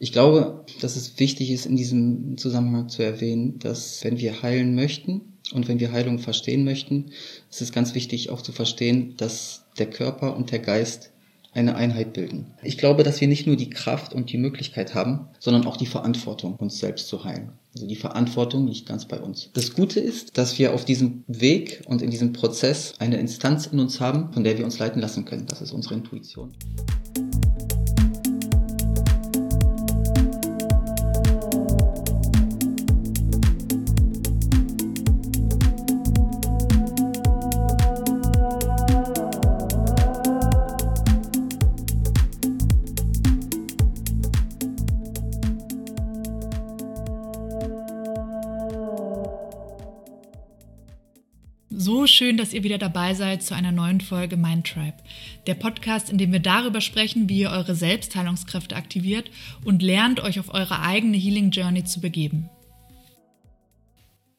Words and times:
Ich 0.00 0.12
glaube, 0.12 0.64
dass 0.80 0.94
es 0.94 1.18
wichtig 1.18 1.50
ist, 1.50 1.66
in 1.66 1.76
diesem 1.76 2.38
Zusammenhang 2.38 2.88
zu 2.88 3.02
erwähnen, 3.02 3.58
dass 3.58 4.04
wenn 4.04 4.18
wir 4.18 4.42
heilen 4.42 4.74
möchten 4.76 5.38
und 5.52 5.66
wenn 5.66 5.80
wir 5.80 5.90
Heilung 5.90 6.20
verstehen 6.20 6.64
möchten, 6.64 7.06
ist 7.50 7.62
es 7.62 7.72
ganz 7.72 7.94
wichtig 7.94 8.30
auch 8.30 8.42
zu 8.42 8.52
verstehen, 8.52 9.14
dass 9.16 9.64
der 9.78 9.90
Körper 9.90 10.36
und 10.36 10.52
der 10.52 10.60
Geist 10.60 11.10
eine 11.52 11.74
Einheit 11.74 12.12
bilden. 12.12 12.46
Ich 12.62 12.78
glaube, 12.78 13.02
dass 13.02 13.20
wir 13.20 13.26
nicht 13.26 13.48
nur 13.48 13.56
die 13.56 13.70
Kraft 13.70 14.12
und 14.12 14.30
die 14.30 14.38
Möglichkeit 14.38 14.94
haben, 14.94 15.28
sondern 15.40 15.66
auch 15.66 15.76
die 15.76 15.86
Verantwortung, 15.86 16.54
uns 16.56 16.78
selbst 16.78 17.08
zu 17.08 17.24
heilen. 17.24 17.52
Also 17.74 17.88
die 17.88 17.96
Verantwortung 17.96 18.68
liegt 18.68 18.86
ganz 18.86 19.06
bei 19.06 19.18
uns. 19.18 19.50
Das 19.54 19.74
Gute 19.74 19.98
ist, 19.98 20.38
dass 20.38 20.58
wir 20.60 20.74
auf 20.74 20.84
diesem 20.84 21.24
Weg 21.26 21.82
und 21.86 22.02
in 22.02 22.10
diesem 22.10 22.32
Prozess 22.32 22.94
eine 22.98 23.16
Instanz 23.16 23.66
in 23.66 23.80
uns 23.80 24.00
haben, 24.00 24.32
von 24.32 24.44
der 24.44 24.58
wir 24.58 24.64
uns 24.64 24.78
leiten 24.78 25.00
lassen 25.00 25.24
können. 25.24 25.46
Das 25.46 25.60
ist 25.60 25.72
unsere 25.72 25.94
Intuition. 25.94 26.52
Dass 52.48 52.54
ihr 52.54 52.64
wieder 52.64 52.78
dabei 52.78 53.12
seid 53.12 53.42
zu 53.42 53.54
einer 53.54 53.72
neuen 53.72 54.00
Folge 54.00 54.38
Mind 54.38 54.66
Tribe. 54.66 54.96
Der 55.46 55.52
Podcast, 55.52 56.08
in 56.08 56.16
dem 56.16 56.32
wir 56.32 56.40
darüber 56.40 56.80
sprechen, 56.80 57.28
wie 57.28 57.40
ihr 57.40 57.50
eure 57.50 57.74
Selbstheilungskräfte 57.74 58.74
aktiviert 58.74 59.30
und 59.66 59.82
lernt, 59.82 60.20
euch 60.20 60.40
auf 60.40 60.54
eure 60.54 60.80
eigene 60.80 61.18
Healing 61.18 61.50
Journey 61.50 61.84
zu 61.84 62.00
begeben. 62.00 62.48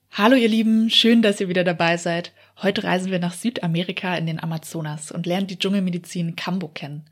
Hallo 0.10 0.36
ihr 0.36 0.48
Lieben, 0.48 0.90
schön, 0.90 1.22
dass 1.22 1.40
ihr 1.40 1.50
wieder 1.50 1.64
dabei 1.64 1.98
seid. 1.98 2.34
Heute 2.64 2.84
reisen 2.84 3.12
wir 3.12 3.20
nach 3.20 3.34
Südamerika 3.34 4.18
in 4.18 4.26
den 4.26 4.42
Amazonas 4.42 5.12
und 5.12 5.28
lernen 5.28 5.46
die 5.46 5.60
Dschungelmedizin 5.60 6.36
Kambo 6.36 6.68
kennen. 6.68 7.06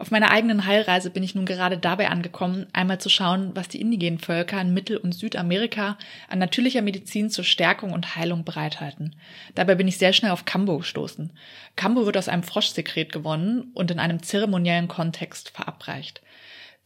Auf 0.00 0.10
meiner 0.10 0.30
eigenen 0.30 0.64
Heilreise 0.64 1.10
bin 1.10 1.22
ich 1.22 1.34
nun 1.34 1.44
gerade 1.44 1.76
dabei 1.76 2.08
angekommen, 2.08 2.66
einmal 2.72 2.98
zu 2.98 3.10
schauen, 3.10 3.50
was 3.54 3.68
die 3.68 3.82
indigenen 3.82 4.18
Völker 4.18 4.58
in 4.58 4.72
Mittel- 4.72 4.96
und 4.96 5.12
Südamerika 5.12 5.98
an 6.26 6.38
natürlicher 6.38 6.80
Medizin 6.80 7.28
zur 7.28 7.44
Stärkung 7.44 7.92
und 7.92 8.16
Heilung 8.16 8.42
bereithalten. 8.42 9.14
Dabei 9.54 9.74
bin 9.74 9.86
ich 9.86 9.98
sehr 9.98 10.14
schnell 10.14 10.30
auf 10.30 10.46
Kambo 10.46 10.78
gestoßen. 10.78 11.30
Kambo 11.76 12.06
wird 12.06 12.16
aus 12.16 12.28
einem 12.28 12.44
Froschsekret 12.44 13.12
gewonnen 13.12 13.72
und 13.74 13.90
in 13.90 13.98
einem 13.98 14.22
zeremoniellen 14.22 14.88
Kontext 14.88 15.50
verabreicht. 15.50 16.22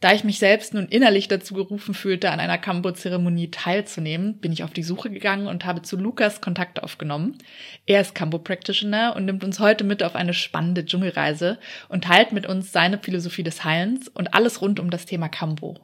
Da 0.05 0.13
ich 0.13 0.23
mich 0.23 0.37
selbst 0.37 0.75
nun 0.75 0.85
innerlich 0.85 1.29
dazu 1.29 1.55
gerufen 1.55 1.95
fühlte, 1.95 2.29
an 2.29 2.39
einer 2.39 2.59
Kambo-Zeremonie 2.59 3.49
teilzunehmen, 3.49 4.37
bin 4.37 4.51
ich 4.51 4.63
auf 4.63 4.69
die 4.69 4.83
Suche 4.83 5.09
gegangen 5.09 5.47
und 5.47 5.65
habe 5.65 5.81
zu 5.81 5.97
Lukas 5.97 6.41
Kontakt 6.41 6.83
aufgenommen. 6.83 7.39
Er 7.87 8.01
ist 8.01 8.13
Kambo-Practitioner 8.13 9.15
und 9.15 9.25
nimmt 9.25 9.43
uns 9.43 9.59
heute 9.59 9.83
mit 9.83 10.03
auf 10.03 10.13
eine 10.13 10.35
spannende 10.35 10.85
Dschungelreise 10.85 11.57
und 11.89 12.03
teilt 12.03 12.33
mit 12.33 12.45
uns 12.45 12.71
seine 12.71 12.99
Philosophie 12.99 13.41
des 13.41 13.63
Heilens 13.63 14.07
und 14.07 14.35
alles 14.35 14.61
rund 14.61 14.79
um 14.79 14.91
das 14.91 15.07
Thema 15.07 15.27
Kambo. 15.27 15.79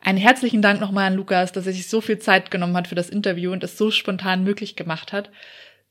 Einen 0.00 0.18
herzlichen 0.18 0.62
Dank 0.62 0.80
nochmal 0.80 1.08
an 1.08 1.16
Lukas, 1.16 1.50
dass 1.50 1.66
er 1.66 1.72
sich 1.72 1.88
so 1.88 2.00
viel 2.00 2.20
Zeit 2.20 2.52
genommen 2.52 2.76
hat 2.76 2.86
für 2.86 2.94
das 2.94 3.10
Interview 3.10 3.50
und 3.50 3.64
es 3.64 3.76
so 3.76 3.90
spontan 3.90 4.44
möglich 4.44 4.76
gemacht 4.76 5.12
hat. 5.12 5.30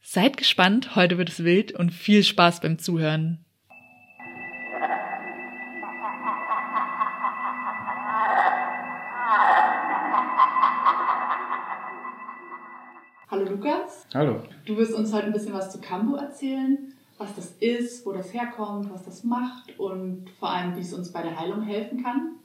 Seid 0.01 0.37
gespannt, 0.37 0.95
heute 0.95 1.17
wird 1.17 1.27
es 1.27 1.43
wild 1.43 1.73
und 1.73 1.91
viel 1.91 2.23
Spaß 2.23 2.61
beim 2.61 2.79
Zuhören. 2.79 3.42
Hallo 13.33 13.49
Lukas. 13.49 14.05
Hallo. 14.13 14.43
Du 14.63 14.77
wirst 14.77 14.93
uns 14.93 15.11
heute 15.11 15.25
ein 15.25 15.33
bisschen 15.33 15.53
was 15.53 15.71
zu 15.71 15.81
Kambo 15.81 16.17
erzählen, 16.17 16.93
was 17.17 17.35
das 17.35 17.55
ist, 17.59 18.05
wo 18.05 18.11
das 18.11 18.31
herkommt, 18.31 18.93
was 18.93 19.05
das 19.05 19.23
macht 19.23 19.79
und 19.79 20.29
vor 20.37 20.51
allem, 20.51 20.75
wie 20.75 20.81
es 20.81 20.93
uns 20.93 21.11
bei 21.11 21.23
der 21.23 21.39
Heilung 21.39 21.63
helfen 21.63 22.03
kann. 22.03 22.35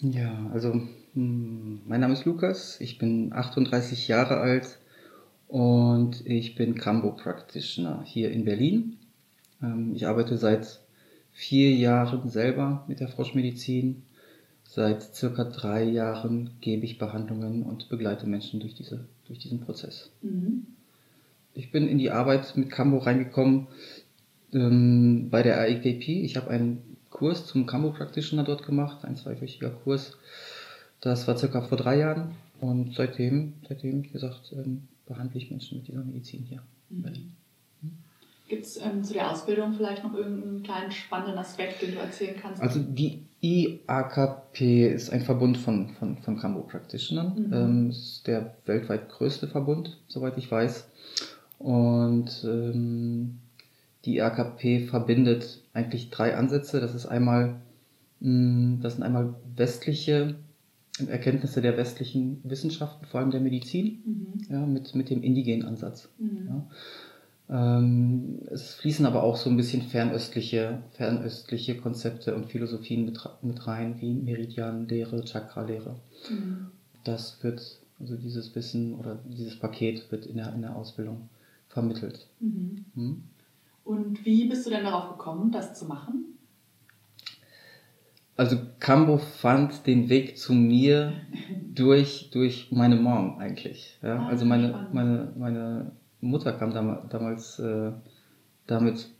Ja, 0.00 0.50
also 0.52 0.72
hm, 1.14 1.82
mein 1.86 2.00
Name 2.00 2.14
ist 2.14 2.24
Lukas, 2.24 2.80
ich 2.80 2.98
bin 2.98 3.32
38 3.32 4.08
Jahre 4.08 4.38
alt 4.38 4.80
und 5.46 6.26
ich 6.26 6.56
bin 6.56 6.74
Kambo 6.74 7.12
Practitioner 7.12 8.02
hier 8.04 8.32
in 8.32 8.44
Berlin. 8.44 8.96
Ähm, 9.62 9.92
ich 9.94 10.08
arbeite 10.08 10.38
seit 10.38 10.80
vier 11.30 11.70
Jahren 11.76 12.28
selber 12.28 12.84
mit 12.88 12.98
der 12.98 13.06
Froschmedizin 13.06 14.02
Seit 14.72 15.02
circa 15.16 15.42
drei 15.42 15.82
Jahren 15.82 16.50
gebe 16.60 16.84
ich 16.84 16.96
Behandlungen 16.96 17.64
und 17.64 17.88
begleite 17.88 18.28
Menschen 18.28 18.60
durch, 18.60 18.72
diese, 18.76 19.04
durch 19.26 19.40
diesen 19.40 19.58
Prozess. 19.58 20.12
Mhm. 20.22 20.64
Ich 21.54 21.72
bin 21.72 21.88
in 21.88 21.98
die 21.98 22.12
Arbeit 22.12 22.56
mit 22.56 22.70
Cambo 22.70 22.98
reingekommen 22.98 23.66
ähm, 24.52 25.28
bei 25.28 25.42
der 25.42 25.58
AEKP. 25.60 26.22
Ich 26.22 26.36
habe 26.36 26.50
einen 26.50 26.96
Kurs 27.10 27.48
zum 27.48 27.66
Cambo 27.66 27.90
Practitioner 27.90 28.44
dort 28.44 28.64
gemacht, 28.64 29.04
ein 29.04 29.16
zweiwöchiger 29.16 29.70
Kurs. 29.70 30.16
Das 31.00 31.26
war 31.26 31.36
circa 31.36 31.62
vor 31.62 31.76
drei 31.76 31.98
Jahren 31.98 32.36
und 32.60 32.94
seitdem, 32.94 33.54
seitdem 33.68 34.04
wie 34.04 34.10
gesagt, 34.10 34.52
ähm, 34.52 34.86
behandle 35.04 35.40
ich 35.40 35.50
Menschen 35.50 35.78
mit 35.78 35.88
dieser 35.88 36.04
Medizin 36.04 36.44
hier 36.48 36.62
mhm. 36.90 36.96
in 36.96 37.02
Berlin. 37.02 37.32
Gibt 38.46 38.66
es 38.66 38.76
ähm, 38.76 39.02
zu 39.02 39.14
der 39.14 39.32
Ausbildung 39.32 39.74
vielleicht 39.74 40.04
noch 40.04 40.14
irgendeinen 40.14 40.62
kleinen 40.62 40.92
spannenden 40.92 41.38
Aspekt, 41.38 41.82
den 41.82 41.92
du 41.92 41.98
erzählen 41.98 42.36
kannst? 42.40 42.62
Also 42.62 42.80
die 42.80 43.24
IAKP 43.42 44.86
ist 44.92 45.10
ein 45.10 45.22
Verbund 45.22 45.56
von, 45.56 45.88
von, 45.98 46.18
von 46.18 46.38
Cambo 46.38 46.60
Practitionern. 46.60 47.34
Mhm. 47.36 47.52
Ähm, 47.52 47.90
ist 47.90 48.26
der 48.26 48.54
weltweit 48.66 49.08
größte 49.08 49.48
Verbund, 49.48 49.98
soweit 50.08 50.36
ich 50.36 50.50
weiß. 50.50 50.88
Und 51.58 52.44
ähm, 52.44 53.38
die 54.04 54.16
IAKP 54.16 54.88
verbindet 54.88 55.62
eigentlich 55.72 56.10
drei 56.10 56.36
Ansätze. 56.36 56.80
Das 56.80 56.94
ist 56.94 57.06
einmal, 57.06 57.60
mh, 58.20 58.30
mm, 58.30 58.80
das 58.82 58.94
sind 58.94 59.02
einmal 59.02 59.34
westliche 59.56 60.36
Erkenntnisse 61.08 61.62
der 61.62 61.76
westlichen 61.76 62.40
Wissenschaften, 62.44 63.06
vor 63.06 63.20
allem 63.20 63.30
der 63.30 63.40
Medizin, 63.40 64.02
mhm. 64.04 64.52
ja, 64.54 64.66
mit, 64.66 64.94
mit 64.94 65.08
dem 65.08 65.22
indigenen 65.22 65.66
Ansatz. 65.66 66.10
Mhm. 66.18 66.46
Ja. 66.46 66.66
Ähm, 67.50 68.38
es 68.46 68.74
fließen 68.74 69.04
aber 69.06 69.24
auch 69.24 69.36
so 69.36 69.50
ein 69.50 69.56
bisschen 69.56 69.82
fernöstliche, 69.82 70.82
fernöstliche 70.92 71.76
Konzepte 71.76 72.34
und 72.36 72.46
Philosophien 72.46 73.04
mit, 73.04 73.18
mit 73.42 73.66
rein, 73.66 74.00
wie 74.00 74.14
Meridianlehre, 74.14 75.24
Chakra-Lehre. 75.24 75.96
Mhm. 76.30 76.68
Das 77.02 77.42
wird, 77.42 77.80
also 77.98 78.16
dieses 78.16 78.54
Wissen 78.54 78.94
oder 78.94 79.18
dieses 79.24 79.58
Paket 79.58 80.12
wird 80.12 80.26
in 80.26 80.36
der, 80.36 80.54
in 80.54 80.62
der 80.62 80.76
Ausbildung 80.76 81.28
vermittelt. 81.68 82.28
Mhm. 82.38 82.84
Mhm. 82.94 83.24
Und 83.82 84.24
wie 84.24 84.48
bist 84.48 84.66
du 84.66 84.70
denn 84.70 84.84
darauf 84.84 85.16
gekommen, 85.16 85.50
das 85.50 85.76
zu 85.76 85.86
machen? 85.86 86.26
Also 88.36 88.58
Cambo 88.78 89.18
fand 89.18 89.88
den 89.88 90.08
Weg 90.08 90.38
zu 90.38 90.52
mir 90.52 91.14
durch, 91.74 92.30
durch 92.30 92.70
meine 92.70 92.94
Mom 92.94 93.38
eigentlich. 93.38 93.98
Ja? 94.02 94.20
Ah, 94.20 94.28
also 94.28 94.44
meine, 94.44 94.88
meine, 94.92 95.32
meine 95.36 95.90
Mutter 96.20 96.52
kam 96.52 96.72
dam 96.72 97.08
damals 97.08 97.58
äh, 97.58 97.92
damit 98.66 99.10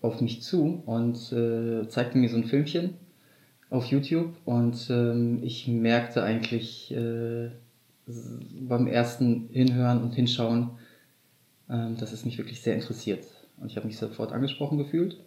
auf 0.00 0.20
mich 0.20 0.42
zu 0.42 0.82
und 0.86 1.32
äh, 1.32 1.88
zeigte 1.88 2.18
mir 2.18 2.28
so 2.28 2.36
ein 2.36 2.44
Filmchen 2.44 2.94
auf 3.70 3.86
YouTube 3.86 4.34
und 4.44 4.88
ähm, 4.90 5.42
ich 5.42 5.66
merkte 5.68 6.22
eigentlich 6.22 6.92
äh, 6.92 7.50
beim 8.06 8.86
ersten 8.86 9.48
Hinhören 9.50 10.02
und 10.02 10.14
Hinschauen, 10.14 10.70
ähm, 11.68 11.96
dass 11.96 12.12
es 12.12 12.24
mich 12.24 12.38
wirklich 12.38 12.62
sehr 12.62 12.74
interessiert. 12.74 13.24
Und 13.58 13.70
ich 13.70 13.76
habe 13.76 13.86
mich 13.86 13.98
sofort 13.98 14.32
angesprochen 14.32 14.78
gefühlt. 14.78 15.18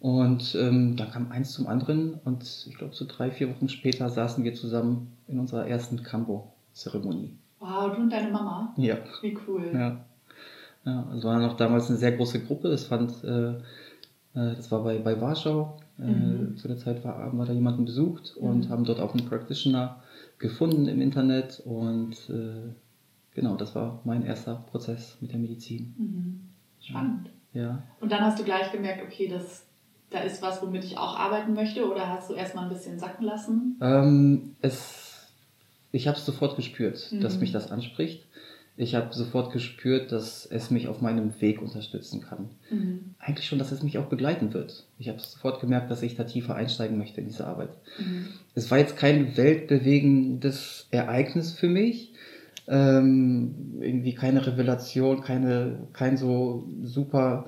Und 0.00 0.54
ähm, 0.54 0.96
dann 0.96 1.10
kam 1.10 1.32
eins 1.32 1.52
zum 1.52 1.66
anderen 1.66 2.14
und 2.24 2.42
ich 2.68 2.76
glaube 2.76 2.94
so 2.94 3.06
drei, 3.08 3.30
vier 3.30 3.48
Wochen 3.50 3.68
später 3.68 4.10
saßen 4.10 4.44
wir 4.44 4.54
zusammen 4.54 5.16
in 5.26 5.38
unserer 5.38 5.66
ersten 5.66 6.02
Cambo-Zeremonie. 6.02 7.38
Wow, 7.58 7.94
du 7.94 8.02
und 8.02 8.10
deine 8.10 8.30
Mama? 8.30 8.74
Ja. 8.76 8.98
Wie 9.22 9.36
cool. 9.46 9.70
Ja. 9.72 10.04
Ja, 10.84 11.10
es 11.16 11.24
war 11.24 11.38
noch 11.38 11.56
damals 11.56 11.88
eine 11.88 11.98
sehr 11.98 12.12
große 12.12 12.44
Gruppe. 12.44 12.68
Das 12.68 12.84
fand, 12.84 13.24
äh, 13.24 13.50
äh, 13.50 14.56
das 14.56 14.70
war 14.70 14.82
bei, 14.84 14.98
bei 14.98 15.20
Warschau. 15.20 15.78
Äh, 15.98 16.02
mhm. 16.02 16.56
Zu 16.56 16.68
der 16.68 16.76
Zeit 16.76 17.04
war, 17.04 17.18
haben 17.18 17.38
wir 17.38 17.46
da 17.46 17.52
jemanden 17.52 17.84
besucht 17.84 18.36
und 18.36 18.66
mhm. 18.66 18.68
haben 18.68 18.84
dort 18.84 19.00
auch 19.00 19.14
einen 19.14 19.26
Practitioner 19.26 20.02
gefunden 20.38 20.86
im 20.86 21.00
Internet. 21.00 21.62
Und 21.64 22.16
äh, 22.28 22.72
genau, 23.34 23.56
das 23.56 23.74
war 23.74 24.00
mein 24.04 24.24
erster 24.24 24.56
Prozess 24.70 25.16
mit 25.20 25.32
der 25.32 25.38
Medizin. 25.38 25.94
Mhm. 25.96 26.40
Spannend. 26.80 27.30
Ja. 27.54 27.82
Und 28.00 28.12
dann 28.12 28.20
hast 28.20 28.38
du 28.38 28.44
gleich 28.44 28.70
gemerkt, 28.72 29.02
okay, 29.02 29.28
das, 29.28 29.64
da 30.10 30.20
ist 30.20 30.42
was, 30.42 30.60
womit 30.60 30.84
ich 30.84 30.98
auch 30.98 31.16
arbeiten 31.16 31.54
möchte, 31.54 31.88
oder 31.88 32.08
hast 32.08 32.28
du 32.28 32.34
erstmal 32.34 32.64
ein 32.64 32.70
bisschen 32.70 32.98
sacken 32.98 33.24
lassen? 33.24 33.78
Ähm, 33.80 34.56
es, 34.60 35.28
ich 35.92 36.08
habe 36.08 36.18
es 36.18 36.26
sofort 36.26 36.56
gespürt, 36.56 37.10
dass 37.22 37.34
mhm. 37.34 37.40
mich 37.40 37.52
das 37.52 37.70
anspricht. 37.70 38.26
Ich 38.76 38.96
habe 38.96 39.14
sofort 39.14 39.52
gespürt, 39.52 40.10
dass 40.10 40.46
es 40.46 40.70
mich 40.70 40.88
auf 40.88 41.00
meinem 41.00 41.40
Weg 41.40 41.62
unterstützen 41.62 42.20
kann. 42.22 42.50
Mhm. 42.70 43.14
Eigentlich 43.20 43.46
schon, 43.46 43.60
dass 43.60 43.70
es 43.70 43.84
mich 43.84 43.98
auch 43.98 44.06
begleiten 44.06 44.52
wird. 44.52 44.86
Ich 44.98 45.08
habe 45.08 45.20
sofort 45.20 45.60
gemerkt, 45.60 45.92
dass 45.92 46.02
ich 46.02 46.16
da 46.16 46.24
tiefer 46.24 46.56
einsteigen 46.56 46.98
möchte 46.98 47.20
in 47.20 47.28
diese 47.28 47.46
Arbeit. 47.46 47.70
Mhm. 47.98 48.26
Es 48.56 48.70
war 48.72 48.78
jetzt 48.78 48.96
kein 48.96 49.36
weltbewegendes 49.36 50.88
Ereignis 50.90 51.52
für 51.52 51.68
mich. 51.68 52.14
Ähm, 52.66 53.76
irgendwie 53.80 54.14
keine 54.14 54.44
Revelation, 54.44 55.20
keine, 55.20 55.86
kein 55.92 56.16
so 56.16 56.66
super 56.82 57.46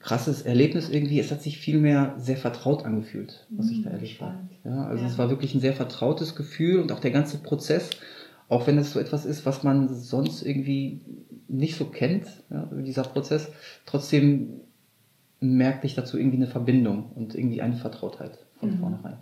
krasses 0.00 0.42
Erlebnis 0.42 0.88
irgendwie. 0.88 1.20
Es 1.20 1.30
hat 1.30 1.42
sich 1.42 1.58
vielmehr 1.58 2.14
sehr 2.18 2.36
vertraut 2.36 2.84
angefühlt, 2.84 3.46
was 3.50 3.66
mhm, 3.66 3.72
ich 3.72 3.82
da 3.82 3.90
erlebt 3.90 4.20
habe. 4.20 4.38
Ja, 4.64 4.86
also 4.86 5.02
ja. 5.02 5.08
es 5.08 5.18
war 5.18 5.30
wirklich 5.30 5.54
ein 5.54 5.60
sehr 5.60 5.74
vertrautes 5.74 6.34
Gefühl 6.34 6.80
und 6.80 6.90
auch 6.90 7.00
der 7.00 7.10
ganze 7.10 7.38
Prozess 7.38 7.90
auch 8.50 8.66
wenn 8.66 8.76
es 8.78 8.92
so 8.92 9.00
etwas 9.00 9.24
ist, 9.24 9.46
was 9.46 9.62
man 9.62 9.88
sonst 9.88 10.42
irgendwie 10.42 11.00
nicht 11.48 11.76
so 11.76 11.86
kennt, 11.86 12.26
ja, 12.50 12.68
dieser 12.72 13.04
Prozess, 13.04 13.50
trotzdem 13.86 14.60
merkte 15.38 15.86
ich 15.86 15.94
dazu 15.94 16.18
irgendwie 16.18 16.36
eine 16.36 16.48
Verbindung 16.48 17.12
und 17.14 17.34
irgendwie 17.34 17.62
eine 17.62 17.76
Vertrautheit 17.76 18.38
von 18.58 18.72
mhm. 18.72 18.78
vornherein. 18.78 19.18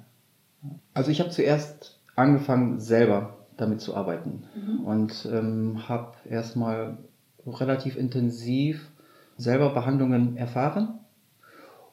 Also 0.95 1.11
ich 1.11 1.21
habe 1.21 1.31
zuerst 1.31 2.01
angefangen, 2.17 2.81
selber 2.81 3.47
damit 3.57 3.81
zu 3.83 3.95
arbeiten 3.95 4.45
mhm. 4.57 4.85
und 4.85 5.29
ähm, 5.31 5.89
habe 5.89 6.15
erstmal 6.29 6.97
relativ 7.47 7.97
intensiv 7.97 8.91
selber 9.37 9.75
Behandlungen 9.75 10.37
erfahren. 10.37 11.01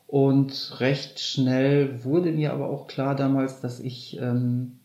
Und 0.07 0.79
recht 0.79 1.19
schnell 1.19 2.03
wurde 2.03 2.31
mir 2.31 2.53
aber 2.53 2.69
auch 2.69 2.87
klar 2.87 3.15
damals, 3.15 3.59
dass 3.59 3.79
ich 3.79 4.17
ähm, 4.21 4.79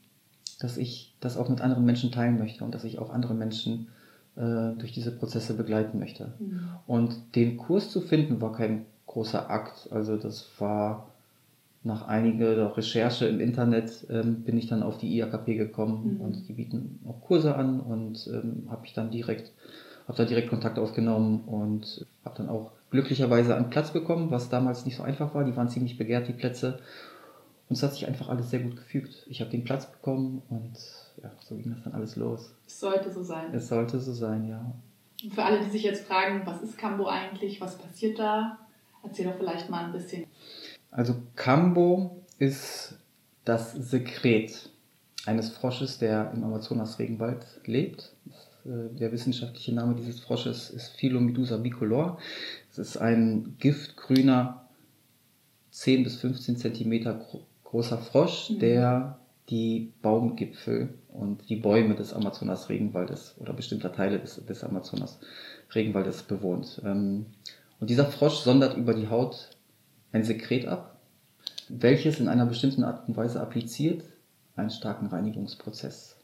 dass 0.61 0.77
ich 0.77 1.15
das 1.21 1.37
auch 1.37 1.49
mit 1.49 1.61
anderen 1.61 1.85
Menschen 1.85 2.13
teilen 2.13 2.39
möchte 2.39 2.65
und 2.65 2.75
dass 2.75 2.85
ich 2.85 2.99
auch 2.99 3.11
andere 3.11 3.35
Menschen 3.35 3.89
äh, 4.37 4.77
durch 4.79 4.93
diese 4.93 5.11
Prozesse 5.11 5.55
begleiten 5.55 5.99
möchte. 5.99 6.33
Mhm. 6.39 6.69
Und 6.87 7.17
den 7.35 7.57
Kurs 7.57 7.91
zu 7.91 8.01
finden 8.01 8.41
war 8.41 8.53
kein 8.53 8.87
großer 9.07 9.51
Akt. 9.51 9.89
Also 9.91 10.17
das 10.17 10.49
war 10.59 11.09
nach 11.83 12.07
einiger 12.07 12.77
Recherche 12.77 13.27
im 13.27 13.41
Internet 13.41 14.07
ähm, 14.11 14.43
bin 14.43 14.59
ich 14.59 14.67
dann 14.67 14.83
auf 14.83 14.99
die 14.99 15.17
IAKP 15.17 15.57
gekommen 15.57 16.17
mhm. 16.17 16.21
und 16.21 16.49
die 16.49 16.53
bieten 16.53 17.01
auch 17.09 17.21
Kurse 17.23 17.55
an 17.57 17.81
und 17.81 18.29
ähm, 18.33 18.69
habe 18.71 18.85
ich 18.85 18.93
dann 18.93 19.11
direkt 19.11 19.51
habe 20.07 20.19
da 20.19 20.25
direkt 20.25 20.51
Kontakt 20.51 20.79
aufgenommen 20.79 21.45
und 21.47 22.05
habe 22.25 22.37
dann 22.37 22.49
auch 22.49 22.73
glücklicherweise 22.91 23.55
einen 23.55 23.71
Platz 23.71 23.93
bekommen, 23.93 24.31
was 24.31 24.49
damals 24.49 24.85
nicht 24.85 24.97
so 24.97 25.05
einfach 25.05 25.35
war. 25.35 25.45
Die 25.45 25.57
waren 25.57 25.69
ziemlich 25.69 25.97
begehrt, 25.97 26.27
die 26.27 26.33
Plätze. 26.33 26.81
Und 27.71 27.77
es 27.77 27.85
hat 27.85 27.95
sich 27.95 28.09
einfach 28.09 28.29
alles 28.29 28.51
sehr 28.51 28.59
gut 28.59 28.77
gefügt. 28.77 29.25
Ich 29.29 29.41
habe 29.41 29.51
den 29.53 29.63
Platz 29.63 29.87
bekommen 29.87 30.43
und 30.51 30.77
ja, 31.23 31.31
so 31.39 31.55
ging 31.55 31.71
das 31.71 31.85
dann 31.85 31.93
alles 31.93 32.17
los. 32.17 32.53
Es 32.67 32.81
sollte 32.81 33.13
so 33.13 33.23
sein. 33.23 33.55
Es 33.55 33.69
sollte 33.69 34.01
so 34.01 34.13
sein, 34.13 34.49
ja. 34.49 34.75
Und 35.23 35.33
für 35.33 35.45
alle, 35.45 35.61
die 35.61 35.71
sich 35.71 35.85
jetzt 35.85 36.05
fragen, 36.05 36.43
was 36.45 36.63
ist 36.63 36.77
Cambo 36.77 37.07
eigentlich, 37.07 37.61
was 37.61 37.79
passiert 37.79 38.19
da, 38.19 38.59
erzähl 39.05 39.27
doch 39.27 39.37
vielleicht 39.37 39.71
mal 39.71 39.85
ein 39.85 39.93
bisschen. 39.93 40.25
Also 40.91 41.15
Cambo 41.37 42.25
ist 42.39 42.99
das 43.45 43.73
Sekret 43.73 44.71
eines 45.25 45.51
Frosches, 45.51 45.99
der 45.99 46.33
im 46.35 46.43
Amazonas-Regenwald 46.43 47.47
lebt. 47.67 48.17
Äh, 48.65 48.93
der 48.99 49.13
wissenschaftliche 49.13 49.73
Name 49.73 49.95
dieses 49.95 50.19
Frosches 50.19 50.71
ist 50.71 50.89
Philomedusa 50.97 51.57
bicolor. 51.57 52.19
Es 52.73 52.79
ist 52.79 52.97
ein 52.97 53.55
giftgrüner, 53.61 54.69
10 55.71 56.03
bis 56.03 56.17
15 56.17 56.57
Zentimeter 56.57 57.15
großer 57.71 57.99
Frosch, 57.99 58.51
mhm. 58.51 58.59
der 58.59 59.19
die 59.49 59.93
Baumgipfel 60.03 60.95
und 61.09 61.49
die 61.49 61.57
Bäume 61.57 61.95
des 61.95 62.13
Amazonas-Regenwaldes 62.13 63.37
oder 63.39 63.53
bestimmter 63.53 63.93
Teile 63.93 64.19
des, 64.19 64.45
des 64.45 64.63
Amazonas-Regenwaldes 64.63 66.25
bewohnt. 66.25 66.81
Ähm, 66.85 67.27
und 67.81 67.91
dieser 67.91 68.07
Frosch 68.07 68.39
sondert 68.39 68.77
über 68.77 68.95
die 68.95 69.09
Haut 69.09 69.51
ein 70.13 70.23
Sekret 70.23 70.67
ab, 70.67 71.01
welches 71.69 72.21
in 72.21 72.29
einer 72.29 72.47
bestimmten 72.47 72.85
Art 72.85 73.09
und 73.09 73.17
Weise 73.17 73.41
appliziert 73.41 74.05
einen 74.57 74.71
starken 74.71 75.07
Reinigungsprozess 75.07 76.17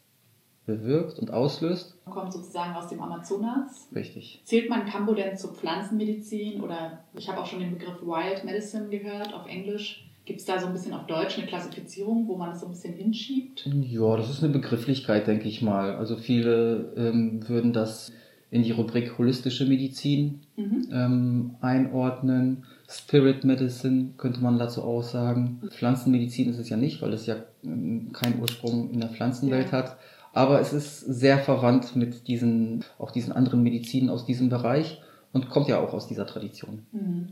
bewirkt 0.66 1.18
und 1.20 1.30
auslöst. 1.30 1.96
Kommt 2.04 2.32
sozusagen 2.32 2.74
aus 2.74 2.88
dem 2.88 3.00
Amazonas. 3.00 3.88
Richtig. 3.94 4.42
Zählt 4.44 4.68
man 4.68 4.84
Cambo 4.84 5.14
denn 5.14 5.36
zur 5.36 5.54
Pflanzenmedizin 5.54 6.60
oder 6.60 7.04
ich 7.14 7.28
habe 7.28 7.40
auch 7.40 7.46
schon 7.46 7.60
den 7.60 7.78
Begriff 7.78 8.02
Wild 8.02 8.44
Medicine 8.44 8.88
gehört 8.88 9.32
auf 9.32 9.46
Englisch. 9.46 10.05
Gibt 10.26 10.40
es 10.40 10.44
da 10.44 10.58
so 10.58 10.66
ein 10.66 10.72
bisschen 10.72 10.92
auf 10.92 11.06
Deutsch 11.06 11.38
eine 11.38 11.46
Klassifizierung, 11.46 12.26
wo 12.26 12.36
man 12.36 12.50
es 12.50 12.60
so 12.60 12.66
ein 12.66 12.72
bisschen 12.72 12.94
hinschiebt? 12.94 13.64
Ja, 13.64 14.16
das 14.16 14.28
ist 14.28 14.42
eine 14.42 14.52
Begrifflichkeit, 14.52 15.28
denke 15.28 15.48
ich 15.48 15.62
mal. 15.62 15.94
Also 15.94 16.16
viele 16.16 16.92
ähm, 16.96 17.48
würden 17.48 17.72
das 17.72 18.12
in 18.50 18.64
die 18.64 18.72
Rubrik 18.72 19.18
holistische 19.18 19.66
Medizin 19.66 20.40
mhm. 20.56 20.88
ähm, 20.92 21.56
einordnen. 21.60 22.64
Spirit 22.88 23.44
Medicine 23.44 24.14
könnte 24.16 24.40
man 24.40 24.58
dazu 24.58 24.82
auch 24.82 25.02
sagen. 25.02 25.62
Pflanzenmedizin 25.70 26.50
ist 26.50 26.58
es 26.58 26.68
ja 26.68 26.76
nicht, 26.76 27.02
weil 27.02 27.12
es 27.12 27.26
ja 27.26 27.36
ähm, 27.62 28.10
keinen 28.12 28.40
Ursprung 28.40 28.90
in 28.90 29.00
der 29.00 29.10
Pflanzenwelt 29.10 29.66
ja. 29.66 29.78
hat. 29.78 29.96
Aber 30.32 30.60
es 30.60 30.72
ist 30.72 31.00
sehr 31.00 31.38
verwandt 31.38 31.94
mit 31.94 32.26
diesen, 32.26 32.84
auch 32.98 33.12
diesen 33.12 33.32
anderen 33.32 33.62
Medizinen 33.62 34.10
aus 34.10 34.26
diesem 34.26 34.48
Bereich 34.48 35.00
und 35.32 35.50
kommt 35.50 35.68
ja 35.68 35.78
auch 35.78 35.94
aus 35.94 36.08
dieser 36.08 36.26
Tradition. 36.26 36.82
Mhm. 36.90 37.28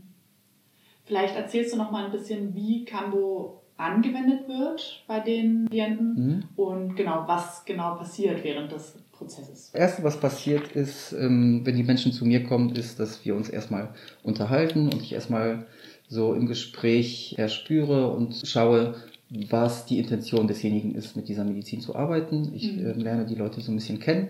Vielleicht 1.05 1.35
erzählst 1.35 1.73
du 1.73 1.77
noch 1.77 1.91
mal 1.91 2.05
ein 2.05 2.11
bisschen, 2.11 2.55
wie 2.55 2.83
Cambo 2.83 3.61
angewendet 3.77 4.47
wird 4.47 5.03
bei 5.07 5.19
den 5.19 5.67
Klienten 5.69 6.15
mhm. 6.15 6.43
und 6.55 6.95
genau, 6.95 7.25
was 7.27 7.65
genau 7.65 7.95
passiert 7.95 8.43
während 8.43 8.71
des 8.71 8.95
Prozesses. 9.11 9.71
Das 9.71 9.81
Erste, 9.81 10.03
was 10.03 10.19
passiert 10.19 10.71
ist, 10.71 11.13
ähm, 11.13 11.61
wenn 11.63 11.75
die 11.75 11.83
Menschen 11.83 12.11
zu 12.11 12.25
mir 12.25 12.43
kommen, 12.43 12.75
ist, 12.75 12.99
dass 12.99 13.25
wir 13.25 13.35
uns 13.35 13.49
erstmal 13.49 13.89
unterhalten 14.23 14.89
und 14.89 15.01
ich 15.01 15.13
erstmal 15.13 15.67
so 16.07 16.33
im 16.33 16.47
Gespräch 16.47 17.35
erspüre 17.37 18.11
und 18.11 18.41
schaue, 18.45 18.95
was 19.49 19.85
die 19.85 19.99
Intention 19.99 20.47
desjenigen 20.47 20.95
ist, 20.95 21.15
mit 21.15 21.27
dieser 21.27 21.43
Medizin 21.43 21.81
zu 21.81 21.95
arbeiten. 21.95 22.53
Ich 22.55 22.71
mhm. 22.71 22.85
äh, 22.85 22.91
lerne 22.93 23.25
die 23.25 23.35
Leute 23.35 23.59
so 23.61 23.71
ein 23.71 23.75
bisschen 23.75 23.99
kennen. 23.99 24.29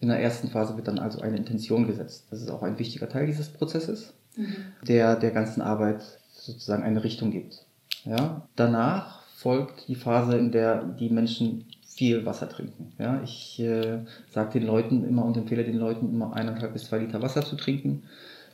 In 0.00 0.08
der 0.08 0.20
ersten 0.20 0.48
Phase 0.48 0.76
wird 0.76 0.88
dann 0.88 0.98
also 0.98 1.20
eine 1.20 1.36
Intention 1.36 1.86
gesetzt. 1.86 2.26
Das 2.30 2.42
ist 2.42 2.50
auch 2.50 2.62
ein 2.62 2.78
wichtiger 2.78 3.08
Teil 3.08 3.26
dieses 3.26 3.48
Prozesses 3.48 4.12
mhm. 4.36 4.56
der 4.86 5.16
der 5.16 5.30
ganzen 5.30 5.62
Arbeit 5.62 6.02
sozusagen 6.32 6.82
eine 6.82 7.02
Richtung 7.02 7.30
gibt. 7.30 7.64
Ja? 8.04 8.48
Danach 8.56 9.22
folgt 9.34 9.88
die 9.88 9.94
Phase, 9.94 10.36
in 10.38 10.52
der 10.52 10.84
die 10.84 11.10
Menschen 11.10 11.66
viel 11.86 12.24
Wasser 12.24 12.48
trinken. 12.48 12.92
Ja? 12.98 13.20
Ich 13.22 13.60
äh, 13.60 13.98
sage 14.30 14.58
den 14.58 14.66
Leuten 14.66 15.06
immer 15.06 15.24
und 15.24 15.36
empfehle 15.36 15.64
den 15.64 15.78
Leuten 15.78 16.08
immer 16.08 16.34
eineinhalb 16.34 16.72
bis 16.72 16.84
zwei 16.84 16.98
Liter 16.98 17.22
Wasser 17.22 17.42
zu 17.42 17.56
trinken. 17.56 18.04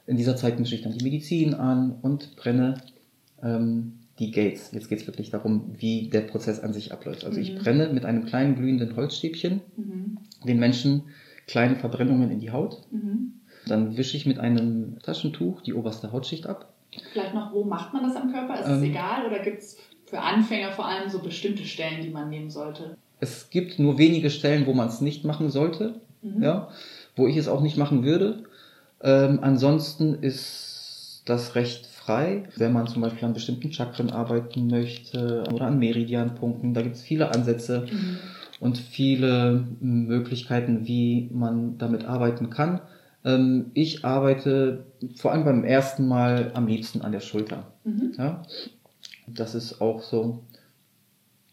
In 0.06 0.17
dieser 0.17 0.37
Zeit 0.37 0.58
mische 0.58 0.75
ich 0.75 0.82
dann 0.82 0.96
die 0.96 1.05
Medizin 1.05 1.55
an 1.55 1.96
und 2.02 2.37
brenne 2.37 2.75
ähm, 3.43 3.99
die 4.19 4.31
Gates. 4.31 4.70
Jetzt 4.73 4.88
geht 4.88 5.00
es 5.00 5.06
wirklich 5.06 5.31
darum, 5.31 5.75
wie 5.78 6.08
der 6.08 6.23
Prozess 6.23 6.61
an 6.61 6.73
sich 6.73 6.93
abläuft. 6.93 7.25
Also 7.25 7.38
mhm. 7.38 7.43
ich 7.43 7.55
brenne 7.56 7.88
mit 7.93 8.05
einem 8.05 8.25
kleinen 8.25 8.56
glühenden 8.56 8.96
Holzstäbchen 8.96 9.61
mhm. 9.76 10.18
den 10.47 10.59
Menschen 10.59 11.04
kleine 11.47 11.76
Verbrennungen 11.76 12.30
in 12.30 12.40
die 12.40 12.50
Haut. 12.50 12.83
Mhm. 12.90 13.35
Dann 13.66 13.97
wische 13.97 14.16
ich 14.16 14.26
mit 14.26 14.38
einem 14.38 14.99
Taschentuch 15.02 15.61
die 15.61 15.75
oberste 15.75 16.12
Hautschicht 16.12 16.47
ab. 16.47 16.73
Vielleicht 17.12 17.35
noch, 17.35 17.52
wo 17.52 17.64
macht 17.64 17.92
man 17.92 18.02
das 18.02 18.16
am 18.16 18.33
Körper? 18.33 18.61
Ist 18.61 18.66
ähm, 18.66 18.75
es 18.75 18.83
egal 18.83 19.26
oder 19.26 19.38
gibt 19.38 19.59
es 19.59 19.78
für 20.07 20.21
Anfänger 20.21 20.73
vor 20.73 20.87
allem 20.87 21.09
so 21.09 21.21
bestimmte 21.21 21.64
Stellen, 21.64 22.02
die 22.02 22.11
man 22.11 22.28
nehmen 22.28 22.50
sollte? 22.50 22.97
Es 23.21 23.50
gibt 23.50 23.78
nur 23.78 23.99
wenige 23.99 24.31
Stellen, 24.31 24.66
wo 24.66 24.75
man 24.75 24.88
es 24.88 25.00
nicht 25.00 25.25
machen 25.25 25.50
sollte, 25.50 26.00
mhm. 26.23 26.42
ja, 26.42 26.69
wo 27.16 27.26
ich 27.28 27.37
es 27.37 27.49
auch 27.49 27.61
nicht 27.61 27.76
machen 27.76 28.04
würde. 28.04 28.45
Ähm, 29.00 29.38
ansonsten 29.42 30.14
ist 30.23 31.23
das 31.25 31.54
recht 31.54 31.87
frei, 31.87 32.45
wenn 32.57 32.73
man 32.73 32.88
zum 32.88 33.02
Beispiel 33.02 33.25
an 33.25 33.33
bestimmten 33.33 33.73
Chakren 33.73 34.11
arbeiten 34.11 34.66
möchte 34.66 35.45
oder 35.52 35.66
an 35.66 35.78
Meridianpunkten. 35.78 36.75
Da 36.75 36.83
gibt 36.83 36.97
es 36.97 37.02
viele 37.02 37.33
Ansätze 37.33 37.87
mhm. 37.90 38.19
und 38.61 38.76
viele 38.78 39.64
Möglichkeiten, 39.81 40.87
wie 40.87 41.31
man 41.33 41.78
damit 41.78 42.04
arbeiten 42.04 42.50
kann. 42.50 42.81
Ähm, 43.25 43.71
ich 43.75 44.05
arbeite 44.05 44.87
vor 45.17 45.33
allem 45.33 45.45
beim 45.45 45.64
ersten 45.64 46.07
Mal 46.09 46.50
am 46.55 46.67
liebsten 46.67 47.02
an 47.02 47.12
der 47.12 47.21
Schulter. 47.21 47.73
Mhm. 47.85 48.14
Ja? 48.19 48.43
Das 49.26 49.55
ist 49.55 49.81
auch 49.81 50.02
so. 50.02 50.41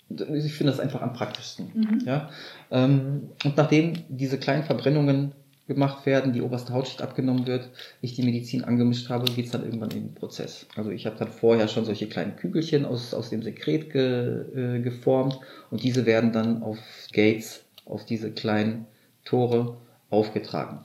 Ich 0.10 0.54
finde 0.54 0.72
das 0.72 0.80
einfach 0.80 1.02
am 1.02 1.14
praktischsten. 1.14 1.72
Mhm. 1.74 2.00
Ja? 2.06 2.30
Ähm, 2.72 3.30
und 3.44 3.58
nachdem 3.58 3.94
diese 4.10 4.40
kleinen 4.40 4.64
Verbrennungen 4.64 5.34
gemacht 5.70 6.08
werden, 6.08 6.34
die 6.34 6.42
oberste 6.42 6.74
Hautschicht 6.74 7.04
abgenommen 7.04 7.46
wird, 7.46 7.70
ich 8.02 8.16
die 8.16 8.24
Medizin 8.24 8.64
angemischt 8.64 9.10
habe, 9.10 9.32
geht 9.32 9.46
es 9.46 9.52
dann 9.52 9.64
irgendwann 9.64 9.92
in 9.92 10.08
den 10.08 10.16
Prozess. 10.16 10.66
Also 10.76 10.90
ich 10.90 11.06
habe 11.06 11.16
dann 11.18 11.28
vorher 11.28 11.68
schon 11.68 11.86
solche 11.86 12.10
kleinen 12.10 12.36
Kügelchen 12.36 12.86
aus, 12.86 13.14
aus 13.14 13.30
dem 13.30 13.44
Sekret 13.44 13.92
ge, 13.92 14.46
äh, 14.56 14.82
geformt 14.82 15.40
und 15.70 15.84
diese 15.84 16.08
werden 16.08 16.34
dann 16.34 16.64
auf 16.64 16.80
Gates, 17.14 17.64
auf 17.86 18.04
diese 18.04 18.32
kleinen 18.32 18.88
Tore 19.26 19.78
aufgetragen. 20.10 20.80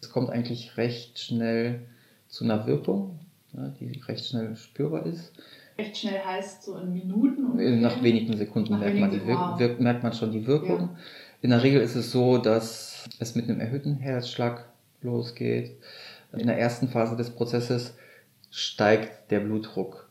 Es 0.00 0.10
kommt 0.10 0.30
eigentlich 0.30 0.76
recht 0.76 1.18
schnell 1.18 1.86
zu 2.28 2.44
einer 2.44 2.66
Wirkung, 2.66 3.18
ja, 3.52 3.68
die 3.80 4.00
recht 4.06 4.26
schnell 4.26 4.54
spürbar 4.56 5.06
ist. 5.06 5.32
Recht 5.78 5.96
schnell 5.96 6.20
heißt 6.20 6.64
so 6.64 6.76
in 6.76 6.92
Minuten? 6.92 7.46
Ungefähr? 7.46 7.76
Nach 7.76 8.02
wenigen 8.02 8.36
Sekunden 8.36 8.72
Nach 8.72 8.80
merkt, 8.80 8.96
wenigen, 8.96 9.26
man 9.26 9.58
die 9.58 9.64
wow. 9.64 9.78
merkt 9.78 10.02
man 10.02 10.12
schon 10.12 10.32
die 10.32 10.46
Wirkung. 10.46 10.80
Ja. 10.80 10.96
In 11.40 11.50
der 11.50 11.62
Regel 11.62 11.80
ist 11.80 11.94
es 11.94 12.10
so, 12.10 12.38
dass 12.38 13.08
es 13.20 13.34
mit 13.34 13.48
einem 13.48 13.60
erhöhten 13.60 13.94
Herzschlag 13.96 14.68
losgeht. 15.02 15.76
In 16.32 16.48
der 16.48 16.58
ersten 16.58 16.88
Phase 16.88 17.16
des 17.16 17.30
Prozesses 17.30 17.94
steigt 18.50 19.30
der 19.30 19.40
Blutdruck 19.40 20.08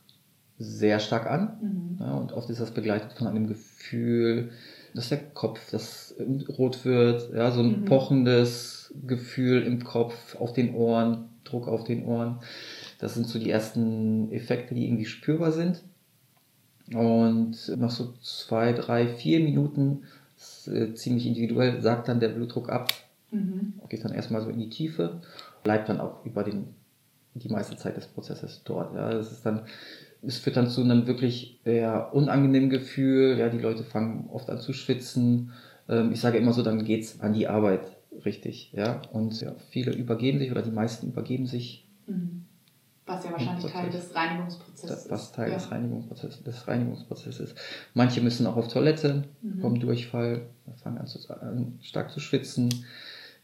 sehr 0.57 0.99
stark 0.99 1.27
an. 1.27 1.57
Mhm. 1.61 1.97
Ja, 1.99 2.13
und 2.13 2.31
oft 2.31 2.49
ist 2.49 2.61
das 2.61 2.71
begleitet 2.71 3.13
von 3.13 3.27
einem 3.27 3.47
Gefühl, 3.47 4.51
dass 4.93 5.09
der 5.09 5.19
Kopf 5.19 5.69
das 5.71 6.15
rot 6.57 6.85
wird, 6.85 7.33
ja, 7.33 7.51
so 7.51 7.61
ein 7.61 7.81
mhm. 7.81 7.85
pochendes 7.85 8.76
Gefühl 9.05 9.63
im 9.63 9.83
Kopf, 9.83 10.35
auf 10.35 10.53
den 10.53 10.73
Ohren, 10.73 11.29
Druck 11.43 11.67
auf 11.67 11.83
den 11.83 12.05
Ohren. 12.05 12.39
Das 12.99 13.13
sind 13.13 13.27
so 13.27 13.39
die 13.39 13.49
ersten 13.49 14.31
Effekte, 14.31 14.75
die 14.75 14.85
irgendwie 14.85 15.05
spürbar 15.05 15.51
sind. 15.51 15.83
Und 16.93 17.55
nach 17.77 17.91
so 17.91 18.13
zwei, 18.21 18.73
drei, 18.73 19.07
vier 19.07 19.39
Minuten, 19.39 20.03
äh, 20.67 20.93
ziemlich 20.93 21.25
individuell, 21.25 21.81
sagt 21.81 22.07
dann 22.07 22.19
der 22.19 22.29
Blutdruck 22.29 22.69
ab. 22.69 22.91
Mhm. 23.31 23.73
Geht 23.89 24.05
dann 24.05 24.13
erstmal 24.13 24.41
so 24.41 24.49
in 24.49 24.59
die 24.59 24.69
Tiefe, 24.69 25.21
bleibt 25.63 25.89
dann 25.89 25.99
auch 25.99 26.25
über 26.25 26.43
den, 26.43 26.75
die 27.33 27.49
meiste 27.49 27.75
Zeit 27.75 27.97
des 27.97 28.07
Prozesses 28.07 28.61
dort. 28.63 28.95
Ja, 28.95 29.11
das 29.11 29.31
ist 29.31 29.45
dann, 29.45 29.63
es 30.21 30.37
führt 30.37 30.55
dann 30.55 30.69
zu 30.69 30.81
einem 30.81 31.07
wirklich 31.07 31.59
eher 31.65 32.13
unangenehmen 32.13 32.69
Gefühl. 32.69 33.37
Ja, 33.37 33.49
die 33.49 33.59
Leute 33.59 33.83
fangen 33.83 34.29
oft 34.31 34.49
an 34.49 34.59
zu 34.59 34.71
schwitzen. 34.71 35.51
Ähm, 35.89 36.13
ich 36.13 36.21
sage 36.21 36.37
immer 36.37 36.53
so, 36.53 36.63
dann 36.63 36.85
geht's 36.85 37.19
an 37.19 37.33
die 37.33 37.49
Arbeit 37.49 37.96
richtig. 38.25 38.71
Ja, 38.73 39.01
und 39.11 39.39
ja, 39.41 39.55
viele 39.69 39.93
übergeben 39.93 40.39
sich 40.39 40.51
oder 40.51 40.61
die 40.61 40.71
meisten 40.71 41.07
übergeben 41.07 41.47
sich. 41.47 41.87
Mhm. 42.07 42.45
Was 43.05 43.23
ja 43.23 43.31
wahrscheinlich 43.31 43.71
Teil 43.71 43.89
des 43.89 44.13
Reinigungsprozesses 44.13 45.05
ist. 45.05 45.11
Was 45.11 45.31
Teil 45.31 45.49
ja. 45.49 45.55
des, 45.55 45.71
Reinigungsprozesses, 45.71 46.43
des 46.43 46.67
Reinigungsprozesses. 46.67 47.55
Manche 47.93 48.21
müssen 48.21 48.45
auch 48.47 48.57
auf 48.57 48.67
Toilette, 48.67 49.23
mhm. 49.41 49.61
kommen 49.61 49.79
Durchfall, 49.79 50.45
fangen 50.83 50.97
an, 50.97 51.07
zu, 51.07 51.19
an, 51.29 51.79
stark 51.81 52.11
zu 52.11 52.19
schwitzen. 52.19 52.69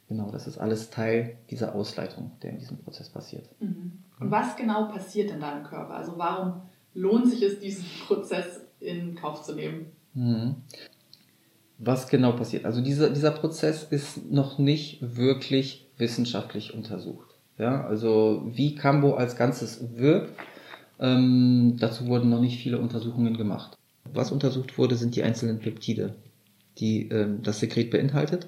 Genau, 0.10 0.30
das 0.32 0.48
ist 0.48 0.58
alles 0.58 0.90
Teil 0.90 1.38
dieser 1.50 1.76
Ausleitung, 1.76 2.32
der 2.42 2.52
in 2.52 2.60
diesem 2.60 2.78
Prozess 2.78 3.10
passiert. 3.10 3.50
Mhm. 3.62 4.04
Und 4.20 4.32
was 4.32 4.58
genau 4.58 4.90
passiert 4.90 5.32
in 5.32 5.40
deinem 5.40 5.64
Körper? 5.64 5.96
Also 5.96 6.18
warum 6.18 6.62
lohnt 6.94 7.30
sich 7.30 7.42
es, 7.42 7.60
diesen 7.60 7.86
Prozess 8.06 8.62
in 8.82 9.16
Kauf 9.16 9.44
zu 9.44 9.56
nehmen? 9.56 9.88
Mhm. 10.14 10.56
Was 11.86 12.08
genau 12.08 12.32
passiert? 12.32 12.66
Also 12.66 12.82
dieser, 12.82 13.10
dieser 13.10 13.32
Prozess 13.32 13.84
ist 13.84 14.32
noch 14.32 14.58
nicht 14.58 15.00
wirklich 15.02 15.88
wissenschaftlich 15.98 16.74
untersucht. 16.74 17.28
Ja, 17.58 17.86
also 17.86 18.44
wie 18.54 18.76
Cambo 18.76 19.16
als 19.16 19.36
Ganzes 19.36 19.82
wirkt, 19.96 20.34
ähm, 21.00 21.76
dazu 21.80 22.08
wurden 22.08 22.30
noch 22.30 22.40
nicht 22.40 22.62
viele 22.62 22.80
Untersuchungen 22.80 23.36
gemacht. 23.38 23.78
Was 24.14 24.32
untersucht 24.32 24.78
wurde, 24.78 24.96
sind 24.96 25.16
die 25.16 25.24
einzelnen 25.24 25.60
Peptide, 25.60 26.16
die 26.80 27.10
ähm, 27.10 27.44
das 27.44 27.60
Sekret 27.60 27.92
beinhaltet. 27.92 28.48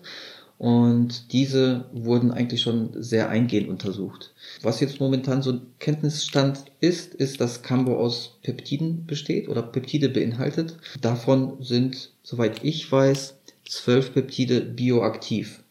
Und 0.58 1.34
diese 1.34 1.86
wurden 1.92 2.32
eigentlich 2.32 2.62
schon 2.62 2.92
sehr 3.04 3.30
eingehend 3.30 3.68
untersucht. 3.68 4.34
Was 4.62 4.80
jetzt 4.80 5.02
momentan 5.02 5.42
so 5.42 5.60
Kenntnisstand 5.80 6.66
ist, 6.80 7.14
ist, 7.14 7.42
dass 7.42 7.62
Cambo 7.62 7.98
aus 7.98 8.38
Peptiden 8.42 9.06
besteht 9.06 9.50
oder 9.50 9.62
Peptide 9.62 10.08
beinhaltet. 10.08 10.78
Davon 11.02 11.58
sind, 11.62 12.12
soweit 12.24 12.64
ich 12.64 12.90
weiß, 12.90 13.36
zwölf 13.68 14.14
Peptide 14.14 14.62
bioaktiv. 14.62 15.62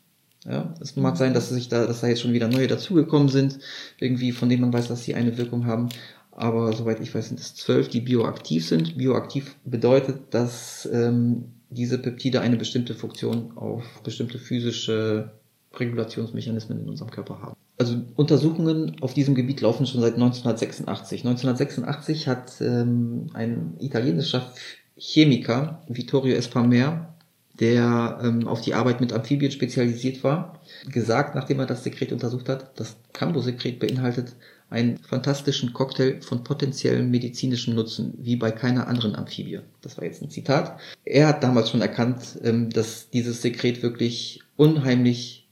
Ja, 0.44 0.74
es 0.80 0.96
mag 0.96 1.16
sein, 1.16 1.32
dass 1.32 1.48
sich 1.48 1.68
da, 1.68 1.86
dass 1.86 2.02
da 2.02 2.08
jetzt 2.08 2.20
schon 2.20 2.34
wieder 2.34 2.48
neue 2.48 2.66
dazugekommen 2.66 3.28
sind, 3.28 3.58
irgendwie, 3.98 4.32
von 4.32 4.50
denen 4.50 4.60
man 4.60 4.74
weiß, 4.74 4.88
dass 4.88 5.04
sie 5.04 5.14
eine 5.14 5.38
Wirkung 5.38 5.64
haben. 5.64 5.88
Aber 6.32 6.72
soweit 6.74 7.00
ich 7.00 7.14
weiß, 7.14 7.28
sind 7.28 7.40
es 7.40 7.54
zwölf, 7.54 7.88
die 7.88 8.00
bioaktiv 8.00 8.66
sind. 8.66 8.98
Bioaktiv 8.98 9.56
bedeutet, 9.64 10.34
dass 10.34 10.86
ähm, 10.92 11.53
diese 11.70 11.98
Peptide 11.98 12.40
eine 12.40 12.56
bestimmte 12.56 12.94
Funktion 12.94 13.56
auf 13.56 13.82
bestimmte 14.02 14.38
physische 14.38 15.32
Regulationsmechanismen 15.74 16.80
in 16.80 16.88
unserem 16.88 17.10
Körper 17.10 17.40
haben. 17.40 17.56
Also 17.76 17.96
Untersuchungen 18.14 18.96
auf 19.00 19.14
diesem 19.14 19.34
Gebiet 19.34 19.60
laufen 19.60 19.86
schon 19.86 20.00
seit 20.00 20.14
1986. 20.14 21.22
1986 21.24 22.28
hat 22.28 22.60
ähm, 22.60 23.26
ein 23.34 23.74
italienischer 23.80 24.52
Chemiker, 24.96 25.82
Vittorio 25.88 26.36
Espamer, 26.36 27.14
der 27.58 28.18
ähm, 28.22 28.46
auf 28.46 28.60
die 28.60 28.74
Arbeit 28.74 29.00
mit 29.00 29.12
Amphibien 29.12 29.50
spezialisiert 29.50 30.22
war, 30.22 30.60
gesagt, 30.86 31.34
nachdem 31.34 31.60
er 31.60 31.66
das 31.66 31.84
Sekret 31.84 32.12
untersucht 32.12 32.48
hat, 32.48 32.78
das 32.78 32.96
Cambo-Sekret 33.12 33.78
beinhaltet 33.78 34.34
einen 34.74 34.98
fantastischen 34.98 35.72
Cocktail 35.72 36.20
von 36.20 36.44
potenziellem 36.44 37.10
medizinischem 37.10 37.74
Nutzen, 37.74 38.14
wie 38.18 38.36
bei 38.36 38.50
keiner 38.50 38.88
anderen 38.88 39.14
Amphibie. 39.14 39.60
Das 39.80 39.96
war 39.96 40.04
jetzt 40.04 40.20
ein 40.20 40.30
Zitat. 40.30 40.78
Er 41.04 41.28
hat 41.28 41.42
damals 41.42 41.70
schon 41.70 41.80
erkannt, 41.80 42.38
ähm, 42.42 42.70
dass 42.70 43.08
dieses 43.10 43.40
Sekret 43.40 43.82
wirklich 43.82 44.40
unheimlich 44.56 45.48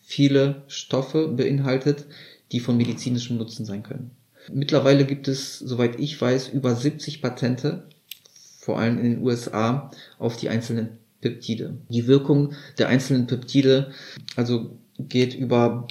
viele 0.00 0.62
Stoffe 0.68 1.28
beinhaltet, 1.28 2.06
die 2.50 2.60
von 2.60 2.76
medizinischem 2.76 3.36
Nutzen 3.36 3.66
sein 3.66 3.82
können. 3.82 4.12
Mittlerweile 4.52 5.04
gibt 5.04 5.28
es, 5.28 5.58
soweit 5.58 5.98
ich 6.00 6.20
weiß, 6.20 6.48
über 6.48 6.74
70 6.74 7.20
Patente, 7.20 7.88
vor 8.60 8.78
allem 8.78 8.98
in 8.98 9.04
den 9.04 9.22
USA, 9.22 9.90
auf 10.18 10.36
die 10.36 10.48
einzelnen 10.48 10.98
Peptide. 11.20 11.76
Die 11.88 12.06
Wirkung 12.06 12.54
der 12.78 12.88
einzelnen 12.88 13.26
Peptide 13.26 13.92
also 14.36 14.78
geht 14.98 15.34
über 15.34 15.86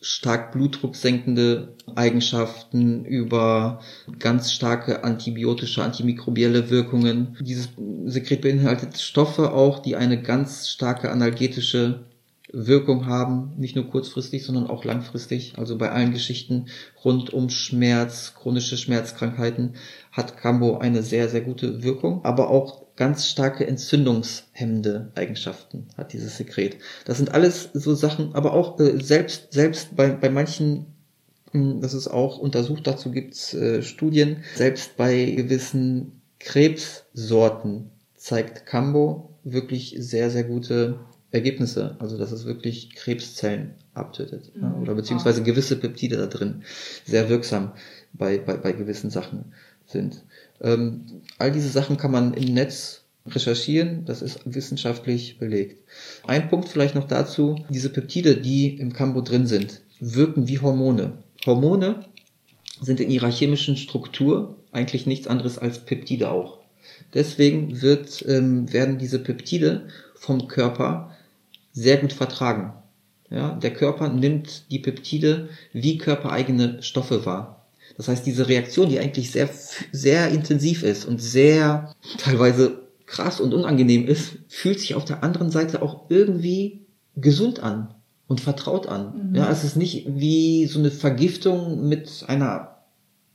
stark 0.00 0.52
blutdrucksenkende 0.52 1.74
Eigenschaften, 1.94 3.04
über 3.04 3.80
ganz 4.18 4.52
starke 4.52 5.04
antibiotische, 5.04 5.82
antimikrobielle 5.82 6.70
Wirkungen. 6.70 7.36
Dieses 7.40 7.68
Sekret 8.06 8.42
beinhaltet 8.42 8.98
Stoffe 8.98 9.52
auch, 9.52 9.80
die 9.80 9.96
eine 9.96 10.22
ganz 10.22 10.68
starke 10.68 11.10
analgetische 11.10 12.04
Wirkung 12.50 13.06
haben, 13.06 13.52
nicht 13.58 13.76
nur 13.76 13.88
kurzfristig, 13.90 14.44
sondern 14.44 14.68
auch 14.68 14.84
langfristig. 14.84 15.54
Also 15.58 15.76
bei 15.76 15.90
allen 15.90 16.12
Geschichten 16.12 16.66
rund 17.04 17.32
um 17.32 17.50
Schmerz, 17.50 18.34
chronische 18.34 18.76
Schmerzkrankheiten 18.76 19.74
hat 20.12 20.38
Cambo 20.38 20.78
eine 20.78 21.02
sehr, 21.02 21.28
sehr 21.28 21.42
gute 21.42 21.82
Wirkung, 21.82 22.24
aber 22.24 22.48
auch 22.48 22.87
ganz 22.98 23.28
starke 23.28 23.64
entzündungshemmende 23.64 25.12
Eigenschaften 25.14 25.86
hat 25.96 26.12
dieses 26.12 26.36
Sekret. 26.36 26.78
Das 27.04 27.16
sind 27.16 27.32
alles 27.32 27.70
so 27.72 27.94
Sachen, 27.94 28.34
aber 28.34 28.52
auch 28.52 28.78
äh, 28.80 29.00
selbst, 29.00 29.52
selbst 29.52 29.94
bei, 29.94 30.10
bei 30.10 30.28
manchen, 30.28 30.86
mh, 31.52 31.74
hm, 31.74 31.80
das 31.80 31.94
ist 31.94 32.08
auch 32.08 32.38
untersucht, 32.38 32.88
dazu 32.88 33.12
gibt's 33.12 33.54
äh, 33.54 33.82
Studien, 33.82 34.42
selbst 34.56 34.96
bei 34.96 35.24
gewissen 35.26 36.20
Krebssorten 36.40 37.90
zeigt 38.16 38.66
Cambo 38.66 39.30
wirklich 39.44 39.94
sehr, 39.96 40.28
sehr 40.30 40.44
gute 40.44 40.98
Ergebnisse. 41.30 41.94
Also 42.00 42.18
dass 42.18 42.32
es 42.32 42.46
wirklich 42.46 42.96
Krebszellen 42.96 43.74
abtötet. 43.94 44.50
Mhm. 44.56 44.82
Oder 44.82 44.94
beziehungsweise 44.94 45.44
gewisse 45.44 45.76
Peptide 45.76 46.16
da 46.16 46.26
drin 46.26 46.64
sehr 47.04 47.28
wirksam 47.28 47.74
bei, 48.12 48.38
bei, 48.38 48.56
bei 48.56 48.72
gewissen 48.72 49.10
Sachen 49.10 49.52
sind. 49.86 50.24
Ähm, 50.60 51.22
all 51.38 51.52
diese 51.52 51.68
Sachen 51.68 51.96
kann 51.96 52.10
man 52.10 52.34
im 52.34 52.54
Netz 52.54 53.02
recherchieren, 53.26 54.04
das 54.04 54.22
ist 54.22 54.40
wissenschaftlich 54.44 55.38
belegt. 55.38 55.82
Ein 56.26 56.48
Punkt 56.48 56.68
vielleicht 56.68 56.94
noch 56.94 57.06
dazu, 57.06 57.64
diese 57.68 57.90
Peptide, 57.90 58.36
die 58.36 58.78
im 58.78 58.92
Cambo 58.92 59.20
drin 59.20 59.46
sind, 59.46 59.82
wirken 60.00 60.48
wie 60.48 60.60
Hormone. 60.60 61.18
Hormone 61.44 62.06
sind 62.80 63.00
in 63.00 63.10
ihrer 63.10 63.30
chemischen 63.30 63.76
Struktur 63.76 64.56
eigentlich 64.72 65.06
nichts 65.06 65.26
anderes 65.26 65.58
als 65.58 65.80
Peptide 65.80 66.30
auch. 66.30 66.58
Deswegen 67.14 67.82
wird, 67.82 68.24
ähm, 68.26 68.72
werden 68.72 68.98
diese 68.98 69.18
Peptide 69.18 69.88
vom 70.14 70.48
Körper 70.48 71.16
sehr 71.72 71.96
gut 71.98 72.12
vertragen. 72.12 72.72
Ja, 73.30 73.54
der 73.54 73.74
Körper 73.74 74.08
nimmt 74.08 74.70
die 74.70 74.78
Peptide 74.78 75.50
wie 75.72 75.98
körpereigene 75.98 76.82
Stoffe 76.82 77.26
wahr. 77.26 77.57
Das 77.98 78.06
heißt, 78.06 78.24
diese 78.24 78.48
Reaktion, 78.48 78.88
die 78.88 79.00
eigentlich 79.00 79.32
sehr, 79.32 79.50
sehr 79.90 80.28
intensiv 80.30 80.84
ist 80.84 81.04
und 81.04 81.20
sehr 81.20 81.94
teilweise 82.18 82.78
krass 83.06 83.40
und 83.40 83.52
unangenehm 83.52 84.06
ist, 84.06 84.38
fühlt 84.46 84.78
sich 84.78 84.94
auf 84.94 85.04
der 85.04 85.24
anderen 85.24 85.50
Seite 85.50 85.82
auch 85.82 86.08
irgendwie 86.08 86.86
gesund 87.16 87.60
an 87.60 87.94
und 88.28 88.40
vertraut 88.40 88.86
an. 88.86 89.30
Mhm. 89.30 89.34
Ja, 89.34 89.50
es 89.50 89.64
ist 89.64 89.76
nicht 89.76 90.06
wie 90.08 90.66
so 90.66 90.78
eine 90.78 90.92
Vergiftung 90.92 91.88
mit 91.88 92.24
einer, 92.28 92.84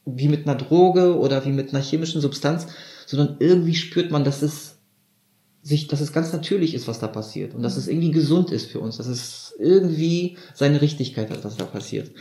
wie 0.05 0.29
mit 0.29 0.47
einer 0.47 0.55
Droge 0.55 1.17
oder 1.17 1.45
wie 1.45 1.51
mit 1.51 1.73
einer 1.73 1.83
chemischen 1.83 2.21
Substanz, 2.21 2.67
sondern 3.05 3.35
irgendwie 3.39 3.75
spürt 3.75 4.11
man, 4.11 4.23
dass 4.23 4.41
es 4.41 4.77
sich, 5.61 5.87
dass 5.87 5.99
es 5.99 6.13
ganz 6.13 6.31
natürlich 6.31 6.73
ist, 6.73 6.87
was 6.87 6.99
da 6.99 7.07
passiert 7.07 7.53
und 7.53 7.63
dass 7.63 7.75
es 7.75 7.89
irgendwie 7.89 8.11
gesund 8.11 8.49
ist 8.51 8.67
für 8.67 8.79
uns, 8.79 8.95
dass 8.95 9.07
es 9.07 9.53
irgendwie 9.59 10.37
seine 10.53 10.81
Richtigkeit 10.81 11.29
hat, 11.31 11.43
was 11.43 11.57
da 11.57 11.65
passiert. 11.65 12.11
Mhm. 12.11 12.19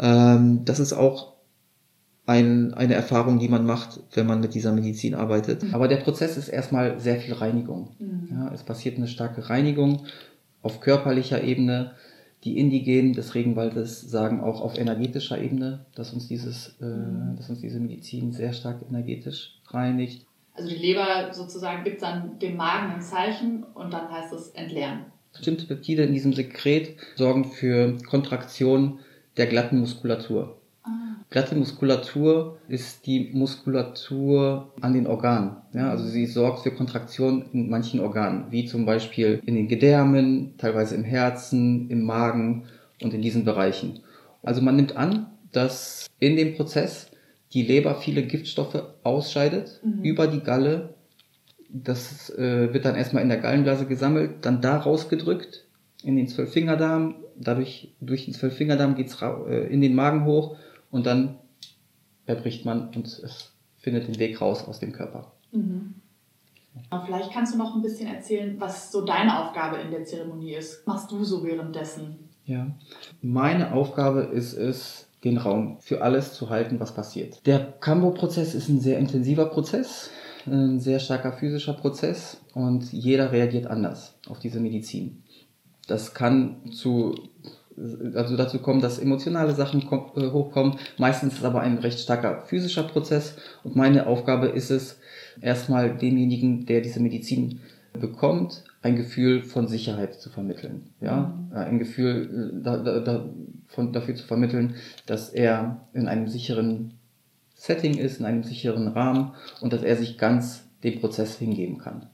Ähm, 0.00 0.64
das 0.64 0.80
ist 0.80 0.92
auch 0.92 1.37
ein, 2.28 2.74
eine 2.74 2.92
Erfahrung, 2.92 3.38
die 3.38 3.48
man 3.48 3.64
macht, 3.64 4.00
wenn 4.12 4.26
man 4.26 4.40
mit 4.40 4.54
dieser 4.54 4.72
Medizin 4.72 5.14
arbeitet. 5.14 5.62
Mhm. 5.62 5.74
Aber 5.74 5.88
der 5.88 5.96
Prozess 5.96 6.36
ist 6.36 6.48
erstmal 6.48 7.00
sehr 7.00 7.16
viel 7.16 7.32
Reinigung. 7.32 7.96
Mhm. 7.98 8.28
Ja, 8.30 8.52
es 8.52 8.62
passiert 8.62 8.98
eine 8.98 9.08
starke 9.08 9.48
Reinigung 9.48 10.04
auf 10.60 10.80
körperlicher 10.80 11.42
Ebene. 11.42 11.92
Die 12.44 12.58
Indigenen 12.58 13.14
des 13.14 13.34
Regenwaldes 13.34 14.02
sagen 14.02 14.42
auch 14.42 14.60
auf 14.60 14.78
energetischer 14.78 15.40
Ebene, 15.40 15.86
dass 15.94 16.12
uns 16.12 16.28
dieses, 16.28 16.76
äh, 16.82 16.84
mhm. 16.84 17.36
dass 17.36 17.48
uns 17.48 17.62
diese 17.62 17.80
Medizin 17.80 18.30
sehr 18.32 18.52
stark 18.52 18.82
energetisch 18.86 19.54
reinigt. 19.68 20.26
Also 20.52 20.68
die 20.68 20.76
Leber 20.76 21.32
sozusagen 21.32 21.82
gibt 21.82 22.02
dann 22.02 22.38
dem 22.40 22.56
Magen 22.56 22.92
ein 22.92 23.00
Zeichen 23.00 23.64
und 23.72 23.90
dann 23.90 24.10
heißt 24.10 24.34
es 24.34 24.50
entleeren. 24.50 25.06
Bestimmte 25.32 25.64
Peptide 25.64 26.02
in 26.02 26.12
diesem 26.12 26.34
Sekret 26.34 26.96
sorgen 27.16 27.46
für 27.46 27.96
Kontraktion 28.06 28.98
der 29.38 29.46
glatten 29.46 29.78
Muskulatur. 29.78 30.58
Glatte 31.30 31.54
Muskulatur 31.54 32.58
ist 32.68 33.06
die 33.06 33.30
Muskulatur 33.34 34.72
an 34.80 34.94
den 34.94 35.06
Organen. 35.06 35.56
Ja, 35.74 35.90
also 35.90 36.06
sie 36.06 36.24
sorgt 36.24 36.62
für 36.62 36.70
Kontraktion 36.70 37.44
in 37.52 37.68
manchen 37.68 38.00
Organen, 38.00 38.46
wie 38.50 38.64
zum 38.64 38.86
Beispiel 38.86 39.42
in 39.44 39.54
den 39.54 39.68
Gedärmen, 39.68 40.54
teilweise 40.56 40.94
im 40.94 41.04
Herzen, 41.04 41.90
im 41.90 42.04
Magen 42.04 42.64
und 43.02 43.12
in 43.12 43.20
diesen 43.20 43.44
Bereichen. 43.44 44.00
Also 44.42 44.62
man 44.62 44.76
nimmt 44.76 44.96
an, 44.96 45.26
dass 45.52 46.06
in 46.18 46.36
dem 46.36 46.54
Prozess 46.54 47.10
die 47.52 47.62
Leber 47.62 47.96
viele 47.96 48.22
Giftstoffe 48.22 48.82
ausscheidet 49.02 49.80
mhm. 49.84 50.02
über 50.02 50.28
die 50.28 50.40
Galle. 50.40 50.94
Das 51.68 52.30
äh, 52.30 52.72
wird 52.72 52.86
dann 52.86 52.94
erstmal 52.94 53.22
in 53.22 53.28
der 53.28 53.38
Gallenblase 53.38 53.84
gesammelt, 53.84 54.36
dann 54.42 54.62
da 54.62 54.78
rausgedrückt 54.78 55.66
in 56.02 56.16
den 56.16 56.28
Zwölffingerdarm. 56.28 57.16
Dadurch 57.36 57.94
durch 58.00 58.24
den 58.24 58.34
Zwölffingerdarm 58.34 58.94
geht's 58.94 59.20
äh, 59.20 59.66
in 59.66 59.82
den 59.82 59.94
Magen 59.94 60.24
hoch 60.24 60.56
und 60.90 61.06
dann 61.06 61.38
erbricht 62.26 62.64
man 62.64 62.88
und 62.94 63.06
es 63.06 63.52
findet 63.76 64.08
den 64.08 64.18
Weg 64.18 64.40
raus 64.40 64.66
aus 64.66 64.80
dem 64.80 64.92
Körper. 64.92 65.32
Mhm. 65.52 65.94
Vielleicht 67.06 67.32
kannst 67.32 67.54
du 67.54 67.58
noch 67.58 67.74
ein 67.74 67.82
bisschen 67.82 68.08
erzählen, 68.08 68.60
was 68.60 68.92
so 68.92 69.04
deine 69.04 69.42
Aufgabe 69.42 69.78
in 69.78 69.90
der 69.90 70.04
Zeremonie 70.04 70.54
ist. 70.54 70.86
Machst 70.86 71.10
du 71.10 71.24
so 71.24 71.44
währenddessen? 71.44 72.28
Ja, 72.44 72.70
meine 73.20 73.72
Aufgabe 73.72 74.20
ist 74.20 74.54
es, 74.54 75.06
den 75.24 75.36
Raum 75.36 75.78
für 75.80 76.02
alles 76.02 76.34
zu 76.34 76.48
halten, 76.48 76.78
was 76.78 76.94
passiert. 76.94 77.44
Der 77.46 77.58
Cambo-Prozess 77.58 78.54
ist 78.54 78.68
ein 78.68 78.80
sehr 78.80 78.98
intensiver 78.98 79.46
Prozess, 79.46 80.10
ein 80.46 80.78
sehr 80.78 81.00
starker 81.00 81.32
physischer 81.32 81.72
Prozess 81.72 82.40
und 82.54 82.92
jeder 82.92 83.32
reagiert 83.32 83.66
anders 83.66 84.14
auf 84.28 84.38
diese 84.38 84.60
Medizin. 84.60 85.24
Das 85.88 86.14
kann 86.14 86.70
zu 86.70 87.16
also 88.14 88.36
dazu 88.36 88.58
kommen, 88.58 88.80
dass 88.80 88.98
emotionale 88.98 89.54
Sachen 89.54 89.82
äh, 89.82 90.30
hochkommen. 90.30 90.76
Meistens 90.96 91.34
ist 91.34 91.38
es 91.40 91.44
aber 91.44 91.60
ein 91.60 91.78
recht 91.78 91.98
starker 91.98 92.42
physischer 92.42 92.82
Prozess 92.84 93.36
und 93.64 93.76
meine 93.76 94.06
Aufgabe 94.06 94.48
ist 94.48 94.70
es, 94.70 94.98
erstmal 95.40 95.96
demjenigen, 95.96 96.66
der 96.66 96.80
diese 96.80 97.00
Medizin 97.00 97.60
bekommt, 97.92 98.64
ein 98.82 98.96
Gefühl 98.96 99.42
von 99.42 99.66
Sicherheit 99.66 100.14
zu 100.14 100.30
vermitteln. 100.30 100.90
Ja, 101.00 101.34
mhm. 101.50 101.56
ein 101.56 101.78
Gefühl 101.78 102.52
äh, 102.54 102.62
da, 102.62 102.76
da, 102.78 103.00
da, 103.00 103.28
von, 103.66 103.92
dafür 103.92 104.14
zu 104.14 104.26
vermitteln, 104.26 104.74
dass 105.06 105.30
er 105.30 105.88
in 105.92 106.08
einem 106.08 106.28
sicheren 106.28 106.94
Setting 107.54 107.98
ist, 107.98 108.20
in 108.20 108.26
einem 108.26 108.44
sicheren 108.44 108.88
Rahmen 108.88 109.32
und 109.60 109.72
dass 109.72 109.82
er 109.82 109.96
sich 109.96 110.16
ganz 110.16 110.64
dem 110.84 111.00
Prozess 111.00 111.36
hingeben 111.38 111.78
kann. 111.78 112.06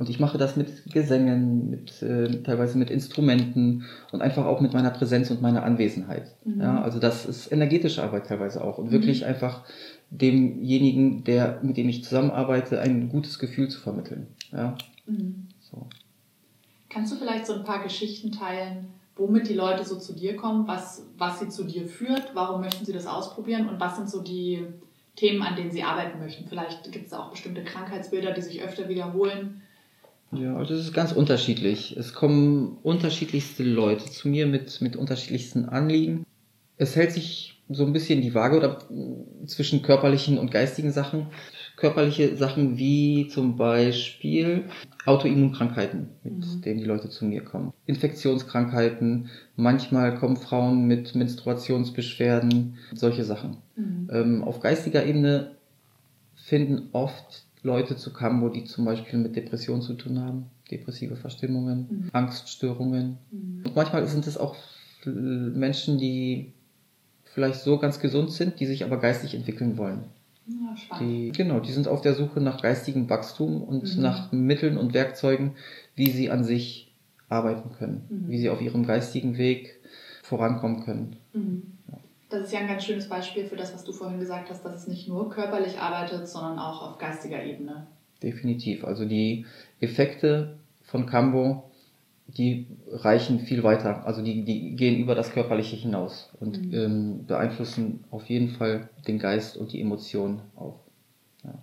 Und 0.00 0.08
ich 0.08 0.18
mache 0.18 0.38
das 0.38 0.56
mit 0.56 0.90
Gesängen, 0.90 1.68
mit, 1.68 2.00
äh, 2.00 2.42
teilweise 2.42 2.78
mit 2.78 2.90
Instrumenten 2.90 3.84
und 4.12 4.22
einfach 4.22 4.46
auch 4.46 4.62
mit 4.62 4.72
meiner 4.72 4.88
Präsenz 4.88 5.30
und 5.30 5.42
meiner 5.42 5.62
Anwesenheit. 5.62 6.34
Mhm. 6.42 6.62
Ja, 6.62 6.80
also 6.80 6.98
das 6.98 7.26
ist 7.26 7.52
energetische 7.52 8.02
Arbeit 8.02 8.26
teilweise 8.26 8.64
auch 8.64 8.78
und 8.78 8.86
mhm. 8.86 8.92
wirklich 8.92 9.26
einfach 9.26 9.62
demjenigen, 10.08 11.22
der, 11.24 11.60
mit 11.62 11.76
dem 11.76 11.90
ich 11.90 12.02
zusammenarbeite, 12.02 12.80
ein 12.80 13.10
gutes 13.10 13.38
Gefühl 13.38 13.68
zu 13.68 13.78
vermitteln. 13.78 14.28
Ja. 14.52 14.74
Mhm. 15.04 15.48
So. 15.70 15.86
Kannst 16.88 17.12
du 17.12 17.16
vielleicht 17.16 17.44
so 17.44 17.52
ein 17.52 17.64
paar 17.64 17.82
Geschichten 17.82 18.32
teilen, 18.32 18.86
womit 19.16 19.50
die 19.50 19.54
Leute 19.54 19.84
so 19.84 19.96
zu 19.96 20.14
dir 20.14 20.34
kommen, 20.34 20.66
was, 20.66 21.04
was 21.18 21.40
sie 21.40 21.50
zu 21.50 21.64
dir 21.64 21.84
führt, 21.84 22.30
warum 22.32 22.62
möchten 22.62 22.86
sie 22.86 22.94
das 22.94 23.06
ausprobieren 23.06 23.68
und 23.68 23.78
was 23.78 23.96
sind 23.96 24.08
so 24.08 24.22
die 24.22 24.64
Themen, 25.16 25.42
an 25.42 25.56
denen 25.56 25.70
sie 25.70 25.82
arbeiten 25.82 26.18
möchten? 26.18 26.48
Vielleicht 26.48 26.90
gibt 26.90 27.06
es 27.06 27.12
auch 27.12 27.30
bestimmte 27.30 27.64
Krankheitsbilder, 27.64 28.32
die 28.32 28.40
sich 28.40 28.62
öfter 28.62 28.88
wiederholen. 28.88 29.60
Ja, 30.32 30.56
also 30.56 30.74
es 30.74 30.80
ist 30.80 30.94
ganz 30.94 31.12
unterschiedlich. 31.12 31.96
Es 31.96 32.14
kommen 32.14 32.78
unterschiedlichste 32.82 33.64
Leute 33.64 34.04
zu 34.04 34.28
mir 34.28 34.46
mit, 34.46 34.80
mit 34.80 34.96
unterschiedlichsten 34.96 35.64
Anliegen. 35.64 36.24
Es 36.76 36.96
hält 36.96 37.12
sich 37.12 37.62
so 37.68 37.84
ein 37.84 37.92
bisschen 37.92 38.20
die 38.20 38.34
Waage 38.34 38.56
oder 38.56 38.78
zwischen 39.46 39.82
körperlichen 39.82 40.38
und 40.38 40.50
geistigen 40.50 40.92
Sachen 40.92 41.26
körperliche 41.80 42.36
Sachen 42.36 42.76
wie 42.76 43.26
zum 43.28 43.56
Beispiel 43.56 44.64
Autoimmunkrankheiten, 45.06 46.10
mit 46.22 46.34
mhm. 46.34 46.60
denen 46.60 46.78
die 46.78 46.84
Leute 46.84 47.08
zu 47.08 47.24
mir 47.24 47.42
kommen. 47.42 47.72
Infektionskrankheiten, 47.86 49.30
manchmal 49.56 50.14
kommen 50.16 50.36
Frauen 50.36 50.86
mit 50.86 51.14
Menstruationsbeschwerden, 51.14 52.76
solche 52.94 53.24
Sachen. 53.24 53.56
Mhm. 53.76 54.10
Ähm, 54.12 54.44
auf 54.44 54.60
geistiger 54.60 55.04
Ebene 55.06 55.52
finden 56.36 56.90
oft 56.92 57.46
Leute 57.62 57.96
zu 57.96 58.12
Cambo, 58.12 58.48
die 58.48 58.64
zum 58.64 58.84
Beispiel 58.84 59.18
mit 59.18 59.36
Depressionen 59.36 59.82
zu 59.82 59.94
tun 59.94 60.20
haben, 60.20 60.46
depressive 60.70 61.16
Verstimmungen, 61.16 61.88
mhm. 61.90 62.10
Angststörungen. 62.12 63.18
Mhm. 63.30 63.62
Und 63.66 63.76
manchmal 63.76 64.06
sind 64.06 64.26
es 64.26 64.38
auch 64.38 64.56
Menschen, 65.04 65.98
die 65.98 66.52
vielleicht 67.24 67.60
so 67.60 67.78
ganz 67.78 68.00
gesund 68.00 68.32
sind, 68.32 68.60
die 68.60 68.66
sich 68.66 68.84
aber 68.84 68.98
geistig 68.98 69.34
entwickeln 69.34 69.78
wollen. 69.78 70.04
Ja, 70.46 70.98
die, 70.98 71.32
genau, 71.32 71.60
die 71.60 71.72
sind 71.72 71.86
auf 71.86 72.00
der 72.00 72.14
Suche 72.14 72.40
nach 72.40 72.60
geistigem 72.60 73.08
Wachstum 73.08 73.62
und 73.62 73.96
mhm. 73.96 74.02
nach 74.02 74.32
Mitteln 74.32 74.76
und 74.76 74.94
Werkzeugen, 74.94 75.52
wie 75.94 76.10
sie 76.10 76.30
an 76.30 76.44
sich 76.44 76.92
arbeiten 77.28 77.72
können, 77.72 78.06
mhm. 78.08 78.28
wie 78.28 78.38
sie 78.38 78.50
auf 78.50 78.60
ihrem 78.60 78.86
geistigen 78.86 79.38
Weg 79.38 79.80
vorankommen 80.22 80.84
können. 80.84 81.16
Mhm. 81.32 81.62
Ja. 81.88 81.98
Das 82.30 82.42
ist 82.42 82.52
ja 82.52 82.60
ein 82.60 82.68
ganz 82.68 82.84
schönes 82.84 83.08
Beispiel 83.08 83.44
für 83.44 83.56
das, 83.56 83.74
was 83.74 83.84
du 83.84 83.92
vorhin 83.92 84.20
gesagt 84.20 84.50
hast, 84.50 84.64
dass 84.64 84.74
es 84.74 84.88
nicht 84.88 85.08
nur 85.08 85.30
körperlich 85.30 85.78
arbeitet, 85.78 86.28
sondern 86.28 86.58
auch 86.58 86.82
auf 86.82 86.98
geistiger 86.98 87.42
Ebene. 87.42 87.86
Definitiv. 88.22 88.84
Also 88.84 89.04
die 89.04 89.46
Effekte 89.80 90.58
von 90.82 91.06
Cambo 91.06 91.70
die 92.36 92.66
reichen 92.90 93.40
viel 93.40 93.62
weiter. 93.62 94.06
Also 94.06 94.22
die, 94.22 94.44
die 94.44 94.74
gehen 94.76 95.00
über 95.00 95.14
das 95.14 95.32
Körperliche 95.32 95.76
hinaus 95.76 96.30
und 96.40 96.66
mhm. 96.66 96.74
ähm, 96.74 97.26
beeinflussen 97.26 98.04
auf 98.10 98.26
jeden 98.26 98.50
Fall 98.50 98.88
den 99.06 99.18
Geist 99.18 99.56
und 99.56 99.72
die 99.72 99.80
Emotionen 99.80 100.42
auch. 100.56 100.80
Ja. 101.44 101.54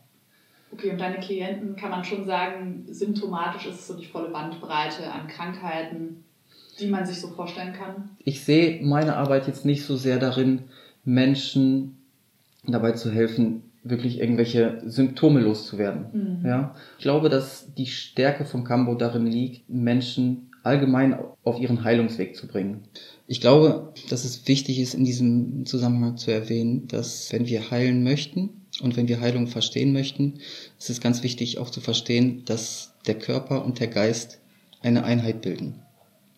Okay, 0.72 0.92
und 0.92 1.00
deine 1.00 1.20
Klienten 1.20 1.76
kann 1.76 1.92
man 1.92 2.04
schon 2.04 2.26
sagen, 2.26 2.86
symptomatisch 2.88 3.68
ist 3.68 3.80
es 3.80 3.88
so 3.88 3.98
die 3.98 4.06
volle 4.06 4.30
Bandbreite 4.30 5.12
an 5.12 5.28
Krankheiten, 5.28 6.24
die 6.80 6.88
man 6.88 7.06
sich 7.06 7.20
so 7.20 7.30
vorstellen 7.30 7.74
kann? 7.74 8.10
Ich 8.24 8.44
sehe 8.44 8.84
meine 8.86 9.16
Arbeit 9.16 9.48
jetzt 9.48 9.66
nicht 9.66 9.84
so 9.84 9.98
sehr 9.98 10.20
darin, 10.20 10.64
Menschen 11.04 11.98
dabei 12.66 12.92
zu 12.92 13.12
helfen, 13.12 13.64
wirklich 13.84 14.20
irgendwelche 14.20 14.82
Symptome 14.86 15.40
loszuwerden. 15.40 16.40
Mhm. 16.42 16.46
Ja? 16.46 16.76
Ich 16.98 17.04
glaube, 17.04 17.30
dass 17.30 17.74
die 17.76 17.86
Stärke 17.86 18.46
von 18.46 18.64
Cambo 18.64 18.96
darin 18.96 19.26
liegt, 19.26 19.70
Menschen 19.70 20.52
allgemein 20.64 21.18
auf 21.44 21.60
ihren 21.60 21.84
Heilungsweg 21.84 22.36
zu 22.36 22.48
bringen. 22.48 22.84
Ich 23.26 23.40
glaube, 23.40 23.94
dass 24.10 24.26
es 24.26 24.48
wichtig 24.48 24.80
ist, 24.80 24.94
in 24.94 25.06
diesem 25.06 25.66
Zusammenhang 25.66 26.18
zu 26.18 26.32
erwähnen, 26.32 26.88
dass 26.88 27.32
wenn 27.32 27.48
wir 27.48 27.72
heilen 27.72 28.04
möchten 28.04 28.50
und 28.82 28.98
wenn 28.98 29.08
wir 29.08 29.22
Heilung 29.22 29.48
verstehen 29.48 29.94
möchten, 29.94 30.40
ist 30.78 30.90
es 30.90 31.02
ganz 31.02 31.24
wichtig 31.24 31.58
auch 31.58 31.70
zu 31.70 31.80
verstehen, 31.80 32.44
dass 32.46 32.94
der 33.08 33.16
Körper 33.16 33.64
und 33.64 33.80
der 33.80 33.88
Geist 33.88 34.40
eine 34.82 35.04
Einheit 35.06 35.42
bilden. 35.42 35.76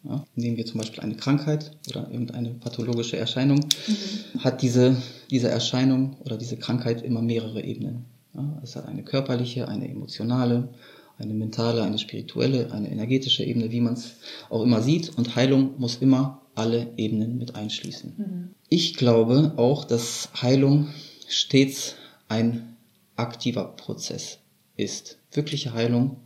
Ja, 0.04 0.26
nehmen 0.36 0.56
wir 0.56 0.66
zum 0.66 0.80
Beispiel 0.80 1.02
eine 1.02 1.16
Krankheit 1.16 1.72
oder 1.90 2.10
irgendeine 2.10 2.52
pathologische 2.52 3.18
Erscheinung, 3.18 3.60
mhm. 3.60 4.44
hat 4.44 4.62
diese, 4.62 4.96
diese 5.30 5.50
Erscheinung 5.50 6.16
oder 6.22 6.38
diese 6.38 6.56
Krankheit 6.56 7.02
immer 7.02 7.22
mehrere 7.22 7.62
Ebenen. 7.62 8.06
Ja, 8.34 8.62
es 8.64 8.76
hat 8.76 8.88
eine 8.88 9.04
körperliche, 9.04 9.68
eine 9.68 9.90
emotionale, 9.90 10.70
eine 11.18 11.34
mentale, 11.34 11.84
eine 11.84 12.00
spirituelle, 12.00 12.72
eine 12.72 12.90
energetische 12.90 13.44
Ebene, 13.44 13.72
wie 13.72 13.82
man 13.82 13.96
es 13.96 14.14
auch 14.50 14.64
immer 14.64 14.82
sieht. 14.82 15.18
Und 15.18 15.36
Heilung 15.36 15.78
muss 15.78 15.98
immer 15.98 16.42
alle 16.56 16.88
Ebenen 16.96 17.38
mit 17.38 17.56
einschließen. 17.56 18.14
Mhm. 18.18 18.56
Ich 18.70 18.96
glaube 18.96 19.54
auch, 19.58 19.84
dass 19.84 20.30
Heilung 20.42 20.88
stets 21.28 21.96
ein 22.30 22.78
aktiver 23.18 23.66
Prozess 23.76 24.40
ist. 24.78 25.18
Wirkliche 25.32 25.74
Heilung 25.74 26.18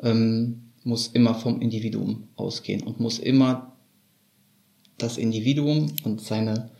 ähm, 0.00 0.67
muss 0.88 1.08
immer 1.08 1.34
vom 1.34 1.60
Individuum 1.60 2.28
ausgehen 2.34 2.82
und 2.82 2.98
muss 2.98 3.18
immer 3.18 3.76
das 4.96 5.18
Individuum 5.18 5.92
und 6.02 6.22
seine 6.22 6.70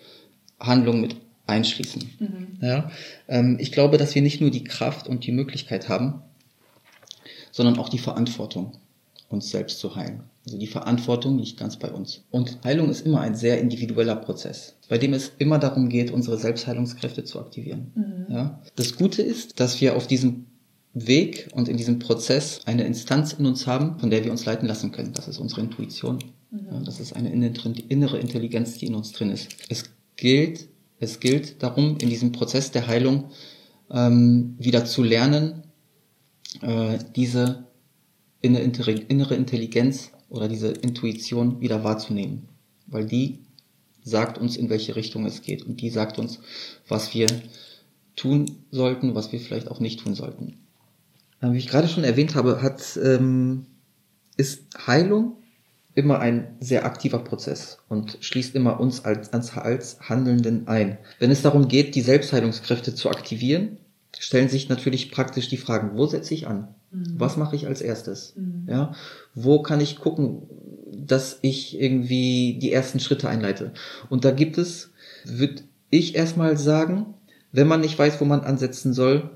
Handlung 0.59 1.03
mit 1.03 1.17
einschließen. 1.47 2.03
Mhm. 2.19 2.59
Ja, 2.61 2.91
ähm, 3.29 3.59
ich 3.61 3.71
glaube, 3.71 3.99
dass 3.99 4.15
wir 4.15 4.23
nicht 4.23 4.41
nur 4.41 4.51
die 4.51 4.65
Kraft 4.65 5.09
und 5.09 5.27
die 5.27 5.33
Möglichkeit 5.33 5.91
haben, 5.91 6.23
sondern 7.53 7.79
auch 7.79 7.91
die 7.91 7.99
Verantwortung, 7.99 8.79
uns 9.29 9.51
selbst 9.51 9.79
zu 9.79 9.95
heilen. 9.95 10.23
Also 10.47 10.57
die 10.57 10.67
Verantwortung 10.67 11.39
liegt 11.39 11.59
ganz 11.59 11.77
bei 11.77 11.91
uns. 11.91 12.23
Und 12.31 12.59
Heilung 12.65 12.89
ist 12.89 13.05
immer 13.05 13.21
ein 13.21 13.35
sehr 13.35 13.61
individueller 13.61 14.17
Prozess, 14.17 14.77
bei 14.89 14.97
dem 14.97 15.13
es 15.13 15.33
immer 15.37 15.59
darum 15.59 15.91
geht, 15.91 16.11
unsere 16.11 16.39
Selbstheilungskräfte 16.39 17.25
zu 17.25 17.39
aktivieren. 17.41 17.93
Mhm. 17.95 18.35
Ja? 18.35 18.63
Das 18.75 18.97
Gute 18.97 19.21
ist, 19.21 19.61
dass 19.61 19.83
wir 19.83 19.97
auf 19.97 20.07
diesem 20.07 20.47
Weg 20.95 21.49
und 21.53 21.69
in 21.69 21.77
diesem 21.77 21.99
Prozess 21.99 22.63
eine 22.65 22.85
Instanz 22.85 23.33
in 23.33 23.47
uns 23.47 23.67
haben, 23.67 23.99
von 23.99 24.11
der 24.11 24.25
wir 24.25 24.31
uns 24.31 24.45
leiten 24.45 24.67
lassen 24.67 24.91
können. 24.91 25.13
Das 25.13 25.29
ist 25.29 25.39
unsere 25.39 25.61
Intuition. 25.61 26.19
Mhm. 26.51 26.67
Ja, 26.71 26.81
das 26.81 27.01
ist 27.01 27.15
eine 27.15 27.31
innere 27.33 28.19
Intelligenz, 28.19 28.79
die 28.79 28.87
in 28.87 28.95
uns 28.95 29.13
drin 29.13 29.31
ist. 29.31 29.49
Es 29.69 29.85
gilt, 30.17 30.69
es 30.99 31.21
gilt 31.21 31.63
darum, 31.63 31.99
in 32.01 32.09
diesem 32.09 32.33
Prozess 32.33 32.71
der 32.71 32.87
Heilung 32.87 33.31
ähm, 33.91 34.57
wieder 34.59 34.85
zu 34.85 35.03
lernen, 35.03 35.63
äh, 36.63 36.99
diese 37.15 37.65
innere 38.41 39.35
Intelligenz 39.35 40.13
oder 40.29 40.49
diese 40.49 40.69
Intuition 40.69 41.61
wieder 41.61 41.85
wahrzunehmen. 41.85 42.49
Weil 42.87 43.07
die 43.07 43.41
sagt 44.03 44.39
uns, 44.39 44.57
in 44.57 44.71
welche 44.71 44.97
Richtung 44.97 45.27
es 45.27 45.43
geht. 45.43 45.65
Und 45.65 45.81
die 45.81 45.91
sagt 45.91 46.19
uns, 46.19 46.41
was 46.87 47.15
wir 47.15 47.27
tun 48.17 48.47
sollten, 48.71 49.15
was 49.15 49.33
wir 49.33 49.41
vielleicht 49.41 49.69
auch 49.69 49.81
nicht 49.81 50.01
tun 50.01 50.15
sollten. 50.15 50.57
Wie 51.41 51.59
ich 51.59 51.69
gerade 51.69 51.89
schon 51.89 52.05
erwähnt 52.05 52.35
habe, 52.35 52.63
hat, 52.63 52.99
ähm, 53.03 53.67
ist 54.37 54.65
Heilung 54.87 55.37
immer 55.95 56.21
ein 56.21 56.57
sehr 56.61 56.85
aktiver 56.85 57.19
Prozess 57.19 57.79
und 57.89 58.19
schließt 58.21 58.55
immer 58.55 58.79
uns 58.79 59.05
als, 59.05 59.33
als, 59.33 59.57
als 59.57 60.01
Handelnden 60.09 60.69
ein. 60.69 60.99
Wenn 61.19 61.31
es 61.31 61.43
darum 61.43 61.67
geht, 61.67 61.95
die 61.97 62.03
Selbstheilungskräfte 62.03 62.95
zu 62.95 63.11
aktivieren, 63.11 63.79
stellen 64.17 64.49
sich 64.49 64.69
natürlich 64.69 65.11
praktisch 65.11 65.49
die 65.49 65.57
Fragen, 65.57 65.97
wo 65.99 66.07
setze 66.07 66.35
ich 66.35 66.47
an? 66.47 66.69
Mhm. 66.91 67.15
Was 67.19 67.37
mache 67.37 67.57
ich 67.57 67.67
als 67.67 67.81
erstes? 67.81 68.35
Mhm. 68.37 68.67
Ja, 68.69 68.95
wo 69.35 69.61
kann 69.63 69.81
ich 69.81 69.99
gucken, 69.99 70.43
dass 70.93 71.39
ich 71.43 71.81
irgendwie 71.81 72.59
die 72.61 72.73
ersten 72.73 73.01
Schritte 73.01 73.29
einleite? 73.29 73.73
Und 74.09 74.25
da 74.25 74.31
gibt 74.31 74.57
es, 74.57 74.91
würde 75.25 75.63
ich 75.91 76.15
erstmal 76.15 76.57
sagen, 76.57 77.15
wenn 77.51 77.67
man 77.67 77.81
nicht 77.81 77.99
weiß, 77.99 78.21
wo 78.21 78.25
man 78.25 78.41
ansetzen 78.43 78.93
soll, 78.93 79.31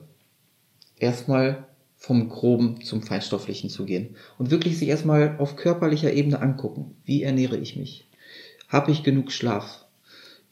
erstmal 0.97 1.67
vom 2.03 2.29
Groben 2.29 2.83
zum 2.83 3.01
Feinstofflichen 3.01 3.71
zu 3.71 3.85
gehen 3.85 4.17
und 4.37 4.51
wirklich 4.51 4.77
sich 4.77 4.89
erstmal 4.89 5.37
auf 5.39 5.55
körperlicher 5.55 6.13
Ebene 6.13 6.43
angucken. 6.43 6.97
Wie 7.05 7.23
ernähre 7.23 7.57
ich 7.57 7.77
mich? 7.77 8.09
Habe 8.67 8.91
ich 8.91 9.05
genug 9.05 9.31
Schlaf? 9.31 9.85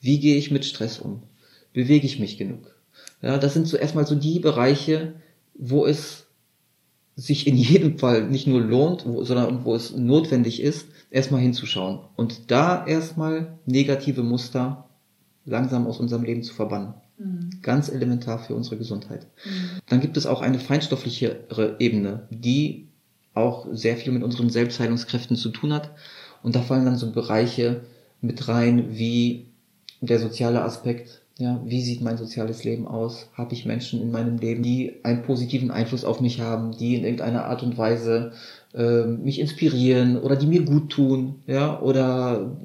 Wie 0.01 0.21
gehe 0.21 0.37
ich 0.37 0.53
mit 0.53 0.65
Stress 0.65 1.01
um? 1.01 1.25
Bewege 1.73 2.07
ich 2.07 2.21
mich 2.21 2.39
genug? 2.39 2.77
Ja, 3.21 3.37
das 3.37 3.53
sind 3.53 3.67
so 3.67 3.77
erstmal 3.77 4.07
so 4.07 4.15
die 4.15 4.39
Bereiche, 4.39 5.15
wo 5.55 5.87
es 5.87 6.29
sich 7.17 7.49
in 7.49 7.57
jedem 7.57 7.99
Fall 7.99 8.29
nicht 8.29 8.47
nur 8.47 8.61
lohnt, 8.61 9.05
wo, 9.05 9.25
sondern 9.25 9.65
wo 9.65 9.75
es 9.75 9.97
notwendig 9.97 10.63
ist, 10.63 10.87
erstmal 11.11 11.41
hinzuschauen 11.41 11.99
und 12.15 12.53
da 12.53 12.87
erstmal 12.87 13.59
negative 13.67 14.23
Muster 14.23 14.89
langsam 15.45 15.89
aus 15.89 15.99
unserem 15.99 16.23
Leben 16.23 16.45
zu 16.45 16.55
verbannen. 16.55 16.95
Mhm. 17.21 17.51
Ganz 17.63 17.89
elementar 17.91 18.39
für 18.39 18.55
unsere 18.55 18.79
Gesundheit. 18.79 19.27
Mhm. 19.45 19.81
Dann 19.89 20.01
gibt 20.01 20.17
es 20.17 20.27
auch 20.27 20.41
eine 20.41 20.59
feinstofflichere 20.59 21.77
Ebene, 21.79 22.27
die 22.31 22.89
auch 23.35 23.67
sehr 23.73 23.97
viel 23.97 24.13
mit 24.13 24.23
unseren 24.23 24.51
Selbstheilungskräften 24.51 25.37
zu 25.37 25.51
tun 25.51 25.73
hat. 25.73 25.91
Und 26.43 26.57
da 26.57 26.63
fallen 26.63 26.87
dann 26.87 26.97
so 26.97 27.13
Bereiche 27.13 27.83
mit 28.21 28.49
rein 28.49 28.97
wie 28.97 29.47
der 30.01 30.19
soziale 30.19 30.63
Aspekt. 30.63 31.21
Ja, 31.39 31.61
wie 31.65 31.83
sieht 31.83 32.03
mein 32.03 32.19
soziales 32.19 32.65
Leben 32.65 32.87
aus? 32.87 33.29
Habe 33.35 33.55
ich 33.55 33.65
Menschen 33.65 34.03
in 34.03 34.11
meinem 34.11 34.39
Leben, 34.39 34.63
die 34.63 34.97
einen 35.05 35.23
positiven 35.23 35.71
Einfluss 35.71 36.05
auf 36.05 36.21
mich 36.21 36.41
haben, 36.41 36.73
die 36.73 36.97
in 36.97 37.05
irgendeiner 37.05 37.47
Art 37.47 37.63
und 37.63 37.79
Weise 37.79 38.33
äh, 38.75 39.05
mich 39.05 39.39
inspirieren 39.41 40.19
oder 40.19 40.37
die 40.37 40.47
mir 40.47 40.65
gut 40.65 40.91
tun? 40.91 41.37
Ja, 41.47 41.81
oder 41.81 42.57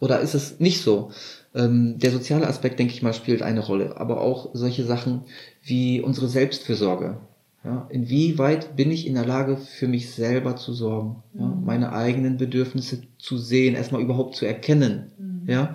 oder 0.00 0.20
ist 0.20 0.34
es 0.34 0.60
nicht 0.60 0.82
so? 0.82 1.10
Ähm, 1.54 1.98
der 1.98 2.10
soziale 2.10 2.46
Aspekt, 2.46 2.78
denke 2.78 2.92
ich 2.92 3.02
mal, 3.02 3.14
spielt 3.14 3.42
eine 3.42 3.60
Rolle, 3.60 3.96
aber 3.96 4.20
auch 4.20 4.50
solche 4.52 4.84
Sachen 4.84 5.22
wie 5.62 6.00
unsere 6.00 6.28
Selbstfürsorge. 6.28 7.18
Ja, 7.64 7.88
inwieweit 7.90 8.76
bin 8.76 8.90
ich 8.90 9.06
in 9.06 9.14
der 9.14 9.26
Lage, 9.26 9.56
für 9.56 9.88
mich 9.88 10.10
selber 10.10 10.56
zu 10.56 10.72
sorgen, 10.72 11.22
ja, 11.34 11.46
mhm. 11.46 11.64
meine 11.64 11.92
eigenen 11.92 12.36
Bedürfnisse 12.36 13.02
zu 13.18 13.36
sehen, 13.36 13.74
erstmal 13.74 14.00
überhaupt 14.00 14.36
zu 14.36 14.46
erkennen, 14.46 15.12
mhm. 15.18 15.48
ja, 15.48 15.74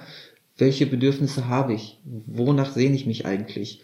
welche 0.57 0.85
Bedürfnisse 0.85 1.49
habe 1.49 1.73
ich, 1.73 1.99
wonach 2.25 2.71
sehne 2.71 2.95
ich 2.95 3.05
mich 3.05 3.25
eigentlich, 3.25 3.83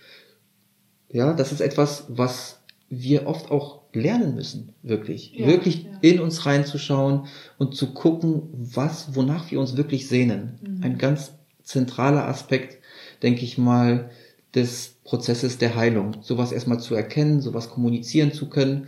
ja, 1.12 1.34
das 1.34 1.52
ist 1.52 1.62
etwas, 1.62 2.06
was 2.08 2.62
wir 2.90 3.28
oft 3.28 3.52
auch 3.52 3.82
lernen 3.94 4.34
müssen, 4.34 4.74
wirklich, 4.82 5.34
ja, 5.34 5.48
wirklich 5.48 5.84
ja. 5.84 5.92
in 6.02 6.20
uns 6.20 6.46
reinzuschauen 6.46 7.28
und 7.58 7.76
zu 7.76 7.94
gucken, 7.94 8.44
was, 8.54 9.16
wonach 9.16 9.52
wir 9.52 9.60
uns 9.60 9.78
wirklich 9.78 10.08
sehnen. 10.08 10.60
Mhm. 10.62 10.84
Ein 10.84 10.98
ganz 10.98 11.34
zentraler 11.70 12.28
Aspekt, 12.28 12.80
denke 13.22 13.44
ich 13.46 13.58
mal, 13.58 14.10
des 14.56 14.96
Prozesses 15.04 15.60
der 15.60 15.76
Heilung. 15.76 16.18
Sowas 16.22 16.52
erstmal 16.52 16.80
zu 16.80 16.96
erkennen, 16.96 17.42
sowas 17.42 17.70
kommunizieren 17.70 18.34
zu 18.34 18.50
können 18.50 18.88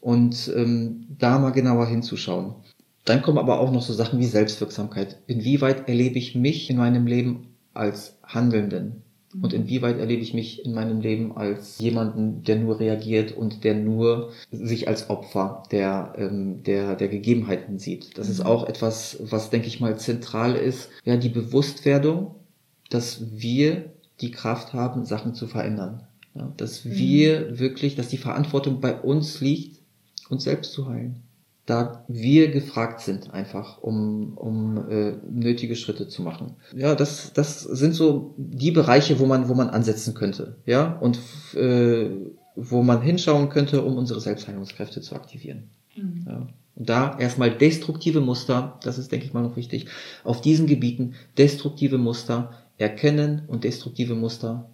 und 0.00 0.52
ähm, 0.54 1.06
da 1.18 1.38
mal 1.38 1.50
genauer 1.50 1.86
hinzuschauen. 1.86 2.54
Dann 3.06 3.22
kommen 3.22 3.38
aber 3.38 3.58
auch 3.60 3.72
noch 3.72 3.80
so 3.80 3.94
Sachen 3.94 4.18
wie 4.20 4.26
Selbstwirksamkeit. 4.26 5.18
Inwieweit 5.26 5.88
erlebe 5.88 6.18
ich 6.18 6.34
mich 6.34 6.68
in 6.68 6.76
meinem 6.76 7.06
Leben 7.06 7.48
als 7.72 8.18
Handelnden? 8.22 9.02
Und 9.34 9.52
mhm. 9.52 9.60
inwieweit 9.60 9.98
erlebe 9.98 10.22
ich 10.22 10.32
mich 10.32 10.64
in 10.64 10.72
meinem 10.72 11.00
Leben 11.00 11.36
als 11.36 11.78
jemanden, 11.78 12.42
der 12.44 12.56
nur 12.56 12.80
reagiert 12.80 13.36
und 13.36 13.62
der 13.62 13.74
nur 13.74 14.32
sich 14.50 14.88
als 14.88 15.10
Opfer 15.10 15.64
der, 15.70 16.14
ähm, 16.16 16.62
der, 16.62 16.96
der 16.96 17.08
Gegebenheiten 17.08 17.78
sieht. 17.78 18.16
Das 18.16 18.28
ist 18.28 18.40
mhm. 18.40 18.46
auch 18.46 18.66
etwas, 18.66 19.18
was, 19.20 19.50
denke 19.50 19.68
ich 19.68 19.80
mal, 19.80 19.98
zentral 19.98 20.54
ist. 20.54 20.88
Ja, 21.04 21.16
die 21.16 21.28
Bewusstwerdung, 21.28 22.36
dass 22.90 23.22
wir 23.32 23.92
die 24.20 24.30
Kraft 24.30 24.72
haben, 24.72 25.04
Sachen 25.04 25.34
zu 25.34 25.46
verändern. 25.46 26.04
Ja, 26.34 26.52
dass 26.56 26.84
mhm. 26.84 26.94
wir 26.94 27.58
wirklich, 27.58 27.96
dass 27.96 28.08
die 28.08 28.16
Verantwortung 28.16 28.80
bei 28.80 28.98
uns 28.98 29.40
liegt, 29.40 29.82
uns 30.30 30.44
selbst 30.44 30.72
zu 30.72 30.88
heilen 30.88 31.22
da 31.68 32.02
wir 32.08 32.50
gefragt 32.50 33.00
sind, 33.00 33.34
einfach, 33.34 33.82
um, 33.82 34.38
um 34.38 34.88
äh, 34.88 35.16
nötige 35.30 35.76
Schritte 35.76 36.08
zu 36.08 36.22
machen. 36.22 36.56
Ja, 36.74 36.94
das, 36.94 37.34
das 37.34 37.60
sind 37.60 37.92
so 37.92 38.34
die 38.38 38.70
Bereiche, 38.70 39.18
wo 39.18 39.26
man, 39.26 39.50
wo 39.50 39.54
man 39.54 39.68
ansetzen 39.68 40.14
könnte, 40.14 40.56
ja, 40.64 40.96
und 40.98 41.18
äh, 41.54 42.08
wo 42.56 42.82
man 42.82 43.02
hinschauen 43.02 43.50
könnte, 43.50 43.82
um 43.82 43.98
unsere 43.98 44.18
Selbstheilungskräfte 44.20 45.02
zu 45.02 45.14
aktivieren. 45.14 45.64
Mhm. 45.94 46.24
Ja. 46.26 46.48
Und 46.74 46.88
da 46.88 47.18
erstmal 47.18 47.50
destruktive 47.50 48.22
Muster, 48.22 48.78
das 48.82 48.96
ist, 48.96 49.12
denke 49.12 49.26
ich 49.26 49.34
mal, 49.34 49.42
noch 49.42 49.56
wichtig, 49.56 49.88
auf 50.24 50.40
diesen 50.40 50.66
Gebieten 50.66 51.16
destruktive 51.36 51.98
Muster 51.98 52.54
erkennen 52.78 53.42
und 53.46 53.64
destruktive 53.64 54.14
Muster 54.14 54.70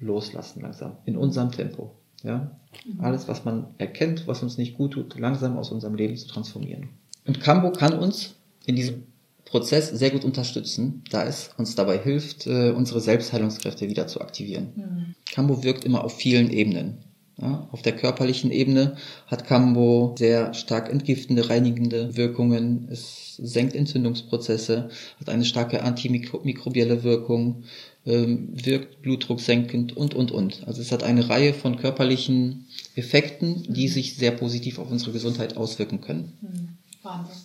loslassen 0.00 0.62
langsam, 0.62 0.96
in 1.04 1.16
unserem 1.16 1.52
Tempo. 1.52 1.92
Ja? 2.24 2.50
Alles, 2.98 3.28
was 3.28 3.44
man 3.44 3.68
erkennt, 3.78 4.26
was 4.26 4.42
uns 4.42 4.58
nicht 4.58 4.76
gut 4.76 4.92
tut, 4.92 5.18
langsam 5.18 5.56
aus 5.56 5.70
unserem 5.70 5.94
Leben 5.94 6.16
zu 6.16 6.26
transformieren. 6.26 6.88
Und 7.26 7.40
Cambo 7.40 7.70
kann 7.70 7.96
uns 7.98 8.34
in 8.66 8.76
diesem 8.76 9.04
Prozess 9.44 9.90
sehr 9.90 10.10
gut 10.10 10.24
unterstützen, 10.24 11.04
da 11.10 11.24
es 11.24 11.50
uns 11.56 11.76
dabei 11.76 11.98
hilft, 11.98 12.46
äh, 12.46 12.70
unsere 12.70 13.00
Selbstheilungskräfte 13.00 13.88
wieder 13.88 14.06
zu 14.06 14.20
aktivieren. 14.20 14.72
Mhm. 14.74 15.14
Cambo 15.32 15.62
wirkt 15.62 15.84
immer 15.84 16.02
auf 16.02 16.16
vielen 16.16 16.50
Ebenen. 16.50 16.98
Ja, 17.36 17.68
auf 17.72 17.82
der 17.82 17.96
körperlichen 17.96 18.52
Ebene 18.52 18.96
hat 19.26 19.44
Cambo 19.44 20.14
sehr 20.16 20.54
stark 20.54 20.88
entgiftende, 20.88 21.50
reinigende 21.50 22.16
Wirkungen. 22.16 22.86
Es 22.90 23.36
senkt 23.36 23.74
Entzündungsprozesse, 23.74 24.88
hat 25.18 25.28
eine 25.28 25.44
starke 25.44 25.82
antimikrobielle 25.82 27.02
Wirkung, 27.02 27.64
ähm, 28.06 28.48
wirkt 28.52 29.02
blutdrucksenkend 29.02 29.96
und, 29.96 30.14
und, 30.14 30.30
und. 30.30 30.62
Also 30.66 30.82
es 30.82 30.92
hat 30.92 31.02
eine 31.02 31.28
Reihe 31.28 31.54
von 31.54 31.76
körperlichen 31.76 32.66
Effekten, 32.96 33.64
die 33.72 33.88
sich 33.88 34.16
sehr 34.16 34.32
positiv 34.32 34.78
auf 34.78 34.90
unsere 34.90 35.12
Gesundheit 35.12 35.56
auswirken 35.56 36.00
können. 36.00 36.32
Hm, 36.40 36.68
Wahnsinn. 37.02 37.36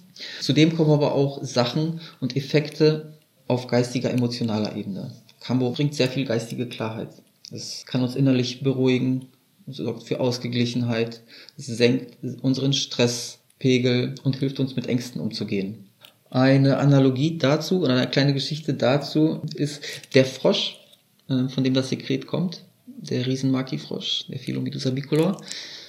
Zudem 0.42 0.76
kommen 0.76 0.92
aber 0.92 1.14
auch 1.14 1.44
Sachen 1.44 2.02
und 2.20 2.36
Effekte 2.36 3.18
auf 3.48 3.68
geistiger, 3.68 4.12
emotionaler 4.12 4.76
Ebene. 4.76 5.12
Cambo 5.40 5.72
bringt 5.72 5.96
sehr 5.96 6.10
viel 6.10 6.26
geistige 6.26 6.68
Klarheit. 6.68 7.10
Es 7.52 7.86
kann 7.86 8.04
uns 8.04 8.16
innerlich 8.16 8.62
beruhigen, 8.62 9.28
sorgt 9.66 10.04
für 10.04 10.20
Ausgeglichenheit, 10.20 11.24
senkt 11.58 12.18
unseren 12.42 12.74
Stresspegel 12.74 14.16
und 14.24 14.36
hilft 14.36 14.60
uns 14.60 14.76
mit 14.76 14.88
Ängsten 14.88 15.22
umzugehen. 15.22 15.89
Eine 16.30 16.78
Analogie 16.78 17.38
dazu 17.38 17.82
oder 17.82 17.96
eine 17.96 18.10
kleine 18.10 18.34
Geschichte 18.34 18.74
dazu 18.74 19.42
ist 19.56 19.82
der 20.14 20.26
Frosch, 20.26 20.80
äh, 21.28 21.48
von 21.48 21.64
dem 21.64 21.74
das 21.74 21.90
Sekret 21.90 22.28
kommt, 22.28 22.64
der 22.86 23.26
Riesenmaki-Frosch, 23.26 24.28
der 24.28 24.40
Philomedusa 24.40 24.92
bicolor, 24.92 25.42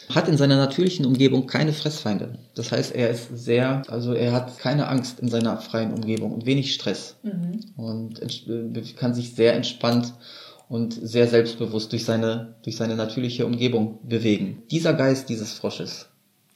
hat 0.09 0.29
in 0.29 0.37
seiner 0.37 0.57
natürlichen 0.57 1.07
Umgebung 1.07 1.47
keine 1.47 1.73
Fressfeinde. 1.73 2.39
Das 2.55 2.73
heißt, 2.73 2.95
er 2.95 3.11
ist 3.11 3.29
sehr, 3.33 3.83
also 3.89 4.13
er 4.13 4.33
hat 4.33 4.59
keine 4.59 4.89
Angst 4.89 5.21
in 5.21 5.29
seiner 5.29 5.59
freien 5.59 5.93
Umgebung 5.93 6.33
und 6.33 6.47
wenig 6.47 6.75
Stress 6.75 7.17
mhm. 7.23 7.61
und 7.77 8.21
äh, 8.21 8.83
kann 8.97 9.15
sich 9.15 9.35
sehr 9.35 9.55
entspannt 9.55 10.15
und 10.69 10.95
sehr 10.95 11.27
selbstbewusst 11.27 11.93
durch 11.93 12.05
seine, 12.05 12.55
durch 12.63 12.77
seine 12.77 12.97
natürliche 12.97 13.47
Umgebung 13.47 13.99
bewegen. 14.05 14.63
Dieser 14.71 14.95
Geist 14.95 15.29
dieses 15.29 15.53
Frosches 15.53 16.10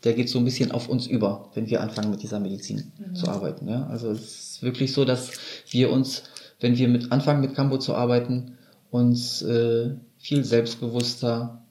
der 0.04 0.12
geht 0.12 0.28
so 0.28 0.38
ein 0.38 0.44
bisschen 0.44 0.70
auf 0.70 0.88
uns 0.88 1.06
über, 1.06 1.50
wenn 1.54 1.68
wir 1.68 1.80
anfangen 1.80 2.10
mit 2.10 2.22
dieser 2.22 2.38
Medizin 2.38 2.92
mhm. 2.98 3.14
zu 3.14 3.28
arbeiten. 3.28 3.68
Ja? 3.68 3.86
Also 3.86 4.10
es 4.10 4.20
ist 4.20 4.62
wirklich 4.62 4.92
so, 4.92 5.04
dass 5.04 5.32
wir 5.70 5.90
uns, 5.90 6.24
wenn 6.60 6.76
wir 6.76 6.88
mit 6.88 7.10
anfangen 7.10 7.40
mit 7.40 7.54
Cambo 7.54 7.78
zu 7.78 7.94
arbeiten, 7.94 8.58
uns 8.90 9.42
äh, 9.42 9.94
viel 10.18 10.44
selbstbewusster 10.44 11.62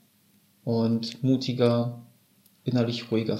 und 0.63 1.23
mutiger, 1.23 2.01
innerlich 2.63 3.11
ruhiger 3.11 3.39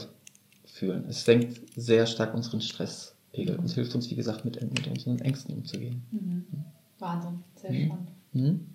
fühlen. 0.66 1.06
Es 1.08 1.26
senkt 1.26 1.62
sehr 1.76 2.06
stark 2.06 2.34
unseren 2.34 2.62
Stresspegel 2.62 3.58
und 3.58 3.72
hilft 3.72 3.96
uns, 3.96 4.10
wie 4.10 4.16
gesagt, 4.16 4.46
mit, 4.46 4.62
mit 4.62 4.88
unseren 4.88 5.20
Ängsten 5.20 5.56
umzugehen. 5.56 6.04
Mhm. 6.12 6.46
Wahnsinn, 7.00 7.44
sehr 7.56 7.72
mhm. 7.72 7.86
spannend. 7.86 8.10
Mhm. 8.34 8.68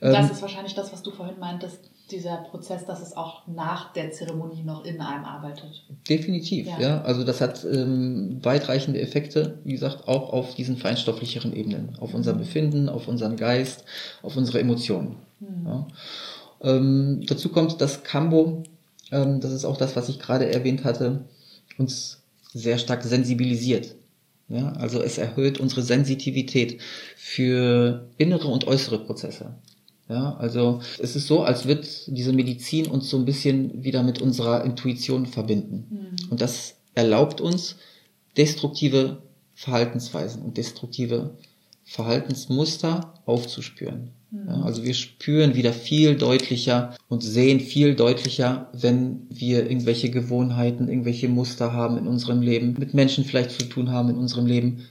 Das 0.00 0.26
ähm, 0.26 0.32
ist 0.32 0.42
wahrscheinlich 0.42 0.74
das, 0.74 0.92
was 0.92 1.02
du 1.02 1.10
vorhin 1.10 1.38
meintest, 1.38 1.90
dieser 2.12 2.36
Prozess, 2.36 2.84
dass 2.86 3.00
es 3.02 3.16
auch 3.16 3.46
nach 3.46 3.92
der 3.92 4.10
Zeremonie 4.10 4.62
noch 4.62 4.84
in 4.84 5.00
einem 5.00 5.24
arbeitet. 5.24 5.84
Definitiv, 6.08 6.66
ja. 6.66 6.80
ja. 6.80 7.02
Also 7.02 7.24
das 7.24 7.40
hat 7.40 7.64
ähm, 7.64 8.38
weitreichende 8.42 9.00
Effekte, 9.00 9.58
wie 9.64 9.72
gesagt, 9.72 10.08
auch 10.08 10.32
auf 10.32 10.54
diesen 10.54 10.76
feinstofflicheren 10.76 11.54
Ebenen, 11.54 11.96
auf 12.00 12.14
unser 12.14 12.34
mhm. 12.34 12.38
Befinden, 12.38 12.88
auf 12.88 13.08
unseren 13.08 13.36
Geist, 13.36 13.84
auf 14.22 14.36
unsere 14.36 14.60
Emotionen. 14.60 15.16
Mhm. 15.40 15.66
Ja. 15.66 15.86
Ähm, 16.62 17.22
dazu 17.26 17.48
kommt, 17.50 17.80
dass 17.80 18.02
Cambo, 18.02 18.62
ähm, 19.10 19.40
das 19.40 19.52
ist 19.52 19.64
auch 19.64 19.76
das, 19.76 19.96
was 19.96 20.08
ich 20.08 20.18
gerade 20.18 20.52
erwähnt 20.52 20.84
hatte, 20.84 21.24
uns 21.78 22.22
sehr 22.52 22.78
stark 22.78 23.02
sensibilisiert. 23.04 23.94
Ja, 24.48 24.72
also 24.72 25.00
es 25.00 25.16
erhöht 25.16 25.60
unsere 25.60 25.82
Sensitivität 25.82 26.80
für 27.16 28.08
innere 28.18 28.48
und 28.48 28.66
äußere 28.66 28.98
Prozesse. 28.98 29.54
Ja, 30.10 30.34
also 30.38 30.80
es 30.98 31.14
ist 31.14 31.28
so, 31.28 31.42
als 31.42 31.66
wird 31.66 31.86
diese 32.08 32.32
Medizin 32.32 32.88
uns 32.88 33.08
so 33.08 33.16
ein 33.16 33.24
bisschen 33.24 33.84
wieder 33.84 34.02
mit 34.02 34.20
unserer 34.20 34.64
Intuition 34.64 35.24
verbinden. 35.24 35.86
Mhm. 35.88 36.30
Und 36.30 36.40
das 36.40 36.74
erlaubt 36.94 37.40
uns, 37.40 37.76
destruktive 38.36 39.22
Verhaltensweisen 39.54 40.42
und 40.42 40.56
destruktive 40.56 41.36
Verhaltensmuster 41.84 43.14
aufzuspüren. 43.24 44.10
Mhm. 44.32 44.48
Ja, 44.48 44.62
also 44.62 44.82
wir 44.82 44.94
spüren 44.94 45.54
wieder 45.54 45.72
viel 45.72 46.16
deutlicher 46.16 46.96
und 47.08 47.22
sehen 47.22 47.60
viel 47.60 47.94
deutlicher, 47.94 48.68
wenn 48.72 49.28
wir 49.28 49.70
irgendwelche 49.70 50.10
Gewohnheiten, 50.10 50.88
irgendwelche 50.88 51.28
Muster 51.28 51.72
haben 51.72 51.96
in 51.98 52.08
unserem 52.08 52.42
Leben, 52.42 52.74
mit 52.80 52.94
Menschen 52.94 53.24
vielleicht 53.24 53.52
zu 53.52 53.68
tun 53.68 53.90
haben 53.90 54.10
in 54.10 54.16
unserem 54.16 54.46
Leben, 54.46 54.86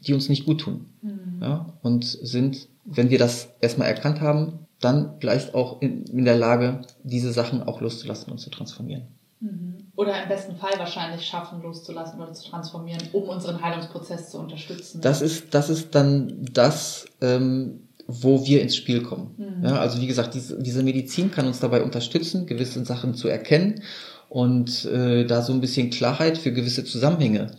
die 0.00 0.14
uns 0.14 0.28
nicht 0.28 0.46
gut 0.46 0.62
tun. 0.62 0.86
Mhm. 1.02 1.38
Ja, 1.42 1.74
und 1.82 2.04
sind 2.04 2.66
wenn 2.90 3.10
wir 3.10 3.18
das 3.18 3.48
erstmal 3.60 3.88
erkannt 3.88 4.20
haben, 4.20 4.66
dann 4.80 5.16
vielleicht 5.20 5.54
auch 5.54 5.80
in, 5.82 6.04
in 6.04 6.24
der 6.24 6.36
Lage, 6.36 6.82
diese 7.02 7.32
Sachen 7.32 7.62
auch 7.62 7.80
loszulassen 7.80 8.32
und 8.32 8.38
zu 8.38 8.50
transformieren. 8.50 9.08
Mhm. 9.40 9.78
Oder 9.96 10.22
im 10.22 10.28
besten 10.28 10.56
Fall 10.56 10.78
wahrscheinlich 10.78 11.26
schaffen, 11.26 11.62
loszulassen 11.62 12.20
oder 12.20 12.32
zu 12.32 12.48
transformieren, 12.48 13.02
um 13.12 13.24
unseren 13.24 13.60
Heilungsprozess 13.60 14.30
zu 14.30 14.38
unterstützen. 14.38 15.00
Das 15.00 15.22
ist, 15.22 15.54
das 15.54 15.70
ist 15.70 15.94
dann 15.94 16.46
das, 16.52 17.06
ähm, 17.20 17.80
wo 18.06 18.46
wir 18.46 18.62
ins 18.62 18.76
Spiel 18.76 19.02
kommen. 19.02 19.34
Mhm. 19.36 19.64
Ja, 19.64 19.78
also 19.78 20.00
wie 20.00 20.06
gesagt, 20.06 20.34
diese, 20.34 20.60
diese 20.62 20.82
Medizin 20.82 21.30
kann 21.30 21.46
uns 21.46 21.60
dabei 21.60 21.82
unterstützen, 21.82 22.46
gewisse 22.46 22.84
Sachen 22.84 23.14
zu 23.14 23.28
erkennen 23.28 23.82
und 24.28 24.84
äh, 24.86 25.24
da 25.24 25.42
so 25.42 25.52
ein 25.52 25.60
bisschen 25.60 25.90
Klarheit 25.90 26.38
für 26.38 26.52
gewisse 26.52 26.84
Zusammenhänge 26.84 27.50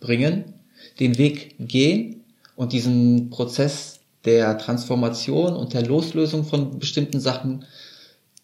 bringen, 0.00 0.54
den 0.98 1.18
Weg 1.18 1.56
gehen 1.58 2.24
und 2.56 2.72
diesen 2.72 3.30
Prozess 3.30 3.99
der 4.24 4.58
Transformation 4.58 5.54
und 5.54 5.72
der 5.72 5.86
Loslösung 5.86 6.44
von 6.44 6.78
bestimmten 6.78 7.20
Sachen, 7.20 7.64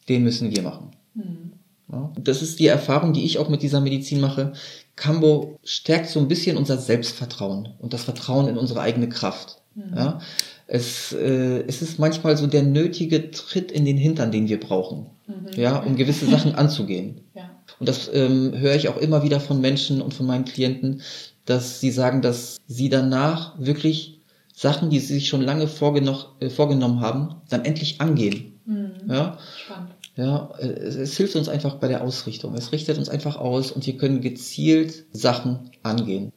den 0.08 0.22
müssen 0.22 0.54
wir 0.54 0.62
machen. 0.62 0.90
Mhm. 1.14 1.52
Ja, 1.92 2.12
das 2.18 2.42
ist 2.42 2.58
die 2.58 2.66
Erfahrung, 2.66 3.12
die 3.12 3.24
ich 3.24 3.38
auch 3.38 3.48
mit 3.48 3.62
dieser 3.62 3.80
Medizin 3.80 4.20
mache. 4.20 4.52
Cambo 4.96 5.58
stärkt 5.62 6.08
so 6.08 6.18
ein 6.18 6.28
bisschen 6.28 6.56
unser 6.56 6.78
Selbstvertrauen 6.78 7.74
und 7.78 7.92
das 7.92 8.04
Vertrauen 8.04 8.48
in 8.48 8.56
unsere 8.56 8.80
eigene 8.80 9.08
Kraft. 9.08 9.62
Mhm. 9.74 9.94
Ja, 9.94 10.20
es, 10.66 11.12
äh, 11.12 11.62
es 11.66 11.82
ist 11.82 11.98
manchmal 11.98 12.36
so 12.36 12.46
der 12.46 12.64
nötige 12.64 13.30
Tritt 13.30 13.70
in 13.70 13.84
den 13.84 13.96
Hintern, 13.96 14.32
den 14.32 14.48
wir 14.48 14.58
brauchen, 14.58 15.06
mhm. 15.26 15.52
ja, 15.54 15.78
um 15.78 15.96
gewisse 15.96 16.26
Sachen 16.26 16.54
anzugehen. 16.56 17.20
Ja. 17.34 17.50
Und 17.78 17.88
das 17.88 18.10
ähm, 18.12 18.52
höre 18.56 18.74
ich 18.74 18.88
auch 18.88 18.96
immer 18.96 19.22
wieder 19.22 19.38
von 19.38 19.60
Menschen 19.60 20.00
und 20.00 20.14
von 20.14 20.26
meinen 20.26 20.44
Klienten, 20.44 21.02
dass 21.44 21.80
sie 21.80 21.90
sagen, 21.90 22.22
dass 22.22 22.56
sie 22.66 22.88
danach 22.88 23.54
wirklich 23.58 24.15
Sachen, 24.58 24.88
die 24.88 25.00
sie 25.00 25.14
sich 25.14 25.28
schon 25.28 25.42
lange 25.42 25.64
äh, 25.64 25.68
vorgenommen 25.68 27.00
haben, 27.00 27.42
dann 27.50 27.66
endlich 27.66 28.00
angehen. 28.00 28.58
Mhm. 28.64 28.92
Ja? 29.06 29.38
Spannend. 29.62 29.90
Ja, 30.16 30.50
äh, 30.58 30.68
es, 30.68 30.96
es, 30.96 31.16
hilft 31.18 31.36
uns 31.36 31.50
einfach 31.50 31.74
bei 31.74 31.88
der 31.88 32.02
Ausrichtung. 32.02 32.54
Es 32.54 32.72
richtet 32.72 32.96
uns 32.96 33.10
einfach 33.10 33.36
aus 33.36 33.70
und 33.70 33.86
wir 33.86 33.98
können 33.98 34.22
gezielt 34.22 35.04
Sachen 35.12 35.70
angehen. 35.82 36.32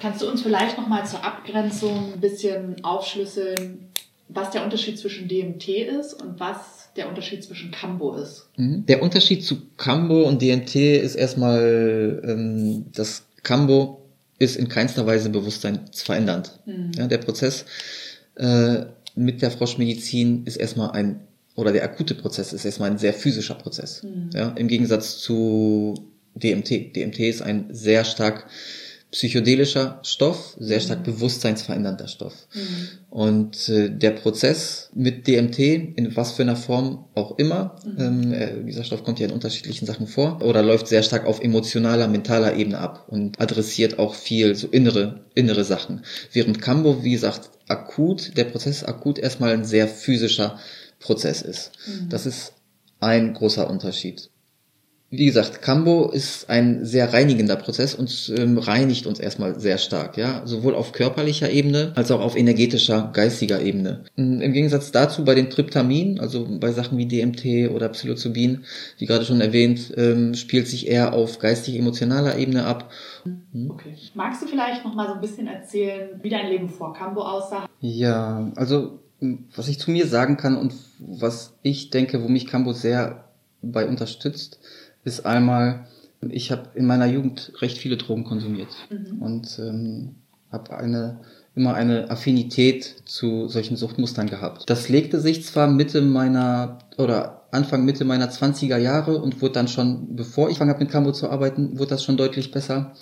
Kannst 0.00 0.22
du 0.22 0.30
uns 0.30 0.40
vielleicht 0.40 0.78
nochmal 0.78 1.04
zur 1.04 1.22
Abgrenzung 1.22 2.14
ein 2.14 2.20
bisschen 2.20 2.82
aufschlüsseln, 2.82 3.90
was 4.28 4.50
der 4.52 4.64
Unterschied 4.64 4.98
zwischen 4.98 5.28
DMT 5.28 5.68
ist 5.68 6.14
und 6.14 6.40
was 6.40 6.88
der 6.96 7.10
Unterschied 7.10 7.44
zwischen 7.44 7.72
Cambo 7.72 8.14
ist? 8.14 8.48
Mhm. 8.56 8.86
Der 8.86 9.02
Unterschied 9.02 9.44
zu 9.44 9.60
Cambo 9.76 10.22
und 10.22 10.40
DMT 10.40 10.76
ist 10.76 11.14
erstmal, 11.14 12.22
ähm, 12.24 12.86
dass 12.92 13.26
Cambo 13.42 13.99
ist 14.40 14.56
in 14.56 14.68
keinster 14.68 15.06
Weise 15.06 15.28
bewusstseinsverändernd. 15.28 16.58
Mhm. 16.66 16.90
Ja, 16.96 17.06
der 17.06 17.18
Prozess 17.18 17.66
äh, 18.34 18.86
mit 19.14 19.42
der 19.42 19.50
Froschmedizin 19.52 20.44
ist 20.46 20.56
erstmal 20.56 20.90
ein, 20.92 21.20
oder 21.54 21.72
der 21.72 21.84
akute 21.84 22.14
Prozess 22.14 22.52
ist 22.52 22.64
erstmal 22.64 22.90
ein 22.90 22.98
sehr 22.98 23.12
physischer 23.12 23.54
Prozess. 23.54 24.02
Mhm. 24.02 24.30
Ja, 24.34 24.48
Im 24.56 24.66
Gegensatz 24.66 25.18
zu 25.18 26.10
DMT. 26.34 26.96
DMT 26.96 27.20
ist 27.20 27.42
ein 27.42 27.66
sehr 27.70 28.04
stark 28.04 28.46
psychedelischer 29.10 29.98
Stoff, 30.04 30.56
sehr 30.58 30.78
mhm. 30.78 30.82
stark 30.82 31.04
bewusstseinsverändernder 31.04 32.06
Stoff. 32.06 32.46
Mhm. 32.54 32.88
Und 33.10 33.68
äh, 33.68 33.90
der 33.90 34.10
Prozess 34.12 34.90
mit 34.94 35.26
DMT, 35.26 35.58
in 35.58 36.12
was 36.14 36.32
für 36.32 36.42
einer 36.42 36.56
Form 36.56 37.06
auch 37.14 37.36
immer, 37.38 37.76
mhm. 37.84 37.96
ähm, 37.98 38.32
äh, 38.32 38.64
dieser 38.64 38.84
Stoff 38.84 39.02
kommt 39.02 39.18
ja 39.18 39.26
in 39.26 39.32
unterschiedlichen 39.32 39.86
Sachen 39.86 40.06
vor, 40.06 40.40
oder 40.42 40.62
läuft 40.62 40.86
sehr 40.86 41.02
stark 41.02 41.26
auf 41.26 41.42
emotionaler, 41.42 42.06
mentaler 42.06 42.54
Ebene 42.54 42.78
ab 42.78 43.06
und 43.08 43.40
adressiert 43.40 43.98
auch 43.98 44.14
viel 44.14 44.54
so 44.54 44.68
innere, 44.68 45.24
innere 45.34 45.64
Sachen. 45.64 46.02
Während 46.32 46.60
Cambo, 46.62 47.02
wie 47.02 47.12
gesagt, 47.12 47.50
akut, 47.68 48.36
der 48.36 48.44
Prozess 48.44 48.84
akut 48.84 49.18
erstmal 49.18 49.52
ein 49.52 49.64
sehr 49.64 49.88
physischer 49.88 50.58
Prozess 51.00 51.42
ist. 51.42 51.72
Mhm. 51.86 52.08
Das 52.10 52.26
ist 52.26 52.52
ein 53.00 53.34
großer 53.34 53.68
Unterschied 53.68 54.30
wie 55.12 55.26
gesagt, 55.26 55.60
Cambo 55.60 56.08
ist 56.08 56.48
ein 56.48 56.84
sehr 56.84 57.12
reinigender 57.12 57.56
Prozess 57.56 57.96
und 57.96 58.32
ähm, 58.38 58.58
reinigt 58.58 59.06
uns 59.06 59.18
erstmal 59.18 59.58
sehr 59.58 59.78
stark, 59.78 60.16
ja, 60.16 60.42
sowohl 60.44 60.76
auf 60.76 60.92
körperlicher 60.92 61.50
Ebene 61.50 61.92
als 61.96 62.12
auch 62.12 62.20
auf 62.20 62.36
energetischer, 62.36 63.10
geistiger 63.12 63.60
Ebene. 63.60 64.04
Mm, 64.14 64.40
Im 64.40 64.52
Gegensatz 64.52 64.92
dazu 64.92 65.24
bei 65.24 65.34
den 65.34 65.50
Tryptaminen, 65.50 66.20
also 66.20 66.46
bei 66.48 66.70
Sachen 66.70 66.96
wie 66.96 67.06
DMT 67.06 67.74
oder 67.74 67.88
Psilocybin, 67.88 68.64
wie 68.98 69.06
gerade 69.06 69.24
schon 69.24 69.40
erwähnt, 69.40 69.92
ähm, 69.96 70.34
spielt 70.34 70.68
sich 70.68 70.86
eher 70.86 71.12
auf 71.12 71.40
geistig-emotionaler 71.40 72.38
Ebene 72.38 72.64
ab. 72.64 72.92
Mhm. 73.24 73.72
Okay. 73.72 73.96
Magst 74.14 74.42
du 74.42 74.46
vielleicht 74.46 74.84
noch 74.84 74.94
mal 74.94 75.08
so 75.08 75.14
ein 75.14 75.20
bisschen 75.20 75.48
erzählen, 75.48 76.20
wie 76.22 76.30
dein 76.30 76.48
Leben 76.48 76.68
vor 76.68 76.94
Cambo 76.94 77.22
aussah? 77.22 77.68
Ja, 77.80 78.52
also 78.54 79.00
was 79.56 79.68
ich 79.68 79.78
zu 79.80 79.90
mir 79.90 80.06
sagen 80.06 80.36
kann 80.36 80.56
und 80.56 80.72
was 80.98 81.58
ich 81.62 81.90
denke, 81.90 82.22
wo 82.22 82.28
mich 82.28 82.46
Cambo 82.46 82.72
sehr 82.72 83.24
bei 83.62 83.86
unterstützt, 83.86 84.60
ist 85.04 85.26
einmal, 85.26 85.86
ich 86.28 86.50
habe 86.52 86.70
in 86.74 86.86
meiner 86.86 87.06
Jugend 87.06 87.52
recht 87.60 87.78
viele 87.78 87.96
Drogen 87.96 88.24
konsumiert 88.24 88.68
mhm. 88.90 89.22
und 89.22 89.58
ähm, 89.58 90.14
habe 90.50 90.76
eine 90.76 91.20
immer 91.54 91.74
eine 91.74 92.10
Affinität 92.10 93.02
zu 93.06 93.48
solchen 93.48 93.76
Suchtmustern 93.76 94.28
gehabt. 94.28 94.70
Das 94.70 94.88
legte 94.88 95.20
sich 95.20 95.44
zwar 95.44 95.66
Mitte 95.66 96.00
meiner 96.00 96.78
oder 96.96 97.42
Anfang 97.50 97.84
Mitte 97.84 98.04
meiner 98.04 98.30
20er 98.30 98.76
Jahre 98.76 99.20
und 99.20 99.42
wurde 99.42 99.54
dann 99.54 99.68
schon, 99.68 100.14
bevor 100.14 100.48
ich 100.48 100.60
angefangen 100.60 100.70
habe 100.70 100.84
mit 100.84 100.92
Cambo 100.92 101.12
zu 101.12 101.28
arbeiten, 101.28 101.78
wurde 101.78 101.90
das 101.90 102.04
schon 102.04 102.16
deutlich 102.16 102.52
besser. 102.52 102.94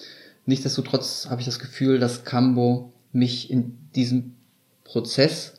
Nichtsdestotrotz 0.47 1.27
habe 1.29 1.43
ich 1.43 1.47
das 1.47 1.59
Gefühl, 1.59 1.99
dass 1.99 2.25
Cambo 2.25 2.95
mich 3.13 3.51
in 3.51 3.77
diesem 3.95 4.37
Prozess 4.85 5.55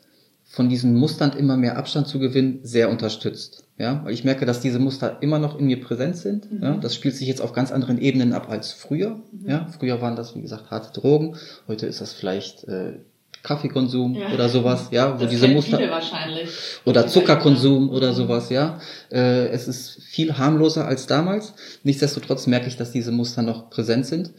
von 0.52 0.68
diesen 0.68 0.96
Mustern 0.96 1.30
immer 1.38 1.56
mehr 1.56 1.78
Abstand 1.78 2.08
zu 2.08 2.18
gewinnen, 2.18 2.58
sehr 2.64 2.90
unterstützt. 2.90 3.62
Ja, 3.78 4.04
weil 4.04 4.12
ich 4.12 4.24
merke, 4.24 4.46
dass 4.46 4.60
diese 4.60 4.80
Muster 4.80 5.18
immer 5.20 5.38
noch 5.38 5.56
in 5.56 5.66
mir 5.66 5.80
präsent 5.80 6.16
sind. 6.16 6.50
Mhm. 6.50 6.62
Ja, 6.62 6.76
das 6.76 6.96
spielt 6.96 7.14
sich 7.14 7.28
jetzt 7.28 7.40
auf 7.40 7.52
ganz 7.52 7.70
anderen 7.70 7.98
Ebenen 7.98 8.32
ab 8.32 8.50
als 8.50 8.72
früher. 8.72 9.20
Mhm. 9.30 9.48
Ja, 9.48 9.68
früher 9.78 10.02
waren 10.02 10.16
das, 10.16 10.34
wie 10.34 10.42
gesagt, 10.42 10.72
harte 10.72 11.00
Drogen. 11.00 11.36
Heute 11.68 11.86
ist 11.86 12.00
das 12.00 12.12
vielleicht 12.12 12.64
äh, 12.64 12.94
Kaffeekonsum 13.44 14.16
ja. 14.16 14.32
oder 14.34 14.48
sowas, 14.48 14.88
ja, 14.90 15.14
wo 15.14 15.22
das 15.22 15.30
diese 15.30 15.46
Muster 15.46 15.78
oder 16.84 17.06
Zuckerkonsum 17.06 17.88
oder 17.88 18.12
sowas, 18.12 18.50
ja. 18.50 18.80
Äh, 19.10 19.50
es 19.50 19.68
ist 19.68 20.02
viel 20.02 20.36
harmloser 20.36 20.86
als 20.86 21.06
damals. 21.06 21.54
Nichtsdestotrotz 21.84 22.48
merke 22.48 22.66
ich, 22.66 22.76
dass 22.76 22.90
diese 22.90 23.12
Muster 23.12 23.42
noch 23.42 23.70
präsent 23.70 24.04
sind 24.04 24.32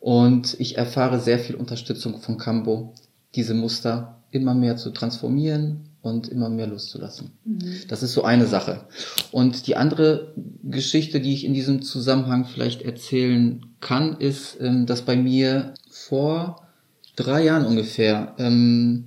und 0.00 0.56
ich 0.58 0.76
erfahre 0.76 1.20
sehr 1.20 1.38
viel 1.38 1.54
Unterstützung 1.54 2.20
von 2.20 2.36
Cambo, 2.36 2.92
diese 3.36 3.54
Muster 3.54 4.21
immer 4.32 4.54
mehr 4.54 4.76
zu 4.76 4.90
transformieren 4.90 5.88
und 6.02 6.28
immer 6.28 6.48
mehr 6.48 6.66
loszulassen. 6.66 7.30
Mhm. 7.44 7.76
Das 7.88 8.02
ist 8.02 8.12
so 8.12 8.24
eine 8.24 8.46
Sache. 8.46 8.80
Und 9.30 9.66
die 9.68 9.76
andere 9.76 10.34
Geschichte, 10.64 11.20
die 11.20 11.32
ich 11.32 11.44
in 11.44 11.54
diesem 11.54 11.82
Zusammenhang 11.82 12.44
vielleicht 12.44 12.82
erzählen 12.82 13.64
kann, 13.80 14.16
ist, 14.18 14.58
ähm, 14.60 14.86
dass 14.86 15.02
bei 15.02 15.16
mir 15.16 15.74
vor 15.90 16.66
drei 17.14 17.44
Jahren 17.44 17.66
ungefähr 17.66 18.34
ähm, 18.38 19.04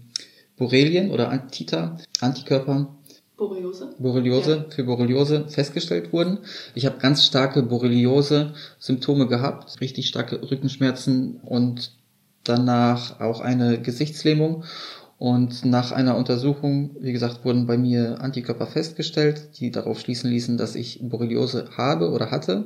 Borrelien 0.58 1.12
oder 1.12 1.30
Antita, 1.30 1.98
Antikörper, 2.22 2.96
Borreliose, 3.36 3.94
Borreliose 4.00 4.56
ja. 4.56 4.66
für 4.74 4.86
Borreliose 4.86 5.50
festgestellt 5.50 6.14
wurden. 6.14 6.40
Ich 6.74 6.86
habe 6.86 7.00
ganz 7.00 7.26
starke 7.26 7.64
Borreliose-Symptome 7.64 9.28
gehabt, 9.28 9.82
richtig 9.82 10.08
starke 10.08 10.50
Rückenschmerzen 10.50 11.42
und 11.44 11.92
danach 12.46 13.20
auch 13.20 13.42
eine 13.42 13.82
Gesichtslähmung 13.82 14.64
Und 15.18 15.64
nach 15.64 15.92
einer 15.92 16.18
Untersuchung, 16.18 16.96
wie 17.00 17.14
gesagt, 17.14 17.46
wurden 17.46 17.68
bei 17.68 17.78
mir 17.78 18.22
Antikörper 18.22 18.68
festgestellt, 18.68 19.60
die 19.60 19.72
darauf 19.72 20.00
schließen 20.00 20.30
ließen, 20.30 20.58
dass 20.58 20.76
ich 20.76 21.00
Borreliose 21.02 21.70
habe 21.78 22.12
oder 22.12 22.32
hatte. 22.32 22.66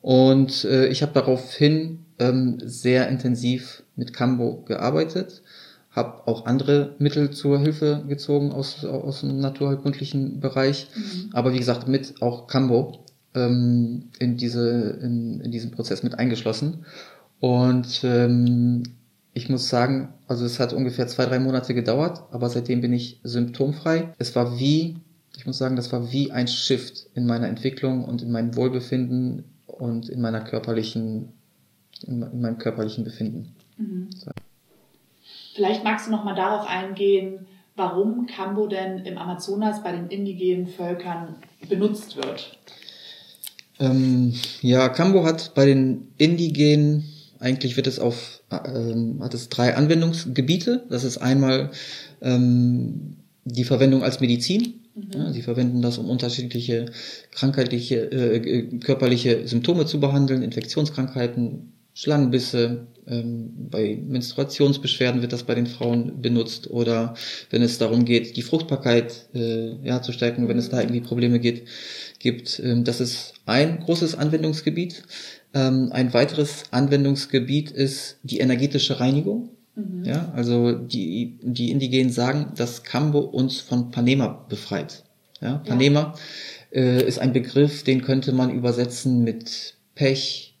Und 0.00 0.64
äh, 0.64 0.86
ich 0.86 1.02
habe 1.02 1.12
daraufhin 1.12 2.04
ähm, 2.18 2.58
sehr 2.62 3.08
intensiv 3.08 3.82
mit 3.96 4.12
Cambo 4.12 4.62
gearbeitet, 4.66 5.42
habe 5.90 6.28
auch 6.28 6.46
andere 6.46 6.94
Mittel 6.98 7.30
zur 7.30 7.58
Hilfe 7.58 8.04
gezogen 8.06 8.52
aus, 8.52 8.84
aus 8.84 9.20
dem 9.20 9.40
naturheilkundlichen 9.40 10.40
Bereich, 10.40 10.88
mhm. 10.94 11.30
aber 11.32 11.52
wie 11.52 11.58
gesagt 11.58 11.88
mit 11.88 12.20
auch 12.22 12.46
Cambo 12.46 13.04
ähm, 13.34 14.10
in, 14.18 14.36
diese, 14.36 14.98
in, 15.02 15.40
in 15.40 15.50
diesen 15.50 15.70
Prozess 15.70 16.02
mit 16.02 16.18
eingeschlossen. 16.18 16.84
Und 17.40 18.02
ähm, 18.04 18.82
ich 19.34 19.48
muss 19.48 19.68
sagen, 19.68 20.14
also 20.28 20.46
es 20.46 20.60
hat 20.60 20.72
ungefähr 20.72 21.08
zwei, 21.08 21.26
drei 21.26 21.40
Monate 21.40 21.74
gedauert, 21.74 22.22
aber 22.30 22.48
seitdem 22.48 22.80
bin 22.80 22.92
ich 22.92 23.20
symptomfrei. 23.24 24.14
Es 24.18 24.34
war 24.36 24.58
wie, 24.58 24.96
ich 25.36 25.44
muss 25.44 25.58
sagen, 25.58 25.74
das 25.74 25.92
war 25.92 26.12
wie 26.12 26.30
ein 26.30 26.46
Shift 26.46 27.08
in 27.14 27.26
meiner 27.26 27.48
Entwicklung 27.48 28.04
und 28.04 28.22
in 28.22 28.30
meinem 28.30 28.56
Wohlbefinden 28.56 29.44
und 29.66 30.08
in 30.08 30.20
meiner 30.20 30.40
körperlichen, 30.40 31.32
in 32.06 32.40
meinem 32.40 32.58
körperlichen 32.58 33.02
Befinden. 33.02 33.56
Mhm. 33.76 34.08
So. 34.16 34.30
Vielleicht 35.54 35.82
magst 35.82 36.06
du 36.06 36.12
noch 36.12 36.24
mal 36.24 36.36
darauf 36.36 36.68
eingehen, 36.68 37.46
warum 37.74 38.26
Kambo 38.26 38.68
denn 38.68 38.98
im 38.98 39.18
Amazonas 39.18 39.82
bei 39.82 39.90
den 39.90 40.08
indigenen 40.08 40.68
Völkern 40.68 41.36
benutzt 41.68 42.16
wird. 42.16 42.56
Ähm, 43.80 44.34
ja, 44.60 44.88
Kambo 44.88 45.24
hat 45.24 45.54
bei 45.54 45.66
den 45.66 46.12
indigenen 46.18 47.04
eigentlich 47.44 47.76
wird 47.76 47.86
es 47.86 47.98
auf, 47.98 48.42
ähm, 48.50 49.18
hat 49.22 49.34
es 49.34 49.50
drei 49.50 49.76
Anwendungsgebiete. 49.76 50.86
Das 50.88 51.04
ist 51.04 51.18
einmal 51.18 51.70
ähm, 52.22 53.18
die 53.44 53.64
Verwendung 53.64 54.02
als 54.02 54.20
Medizin. 54.20 54.80
Mhm. 54.94 55.10
Ja, 55.14 55.32
sie 55.32 55.42
verwenden 55.42 55.82
das, 55.82 55.98
um 55.98 56.08
unterschiedliche 56.08 56.86
krankheitliche, 57.30 58.10
äh, 58.10 58.78
körperliche 58.78 59.46
Symptome 59.46 59.86
zu 59.86 60.00
behandeln, 60.00 60.42
Infektionskrankheiten, 60.42 61.72
Schlangenbisse, 61.92 62.86
ähm, 63.06 63.68
bei 63.70 63.98
Menstruationsbeschwerden 64.06 65.20
wird 65.20 65.32
das 65.32 65.42
bei 65.42 65.54
den 65.54 65.66
Frauen 65.66 66.22
benutzt 66.22 66.70
oder 66.70 67.14
wenn 67.50 67.62
es 67.62 67.78
darum 67.78 68.04
geht, 68.04 68.36
die 68.36 68.42
Fruchtbarkeit 68.42 69.28
äh, 69.34 69.76
ja, 69.84 70.00
zu 70.00 70.12
stärken, 70.12 70.48
wenn 70.48 70.58
es 70.58 70.70
da 70.70 70.80
irgendwie 70.80 71.02
Probleme 71.02 71.38
geht, 71.38 71.66
gibt. 72.18 72.60
Ähm, 72.64 72.84
das 72.84 73.00
ist 73.00 73.34
ein 73.46 73.80
großes 73.80 74.14
Anwendungsgebiet. 74.14 75.02
Ähm, 75.54 75.90
ein 75.92 76.12
weiteres 76.12 76.64
Anwendungsgebiet 76.72 77.70
ist 77.70 78.18
die 78.22 78.40
energetische 78.40 79.00
Reinigung. 79.00 79.50
Mhm. 79.76 80.04
Ja, 80.04 80.32
also 80.34 80.72
die, 80.72 81.38
die 81.42 81.70
Indigenen 81.70 82.12
sagen, 82.12 82.52
dass 82.56 82.82
Kambo 82.82 83.20
uns 83.20 83.60
von 83.60 83.90
Panema 83.90 84.46
befreit. 84.48 85.04
Ja, 85.40 85.58
Panema 85.58 86.14
ja. 86.72 86.80
Äh, 86.80 87.06
ist 87.06 87.18
ein 87.18 87.32
Begriff, 87.32 87.84
den 87.84 88.02
könnte 88.02 88.32
man 88.32 88.50
übersetzen 88.50 89.22
mit 89.22 89.74
Pech, 89.94 90.56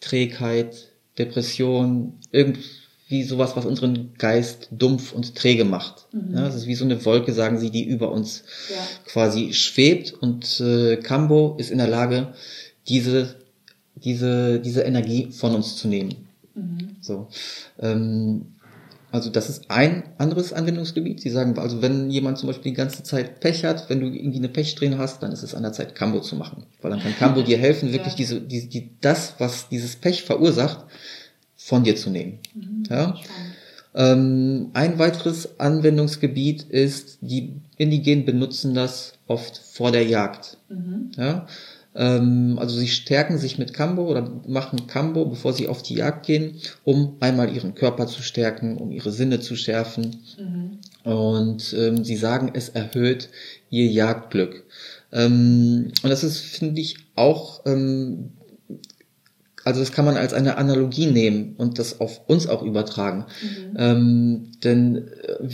Trägheit, 0.00 0.92
Depression, 1.18 2.14
irgendwie 2.30 3.24
sowas, 3.24 3.56
was 3.56 3.66
unseren 3.66 4.14
Geist 4.16 4.68
dumpf 4.70 5.12
und 5.12 5.34
träge 5.34 5.64
macht. 5.64 6.06
Mhm. 6.12 6.34
Ja, 6.34 6.42
das 6.42 6.54
ist 6.54 6.66
wie 6.66 6.74
so 6.74 6.84
eine 6.84 7.04
Wolke, 7.04 7.32
sagen 7.32 7.58
sie, 7.58 7.70
die 7.70 7.84
über 7.84 8.12
uns 8.12 8.44
ja. 8.70 8.76
quasi 9.06 9.52
schwebt 9.52 10.12
und 10.12 10.60
äh, 10.60 10.96
Kambo 10.96 11.56
ist 11.58 11.70
in 11.70 11.78
der 11.78 11.88
Lage, 11.88 12.34
diese 12.86 13.36
diese, 14.04 14.60
diese 14.60 14.82
Energie 14.82 15.30
von 15.30 15.54
uns 15.54 15.76
zu 15.76 15.88
nehmen. 15.88 16.14
Mhm. 16.54 16.96
So. 17.00 17.28
Ähm, 17.78 18.46
also 19.10 19.30
das 19.30 19.48
ist 19.48 19.70
ein 19.70 20.02
anderes 20.18 20.52
Anwendungsgebiet. 20.52 21.20
Sie 21.20 21.30
sagen, 21.30 21.58
also 21.58 21.80
wenn 21.80 22.10
jemand 22.10 22.36
zum 22.38 22.48
Beispiel 22.48 22.72
die 22.72 22.76
ganze 22.76 23.02
Zeit 23.02 23.40
Pech 23.40 23.64
hat, 23.64 23.88
wenn 23.88 24.00
du 24.00 24.06
irgendwie 24.06 24.38
eine 24.38 24.50
Pechsträhne 24.50 24.98
hast, 24.98 25.22
dann 25.22 25.32
ist 25.32 25.42
es 25.42 25.54
an 25.54 25.62
der 25.62 25.72
Zeit, 25.72 25.94
Cambo 25.94 26.20
zu 26.20 26.36
machen. 26.36 26.64
Weil 26.82 26.90
dann 26.90 27.00
kann 27.00 27.16
Cambo 27.16 27.42
dir 27.42 27.56
helfen, 27.56 27.92
wirklich 27.92 28.12
ja. 28.14 28.18
diese, 28.18 28.40
die, 28.40 28.68
die, 28.68 28.90
das, 29.00 29.34
was 29.38 29.68
dieses 29.70 29.96
Pech 29.96 30.24
verursacht, 30.24 30.84
von 31.56 31.84
dir 31.84 31.96
zu 31.96 32.10
nehmen. 32.10 32.38
Mhm. 32.54 32.84
Ja? 32.90 33.16
Ähm, 33.94 34.70
ein 34.74 34.98
weiteres 34.98 35.58
Anwendungsgebiet 35.58 36.64
ist, 36.64 37.18
die 37.22 37.54
Indigenen 37.78 38.26
benutzen 38.26 38.74
das 38.74 39.14
oft 39.26 39.56
vor 39.56 39.90
der 39.90 40.04
Jagd. 40.04 40.58
Mhm. 40.68 41.12
Ja? 41.16 41.46
Ähm, 41.98 42.56
also 42.58 42.78
sie 42.78 42.86
stärken 42.86 43.38
sich 43.38 43.58
mit 43.58 43.74
Kambo 43.74 44.08
oder 44.08 44.30
machen 44.46 44.86
Kambo, 44.86 45.24
bevor 45.26 45.52
sie 45.52 45.66
auf 45.66 45.82
die 45.82 45.96
Jagd 45.96 46.24
gehen, 46.24 46.60
um 46.84 47.16
einmal 47.18 47.54
ihren 47.54 47.74
Körper 47.74 48.06
zu 48.06 48.22
stärken, 48.22 48.76
um 48.78 48.92
ihre 48.92 49.10
Sinne 49.10 49.40
zu 49.40 49.56
schärfen. 49.56 50.22
Mhm. 50.38 51.10
Und 51.10 51.74
ähm, 51.76 52.04
sie 52.04 52.16
sagen, 52.16 52.52
es 52.54 52.68
erhöht 52.68 53.30
ihr 53.68 53.88
Jagdglück. 53.88 54.64
Ähm, 55.12 55.90
und 56.02 56.08
das 56.08 56.22
ist, 56.22 56.38
finde 56.38 56.80
ich, 56.80 56.98
auch 57.16 57.66
ähm, 57.66 58.30
also 59.64 59.80
das 59.80 59.92
kann 59.92 60.06
man 60.06 60.16
als 60.16 60.32
eine 60.32 60.56
Analogie 60.56 61.06
nehmen 61.06 61.54
und 61.58 61.78
das 61.78 62.00
auf 62.00 62.22
uns 62.26 62.46
auch 62.46 62.62
übertragen. 62.62 63.26
Mhm. 63.42 63.76
Ähm, 63.76 64.50
denn 64.62 65.08
äh, 65.08 65.48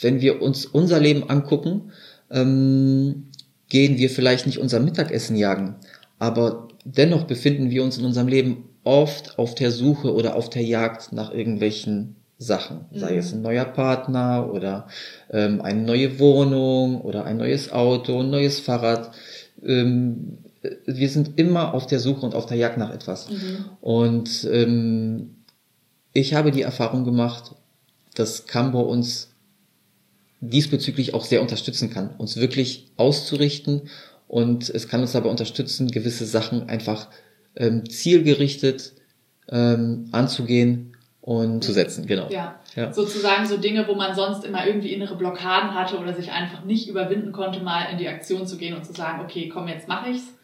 wenn 0.00 0.20
wir 0.20 0.42
uns 0.42 0.66
unser 0.66 0.98
Leben 0.98 1.28
angucken, 1.30 1.92
ähm, 2.30 3.28
gehen 3.74 3.98
wir 3.98 4.08
vielleicht 4.08 4.46
nicht 4.46 4.58
unser 4.58 4.78
Mittagessen 4.78 5.34
jagen, 5.34 5.74
aber 6.20 6.68
dennoch 6.84 7.24
befinden 7.24 7.70
wir 7.70 7.82
uns 7.82 7.98
in 7.98 8.04
unserem 8.04 8.28
Leben 8.28 8.68
oft 8.84 9.36
auf 9.36 9.56
der 9.56 9.72
Suche 9.72 10.14
oder 10.14 10.36
auf 10.36 10.48
der 10.48 10.62
Jagd 10.62 11.12
nach 11.12 11.34
irgendwelchen 11.34 12.14
Sachen, 12.38 12.84
sei 12.94 13.14
mhm. 13.14 13.18
es 13.18 13.32
ein 13.32 13.42
neuer 13.42 13.64
Partner 13.64 14.48
oder 14.52 14.86
ähm, 15.28 15.60
eine 15.60 15.82
neue 15.82 16.20
Wohnung 16.20 17.00
oder 17.00 17.24
ein 17.24 17.36
neues 17.36 17.72
Auto, 17.72 18.20
ein 18.20 18.30
neues 18.30 18.60
Fahrrad. 18.60 19.10
Ähm, 19.60 20.38
wir 20.86 21.08
sind 21.08 21.36
immer 21.36 21.74
auf 21.74 21.88
der 21.88 21.98
Suche 21.98 22.24
und 22.24 22.36
auf 22.36 22.46
der 22.46 22.58
Jagd 22.58 22.78
nach 22.78 22.94
etwas. 22.94 23.28
Mhm. 23.28 23.64
Und 23.80 24.48
ähm, 24.52 25.34
ich 26.12 26.34
habe 26.34 26.52
die 26.52 26.62
Erfahrung 26.62 27.04
gemacht, 27.04 27.56
dass 28.14 28.46
Cambo 28.46 28.82
uns 28.82 29.33
diesbezüglich 30.50 31.14
auch 31.14 31.24
sehr 31.24 31.42
unterstützen 31.42 31.90
kann, 31.90 32.10
uns 32.18 32.36
wirklich 32.36 32.88
auszurichten 32.96 33.88
und 34.28 34.68
es 34.68 34.88
kann 34.88 35.00
uns 35.00 35.12
dabei 35.12 35.28
unterstützen, 35.28 35.90
gewisse 35.90 36.26
Sachen 36.26 36.68
einfach 36.68 37.08
ähm, 37.56 37.88
zielgerichtet 37.88 38.92
ähm, 39.48 40.08
anzugehen 40.12 40.96
und 41.20 41.64
zu 41.64 41.72
setzen, 41.72 42.06
genau. 42.06 42.28
Ja. 42.28 42.60
ja. 42.74 42.92
Sozusagen 42.92 43.46
so 43.46 43.56
Dinge, 43.56 43.88
wo 43.88 43.94
man 43.94 44.14
sonst 44.14 44.44
immer 44.44 44.66
irgendwie 44.66 44.92
innere 44.92 45.16
Blockaden 45.16 45.74
hatte 45.74 45.98
oder 45.98 46.12
sich 46.12 46.30
einfach 46.32 46.64
nicht 46.64 46.88
überwinden 46.88 47.32
konnte, 47.32 47.60
mal 47.60 47.86
in 47.90 47.98
die 47.98 48.08
Aktion 48.08 48.46
zu 48.46 48.58
gehen 48.58 48.74
und 48.76 48.84
zu 48.84 48.92
sagen, 48.92 49.22
okay, 49.22 49.48
komm, 49.48 49.68
jetzt 49.68 49.88
mache 49.88 50.10
ich's. 50.10 50.34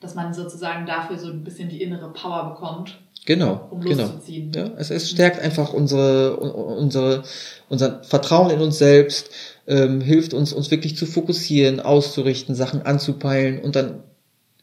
Dass 0.00 0.14
man 0.14 0.32
sozusagen 0.34 0.86
dafür 0.86 1.18
so 1.18 1.28
ein 1.28 1.44
bisschen 1.44 1.68
die 1.68 1.82
innere 1.82 2.12
Power 2.12 2.50
bekommt. 2.50 2.98
Genau, 3.24 3.68
um 3.70 3.80
genau. 3.80 4.10
Ja, 4.26 4.72
es, 4.78 4.90
es 4.90 5.08
stärkt 5.08 5.40
einfach 5.40 5.72
unsere, 5.72 6.36
unsere, 6.36 7.22
unser 7.68 8.02
Vertrauen 8.02 8.50
in 8.50 8.60
uns 8.60 8.78
selbst, 8.78 9.30
ähm, 9.68 10.00
hilft 10.00 10.34
uns, 10.34 10.52
uns 10.52 10.70
wirklich 10.72 10.96
zu 10.96 11.06
fokussieren, 11.06 11.78
auszurichten, 11.78 12.56
Sachen 12.56 12.82
anzupeilen 12.82 13.60
und 13.60 13.76
dann 13.76 14.02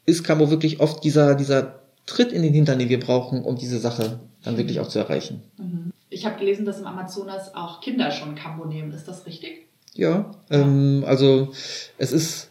ist 0.06 0.24
Camo 0.24 0.50
wirklich 0.50 0.82
oft 0.82 1.04
dieser, 1.04 1.36
dieser 1.36 1.80
Tritt 2.06 2.32
in 2.32 2.42
den 2.42 2.54
Hintern, 2.54 2.80
den 2.80 2.90
wir 2.90 3.00
brauchen, 3.00 3.44
um 3.44 3.56
diese 3.56 3.80
Sache 3.80 4.20
dann 4.44 4.58
wirklich 4.58 4.80
auch 4.80 4.88
zu 4.88 5.00
erreichen. 5.00 5.44
Mhm. 5.58 5.92
Ich 6.10 6.26
habe 6.26 6.40
gelesen, 6.40 6.66
dass 6.66 6.80
im 6.80 6.88
Amazonas 6.88 7.54
auch 7.56 7.82
Kinder 7.82 8.12
schon 8.12 8.36
Cambo 8.36 8.66
nehmen. 8.66 8.92
Ist 8.92 9.08
das 9.08 9.26
richtig? 9.26 9.68
Ja, 9.94 10.32
ähm, 10.50 11.04
also 11.06 11.52
es 11.98 12.12
ist 12.12 12.49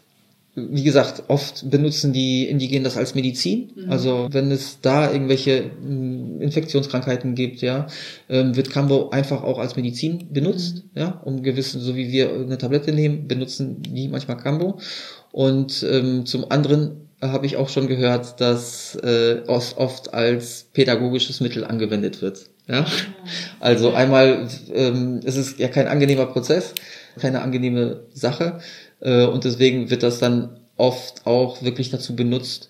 wie 0.55 0.83
gesagt, 0.83 1.23
oft 1.27 1.69
benutzen 1.69 2.11
die 2.11 2.47
Indigenen 2.47 2.83
das 2.83 2.97
als 2.97 3.15
Medizin. 3.15 3.71
Mhm. 3.75 3.91
Also 3.91 4.27
wenn 4.31 4.51
es 4.51 4.81
da 4.81 5.11
irgendwelche 5.11 5.71
hm, 5.81 6.41
Infektionskrankheiten 6.41 7.35
gibt, 7.35 7.61
ja, 7.61 7.87
ähm, 8.29 8.55
wird 8.55 8.69
Cambo 8.69 9.09
einfach 9.09 9.43
auch 9.43 9.59
als 9.59 9.75
Medizin 9.75 10.27
benutzt, 10.31 10.83
mhm. 10.93 11.01
ja, 11.01 11.21
um 11.23 11.43
gewissen, 11.43 11.81
so 11.81 11.95
wie 11.95 12.11
wir 12.11 12.31
eine 12.33 12.57
Tablette 12.57 12.91
nehmen, 12.91 13.27
benutzen 13.27 13.81
die 13.81 14.07
manchmal 14.07 14.37
Cambo. 14.37 14.79
Und 15.31 15.85
ähm, 15.89 16.25
zum 16.25 16.49
anderen 16.51 17.09
habe 17.21 17.45
ich 17.45 17.57
auch 17.57 17.69
schon 17.69 17.87
gehört, 17.87 18.39
dass 18.39 18.95
äh, 18.95 19.41
oft 19.47 20.13
als 20.13 20.67
pädagogisches 20.73 21.41
Mittel 21.41 21.65
angewendet 21.65 22.21
wird. 22.21 22.49
Ja? 22.67 22.81
Ah. 22.81 22.85
Also 23.59 23.93
einmal 23.93 24.47
ähm, 24.73 25.19
es 25.23 25.35
ist 25.35 25.59
ja 25.59 25.67
kein 25.67 25.87
angenehmer 25.87 26.27
Prozess, 26.27 26.73
keine 27.19 27.41
angenehme 27.41 28.03
Sache. 28.13 28.59
Äh, 29.01 29.25
und 29.25 29.43
deswegen 29.43 29.89
wird 29.89 30.03
das 30.03 30.19
dann 30.19 30.59
oft 30.77 31.25
auch 31.25 31.61
wirklich 31.61 31.89
dazu 31.89 32.15
benutzt, 32.15 32.69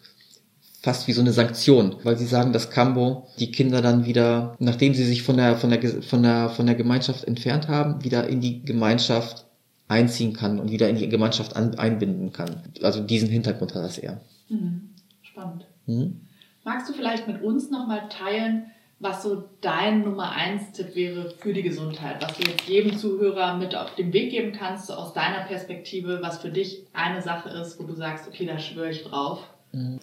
fast 0.82 1.08
wie 1.08 1.14
so 1.14 1.22
eine 1.22 1.34
Sanktion, 1.34 1.96
weil 2.04 2.18
sie 2.18 2.26
sagen, 2.26 2.54
dass 2.54 2.70
Cambo 2.70 3.28
die 3.38 3.52
Kinder 3.52 3.82
dann 3.82 4.06
wieder, 4.06 4.56
nachdem 4.60 4.94
sie 4.94 5.04
sich 5.04 5.24
von 5.24 5.38
der, 5.38 5.58
von 5.58 5.70
der, 5.70 6.02
von 6.02 6.24
der, 6.24 6.50
von 6.50 6.66
der 6.66 6.76
Gemeinschaft 6.76 7.26
entfernt 7.26 7.68
haben, 7.68 8.04
wieder 8.04 8.28
in 8.28 8.40
die 8.40 8.64
Gemeinschaft 8.64 9.46
einziehen 9.90 10.34
kann 10.34 10.60
und 10.60 10.72
wieder 10.72 10.88
in 10.88 10.96
die 10.96 11.10
Gemeinschaft 11.10 11.56
an, 11.56 11.76
einbinden 11.76 12.32
kann. 12.32 12.62
Also 12.82 13.02
diesen 13.02 13.28
Hintergrund 13.28 13.76
hat 13.76 13.84
das 13.84 13.98
eher. 13.98 14.22
Mhm. 14.48 14.90
Spannend. 15.22 15.66
Mhm. 15.86 16.22
Magst 16.64 16.88
du 16.88 16.94
vielleicht 16.94 17.28
mit 17.28 17.42
uns 17.42 17.70
nochmal 17.70 18.08
teilen, 18.10 18.68
was 19.00 19.24
so 19.24 19.46
dein 19.62 20.02
Nummer 20.02 20.32
eins 20.32 20.74
Tipp 20.74 20.94
wäre 20.94 21.34
für 21.40 21.54
die 21.54 21.64
Gesundheit, 21.64 22.22
was 22.22 22.38
du 22.38 22.50
jetzt 22.50 22.68
jedem 22.68 22.98
Zuhörer 22.98 23.58
mit 23.58 23.74
auf 23.76 23.96
den 23.96 24.12
Weg 24.12 24.32
geben 24.32 24.52
kannst, 24.52 24.88
so 24.88 24.94
aus 24.94 25.14
deiner 25.14 25.46
Perspektive, 25.46 26.20
was 26.22 26.40
für 26.40 26.50
dich 26.50 26.84
eine 26.94 27.22
Sache 27.22 27.50
ist, 27.50 27.80
wo 27.80 27.84
du 27.84 27.96
sagst, 27.96 28.28
okay, 28.28 28.46
da 28.46 28.60
schwöre 28.60 28.90
ich 28.90 29.04
drauf. 29.04 29.40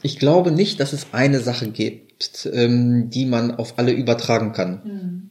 Ich 0.02 0.18
glaube 0.18 0.52
nicht, 0.52 0.80
dass 0.80 0.92
es 0.92 1.08
eine 1.12 1.40
Sache 1.40 1.70
gibt, 1.70 2.48
ähm, 2.52 3.10
die 3.10 3.26
man 3.26 3.56
auf 3.56 3.78
alle 3.78 3.92
übertragen 3.92 4.52
kann. 4.52 4.80
Mhm. 4.84 5.30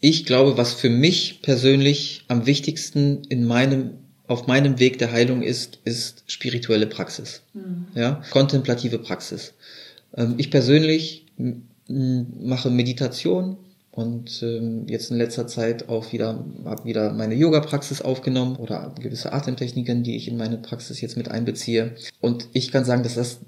Ich 0.00 0.24
glaube, 0.26 0.56
was 0.56 0.74
für 0.74 0.90
mich 0.90 1.42
persönlich 1.42 2.24
am 2.28 2.46
wichtigsten 2.46 3.22
in 3.28 3.46
meinem 3.46 3.98
auf 4.26 4.46
meinem 4.46 4.78
Weg 4.78 4.98
der 4.98 5.12
Heilung 5.12 5.42
ist, 5.42 5.80
ist 5.84 6.24
spirituelle 6.26 6.86
Praxis. 6.86 7.42
Mhm. 7.52 7.88
Ja, 7.94 8.22
kontemplative 8.30 8.98
Praxis. 8.98 9.52
Ähm, 10.16 10.36
ich 10.38 10.50
persönlich 10.50 11.26
mache 11.88 12.70
Meditation 12.70 13.56
und 13.90 14.42
ähm, 14.42 14.86
jetzt 14.88 15.10
in 15.10 15.18
letzter 15.18 15.46
Zeit 15.46 15.88
auch 15.88 16.12
wieder 16.12 16.44
habe 16.64 16.84
wieder 16.84 17.12
meine 17.12 17.34
Yoga 17.34 17.60
Praxis 17.60 18.02
aufgenommen 18.02 18.56
oder 18.56 18.92
gewisse 19.00 19.32
Atemtechniken, 19.32 20.02
die 20.02 20.16
ich 20.16 20.26
in 20.26 20.36
meine 20.36 20.58
Praxis 20.58 21.00
jetzt 21.00 21.16
mit 21.16 21.30
einbeziehe. 21.30 21.94
Und 22.20 22.48
ich 22.52 22.72
kann 22.72 22.84
sagen, 22.84 23.04
dass 23.04 23.14
das 23.14 23.40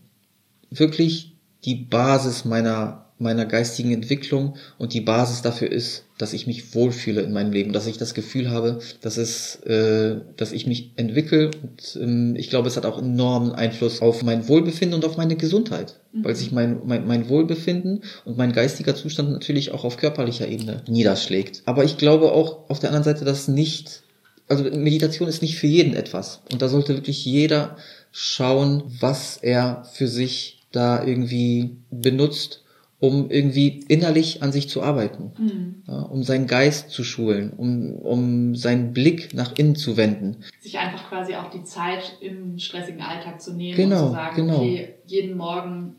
wirklich 0.71 1.37
die 1.65 1.75
Basis 1.75 2.45
meiner 2.45 3.06
meiner 3.19 3.47
geistigen 3.47 3.93
Entwicklung 3.93 4.57
und 4.79 4.93
die 4.93 5.01
Basis 5.01 5.41
dafür 5.41 5.71
ist, 5.73 6.05
dass 6.19 6.33
ich 6.33 6.47
mich 6.47 6.75
wohlfühle 6.75 7.23
in 7.23 7.33
meinem 7.33 7.53
Leben, 7.53 7.73
dass 7.73 7.87
ich 7.87 7.99
das 7.99 8.15
Gefühl 8.15 8.51
habe, 8.51 8.79
dass 9.01 9.17
es, 9.17 9.57
äh, 9.67 10.17
dass 10.37 10.53
ich 10.53 10.67
mich 10.67 10.93
entwickle 10.97 11.51
und 11.63 11.99
ähm, 12.01 12.37
ich 12.37 12.51
glaube, 12.51 12.69
es 12.69 12.77
hat 12.77 12.85
auch 12.85 12.99
enormen 12.99 13.53
Einfluss 13.53 14.03
auf 14.03 14.23
mein 14.23 14.49
Wohlbefinden 14.49 14.95
und 14.95 15.05
auf 15.05 15.17
meine 15.17 15.37
Gesundheit, 15.37 15.99
mhm. 16.13 16.25
weil 16.25 16.37
sich 16.37 16.53
mein, 16.53 16.81
mein, 16.85 17.07
mein 17.07 17.29
Wohlbefinden 17.29 18.03
und 18.25 18.37
mein 18.37 18.53
geistiger 18.53 18.95
Zustand 18.95 19.31
natürlich 19.31 19.73
auch 19.73 19.85
auf 19.85 19.97
körperlicher 19.97 20.49
Ebene 20.49 20.83
niederschlägt. 20.89 21.63
Aber 21.65 21.85
ich 21.85 21.97
glaube 21.97 22.33
auch 22.33 22.69
auf 22.69 22.81
der 22.81 22.91
anderen 22.91 23.05
Seite, 23.05 23.25
dass 23.25 23.49
nicht, 23.49 24.03
also 24.49 24.65
Meditation 24.65 25.29
ist 25.29 25.43
nicht 25.43 25.57
für 25.57 25.67
jeden 25.67 25.95
etwas 25.95 26.41
und 26.53 26.61
da 26.61 26.69
sollte 26.69 26.95
wirklich 26.95 27.25
jeder 27.25 27.77
schauen, 28.13 28.83
was 29.01 29.39
er 29.39 29.87
für 29.93 30.09
sich 30.09 30.67
da 30.73 31.05
irgendwie 31.05 31.77
benutzt 31.91 32.63
um 32.99 33.31
irgendwie 33.31 33.85
innerlich 33.89 34.43
an 34.43 34.53
sich 34.53 34.69
zu 34.69 34.83
arbeiten, 34.83 35.33
mhm. 35.39 35.83
ja, 35.87 36.01
um 36.01 36.23
seinen 36.23 36.47
Geist 36.47 36.91
zu 36.91 37.05
schulen, 37.05 37.53
um, 37.57 37.97
um 37.97 38.55
seinen 38.57 38.93
Blick 38.93 39.35
nach 39.35 39.57
innen 39.59 39.77
zu 39.77 39.97
wenden. 39.97 40.39
Sich 40.61 40.79
einfach 40.79 41.09
quasi 41.09 41.35
auch 41.35 41.51
die 41.51 41.63
Zeit 41.65 42.17
im 42.21 42.59
stressigen 42.59 43.03
Alltag 43.03 43.41
zu 43.41 43.53
nehmen 43.53 43.77
genau, 43.77 44.03
und 44.03 44.09
zu 44.09 44.15
sagen, 44.15 44.37
genau. 44.37 44.57
okay, 44.59 44.95
jeden 45.05 45.37
Morgen 45.37 45.97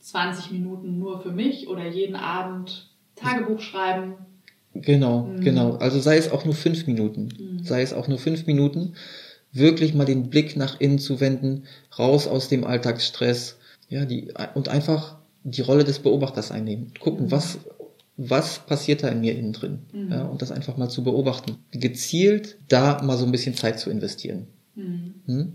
20 0.00 0.52
Minuten 0.52 0.98
nur 0.98 1.20
für 1.20 1.32
mich 1.32 1.68
oder 1.68 1.88
jeden 1.88 2.16
Abend 2.16 2.90
Tagebuch 3.16 3.60
schreiben. 3.60 4.14
Genau, 4.74 5.24
Mhm. 5.24 5.40
genau. 5.40 5.72
Also 5.76 6.00
sei 6.00 6.16
es 6.16 6.30
auch 6.30 6.44
nur 6.44 6.54
fünf 6.54 6.86
Minuten, 6.86 7.28
Mhm. 7.38 7.64
sei 7.64 7.82
es 7.82 7.92
auch 7.92 8.08
nur 8.08 8.18
fünf 8.18 8.46
Minuten, 8.46 8.94
wirklich 9.52 9.92
mal 9.92 10.06
den 10.06 10.30
Blick 10.30 10.56
nach 10.56 10.80
innen 10.80 10.98
zu 10.98 11.20
wenden, 11.20 11.64
raus 11.98 12.26
aus 12.26 12.48
dem 12.48 12.64
Alltagsstress, 12.64 13.58
ja, 13.88 14.04
die, 14.06 14.32
und 14.54 14.68
einfach 14.68 15.18
die 15.44 15.62
Rolle 15.62 15.84
des 15.84 15.98
Beobachters 16.00 16.50
einnehmen. 16.52 16.92
Gucken, 17.00 17.26
Mhm. 17.26 17.30
was, 17.30 17.58
was 18.16 18.60
passiert 18.60 19.02
da 19.02 19.08
in 19.08 19.20
mir 19.20 19.36
innen 19.36 19.52
drin. 19.52 19.80
Mhm. 19.92 20.12
Ja, 20.12 20.24
und 20.24 20.42
das 20.42 20.52
einfach 20.52 20.76
mal 20.76 20.88
zu 20.88 21.02
beobachten. 21.02 21.56
Gezielt 21.72 22.58
da 22.68 23.02
mal 23.02 23.16
so 23.16 23.24
ein 23.24 23.32
bisschen 23.32 23.54
Zeit 23.54 23.78
zu 23.80 23.90
investieren. 23.90 24.46
Mhm. 24.74 25.14
Hm? 25.26 25.52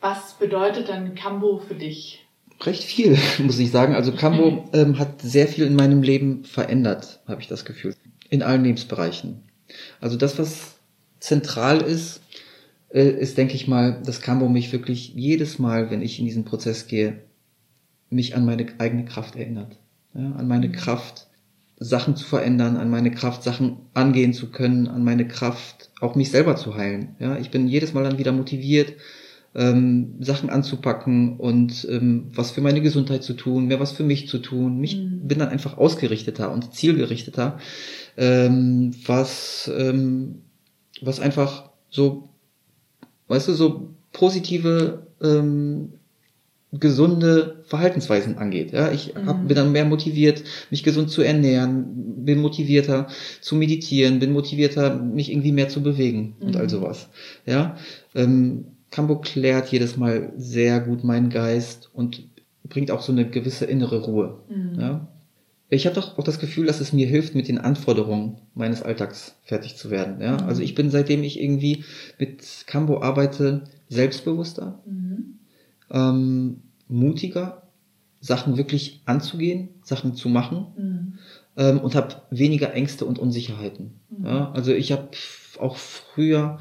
Was 0.00 0.34
bedeutet 0.38 0.88
dann 0.88 1.14
Kambo 1.14 1.58
für 1.58 1.74
dich? 1.74 2.24
Recht 2.62 2.82
viel, 2.82 3.16
muss 3.38 3.58
ich 3.58 3.70
sagen. 3.70 3.94
Also 3.94 4.12
Cambo 4.12 4.68
ähm, 4.72 4.98
hat 4.98 5.22
sehr 5.22 5.46
viel 5.48 5.66
in 5.66 5.74
meinem 5.76 6.02
Leben 6.02 6.44
verändert, 6.44 7.20
habe 7.26 7.40
ich 7.40 7.48
das 7.48 7.64
Gefühl. 7.64 7.94
In 8.30 8.42
allen 8.42 8.64
Lebensbereichen. 8.64 9.42
Also 10.00 10.16
das, 10.16 10.38
was 10.38 10.76
zentral 11.20 11.80
ist, 11.80 12.20
äh, 12.92 13.08
ist, 13.08 13.38
denke 13.38 13.54
ich 13.54 13.68
mal, 13.68 14.00
dass 14.04 14.20
Cambo 14.20 14.48
mich 14.48 14.72
wirklich 14.72 15.14
jedes 15.14 15.58
Mal, 15.58 15.90
wenn 15.90 16.02
ich 16.02 16.18
in 16.18 16.24
diesen 16.24 16.44
Prozess 16.44 16.86
gehe, 16.86 17.18
mich 18.10 18.34
an 18.34 18.44
meine 18.44 18.66
eigene 18.78 19.04
Kraft 19.04 19.36
erinnert. 19.36 19.76
Ja, 20.14 20.32
an 20.32 20.48
meine 20.48 20.72
Kraft, 20.72 21.26
Sachen 21.78 22.16
zu 22.16 22.24
verändern, 22.24 22.76
an 22.76 22.90
meine 22.90 23.10
Kraft, 23.10 23.42
Sachen 23.42 23.76
angehen 23.94 24.32
zu 24.32 24.50
können, 24.50 24.88
an 24.88 25.04
meine 25.04 25.28
Kraft, 25.28 25.90
auch 26.00 26.14
mich 26.14 26.30
selber 26.30 26.56
zu 26.56 26.74
heilen. 26.74 27.16
Ja, 27.20 27.38
ich 27.38 27.50
bin 27.50 27.68
jedes 27.68 27.92
Mal 27.94 28.04
dann 28.04 28.18
wieder 28.18 28.32
motiviert, 28.32 28.94
ähm, 29.54 30.14
Sachen 30.20 30.50
anzupacken 30.50 31.36
und 31.38 31.86
ähm, 31.90 32.30
was 32.34 32.50
für 32.50 32.60
meine 32.60 32.80
Gesundheit 32.80 33.22
zu 33.22 33.34
tun, 33.34 33.66
mehr 33.66 33.80
was 33.80 33.92
für 33.92 34.02
mich 34.02 34.28
zu 34.28 34.38
tun. 34.38 34.78
Mich 34.78 34.96
Mhm. 34.96 35.28
bin 35.28 35.38
dann 35.38 35.48
einfach 35.48 35.78
ausgerichteter 35.78 36.50
und 36.52 36.74
zielgerichteter, 36.74 37.58
ähm, 38.16 38.94
was 39.06 39.70
ähm, 39.76 40.42
was 41.00 41.20
einfach 41.20 41.70
so, 41.90 42.30
weißt 43.28 43.48
du, 43.48 43.52
so 43.54 43.94
positive 44.12 45.06
ähm, 45.22 45.94
gesunde 46.72 47.62
Verhaltensweisen 47.64 48.36
angeht. 48.36 48.72
Ja, 48.72 48.90
ich 48.92 49.14
hab, 49.26 49.42
Mhm. 49.42 49.46
bin 49.48 49.56
dann 49.56 49.72
mehr 49.72 49.84
motiviert, 49.86 50.42
mich 50.70 50.82
gesund 50.82 51.10
zu 51.10 51.22
ernähren, 51.22 52.24
bin 52.24 52.40
motivierter 52.40 53.08
zu 53.40 53.56
meditieren, 53.56 54.18
bin 54.18 54.32
motivierter, 54.32 54.94
mich 55.02 55.30
irgendwie 55.30 55.52
mehr 55.52 55.68
zu 55.68 55.82
bewegen 55.82 56.36
und 56.40 56.54
Mhm. 56.54 56.60
all 56.60 56.68
sowas. 56.68 57.08
Ja, 57.46 57.76
ähm, 58.14 58.66
Cambo 58.90 59.16
klärt 59.20 59.68
jedes 59.68 59.96
Mal 59.96 60.32
sehr 60.36 60.80
gut 60.80 61.04
meinen 61.04 61.30
Geist 61.30 61.90
und 61.94 62.22
bringt 62.68 62.90
auch 62.90 63.00
so 63.02 63.12
eine 63.12 63.28
gewisse 63.28 63.64
innere 63.64 64.02
Ruhe. 64.02 64.40
Mhm. 64.50 64.78
Ja. 64.80 65.08
Ich 65.70 65.84
habe 65.86 65.94
doch 65.94 66.16
auch 66.18 66.24
das 66.24 66.38
Gefühl, 66.38 66.66
dass 66.66 66.80
es 66.80 66.94
mir 66.94 67.06
hilft, 67.06 67.34
mit 67.34 67.48
den 67.48 67.58
Anforderungen 67.58 68.38
meines 68.54 68.82
Alltags 68.82 69.36
fertig 69.42 69.76
zu 69.76 69.90
werden. 69.90 70.20
Ja, 70.20 70.32
Mhm. 70.40 70.48
also 70.48 70.62
ich 70.62 70.74
bin 70.74 70.90
seitdem 70.90 71.22
ich 71.22 71.40
irgendwie 71.40 71.84
mit 72.18 72.42
Cambo 72.66 73.00
arbeite 73.02 73.64
selbstbewusster, 73.88 74.82
Mhm. 74.86 75.37
Ähm, 75.90 76.62
mutiger, 76.88 77.62
Sachen 78.20 78.56
wirklich 78.56 79.02
anzugehen, 79.04 79.68
Sachen 79.82 80.14
zu 80.14 80.28
machen 80.28 80.66
Mhm. 80.76 81.18
ähm, 81.56 81.78
und 81.80 81.94
habe 81.94 82.16
weniger 82.30 82.74
Ängste 82.74 83.04
und 83.04 83.18
Unsicherheiten. 83.18 84.00
Mhm. 84.10 84.26
Ja, 84.26 84.50
also 84.52 84.72
ich 84.72 84.90
habe 84.92 85.08
auch 85.58 85.76
früher 85.76 86.58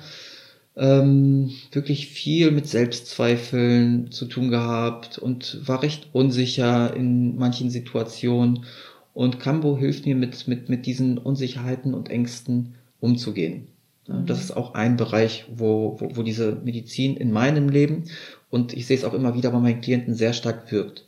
ähm, 0.76 1.52
wirklich 1.72 2.08
viel 2.08 2.52
mit 2.52 2.68
Selbstzweifeln 2.68 4.12
zu 4.12 4.26
tun 4.26 4.50
gehabt 4.50 5.18
und 5.18 5.68
war 5.68 5.82
recht 5.82 6.10
unsicher 6.14 6.96
in 6.96 7.36
manchen 7.38 7.70
Situationen. 7.72 8.66
Und 9.14 9.40
Cambo 9.40 9.76
hilft 9.78 10.06
mir 10.06 10.16
mit, 10.16 10.48
mit, 10.48 10.70
mit 10.70 10.86
diesen 10.86 11.18
Unsicherheiten 11.18 11.96
und 11.96 12.10
Ängsten 12.10 12.76
umzugehen. 13.00 13.70
Mhm. 14.08 14.28
Das 14.28 14.40
ist 14.40 14.56
auch 14.56 14.76
ein 14.76 14.98
Bereich, 14.98 15.46
wo, 15.56 15.98
wo, 16.00 16.16
wo 16.18 16.24
diese 16.24 16.62
Medizin 16.64 17.18
in 17.18 17.32
meinem 17.32 17.70
Leben 17.70 18.04
und 18.50 18.74
ich 18.74 18.88
sehe 18.88 18.98
es 18.98 19.04
auch 19.04 19.14
immer 19.14 19.36
wieder 19.36 19.52
bei 19.52 19.60
meinen 19.60 19.82
Klienten 19.82 20.16
sehr 20.16 20.34
stark 20.34 20.72
wirkt. 20.72 21.08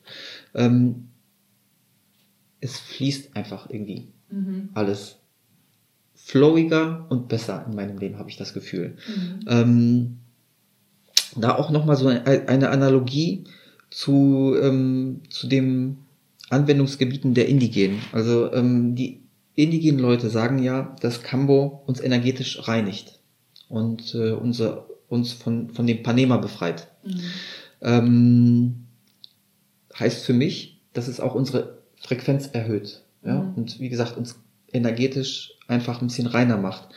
Ähm, 0.53 1.09
es 2.61 2.79
fließt 2.79 3.35
einfach 3.35 3.69
irgendwie 3.69 4.09
Mhm. 4.31 4.69
alles 4.73 5.17
flowiger 6.15 7.05
und 7.09 7.27
besser 7.27 7.65
in 7.67 7.75
meinem 7.75 7.97
Leben, 7.97 8.19
habe 8.19 8.29
ich 8.29 8.37
das 8.37 8.53
Gefühl. 8.53 8.95
Mhm. 9.07 9.39
Ähm, 9.47 10.17
da 11.35 11.55
auch 11.55 11.71
nochmal 11.71 11.95
so 11.95 12.07
eine, 12.07 12.69
Analogie 12.69 13.45
zu, 13.89 14.55
ähm, 14.61 15.21
zu 15.29 15.47
dem 15.47 15.97
Anwendungsgebieten 16.49 17.33
der 17.33 17.47
Indigenen. 17.47 17.99
Also 18.11 18.51
ähm, 18.53 18.95
die 18.95 19.21
indigenen 19.55 19.99
Leute 19.99 20.29
sagen 20.29 20.59
ja, 20.59 20.95
dass 21.01 21.23
Cambo 21.23 21.83
uns 21.85 21.99
energetisch 21.99 22.67
reinigt 22.67 23.19
und 23.67 24.13
äh, 24.15 24.31
unser, 24.31 24.87
uns 25.09 25.33
von, 25.33 25.69
von 25.71 25.87
dem 25.87 26.03
Panema 26.03 26.37
befreit. 26.37 26.87
Mhm. 27.03 27.21
Ähm, 27.81 28.75
heißt 29.97 30.25
für 30.25 30.33
mich, 30.33 30.81
dass 30.93 31.07
es 31.07 31.19
auch 31.19 31.35
unsere 31.35 31.79
Frequenz 31.95 32.47
erhöht. 32.47 33.03
Ja? 33.23 33.41
Mhm. 33.41 33.53
Und 33.55 33.79
wie 33.79 33.89
gesagt, 33.89 34.17
uns 34.17 34.39
energetisch 34.71 35.53
einfach 35.67 36.01
ein 36.01 36.07
bisschen 36.07 36.27
reiner 36.27 36.57
macht. 36.57 36.89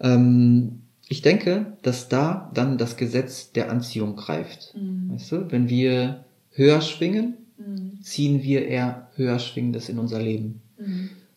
Ähm, 0.00 0.80
ich 1.08 1.22
denke, 1.22 1.76
dass 1.82 2.08
da 2.08 2.50
dann 2.54 2.78
das 2.78 2.96
Gesetz 2.96 3.52
der 3.52 3.70
Anziehung 3.70 4.16
greift. 4.16 4.74
Mhm. 4.74 5.12
Weißt 5.12 5.32
du, 5.32 5.50
wenn 5.52 5.68
wir 5.68 6.24
höher 6.50 6.80
schwingen, 6.80 7.36
Mhm. 7.56 8.00
ziehen 8.02 8.42
wir 8.42 8.66
eher 8.66 9.08
höher 9.16 9.38
schwingendes 9.38 9.88
in 9.88 9.98
unser 9.98 10.20
Leben. 10.20 10.60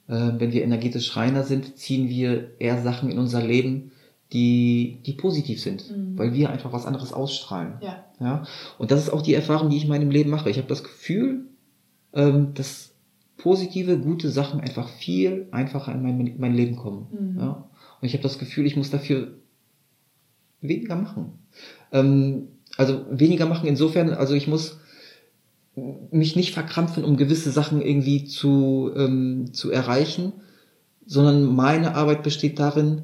Äh, 0.08 0.40
wenn 0.40 0.52
wir 0.52 0.64
energetisch 0.64 1.16
reiner 1.16 1.44
sind, 1.44 1.78
ziehen 1.78 2.10
wir 2.10 2.60
eher 2.60 2.82
Sachen 2.82 3.10
in 3.10 3.20
unser 3.20 3.46
Leben, 3.46 3.92
die, 4.34 5.00
die 5.06 5.14
positiv 5.14 5.62
sind, 5.62 5.90
Mhm. 5.90 6.18
weil 6.18 6.34
wir 6.34 6.50
einfach 6.50 6.74
was 6.74 6.86
anderes 6.86 7.14
ausstrahlen. 7.14 7.76
Ja. 7.82 8.04
Ja, 8.20 8.44
und 8.80 8.92
das 8.92 9.02
ist 9.02 9.10
auch 9.12 9.22
die 9.22 9.36
Erfahrung, 9.36 9.70
die 9.70 9.78
ich 9.78 9.84
in 9.84 9.90
meinem 9.90 10.10
Leben 10.10 10.32
mache. 10.32 10.50
Ich 10.50 10.58
habe 10.58 10.68
das 10.68 10.84
Gefühl, 10.84 11.46
ähm, 12.14 12.54
dass 12.56 12.92
positive, 13.38 13.98
gute 14.00 14.30
Sachen 14.32 14.60
einfach 14.60 14.90
viel 14.90 15.48
einfacher 15.52 15.92
in 15.94 16.02
mein, 16.02 16.36
mein 16.40 16.56
Leben 16.56 16.76
kommen. 16.76 17.08
Mhm. 17.12 17.40
Ja, 17.40 17.70
und 18.02 18.08
ich 18.08 18.14
habe 18.14 18.24
das 18.24 18.40
Gefühl, 18.40 18.66
ich 18.66 18.76
muss 18.76 18.90
dafür 18.90 19.34
weniger 20.62 20.96
machen. 20.96 21.34
Ähm, 21.92 22.48
also 22.76 23.06
weniger 23.12 23.46
machen 23.46 23.68
insofern, 23.68 24.10
also 24.10 24.34
ich 24.34 24.48
muss 24.48 24.80
mich 26.12 26.36
nicht 26.36 26.54
verkrampfen, 26.54 27.04
um 27.04 27.18
gewisse 27.18 27.52
Sachen 27.52 27.82
irgendwie 27.82 28.26
zu, 28.26 28.92
ähm, 28.96 29.54
zu 29.54 29.70
erreichen, 29.72 30.34
sondern 31.06 31.44
meine 31.46 31.94
Arbeit 31.96 32.24
besteht 32.24 32.58
darin, 32.60 33.04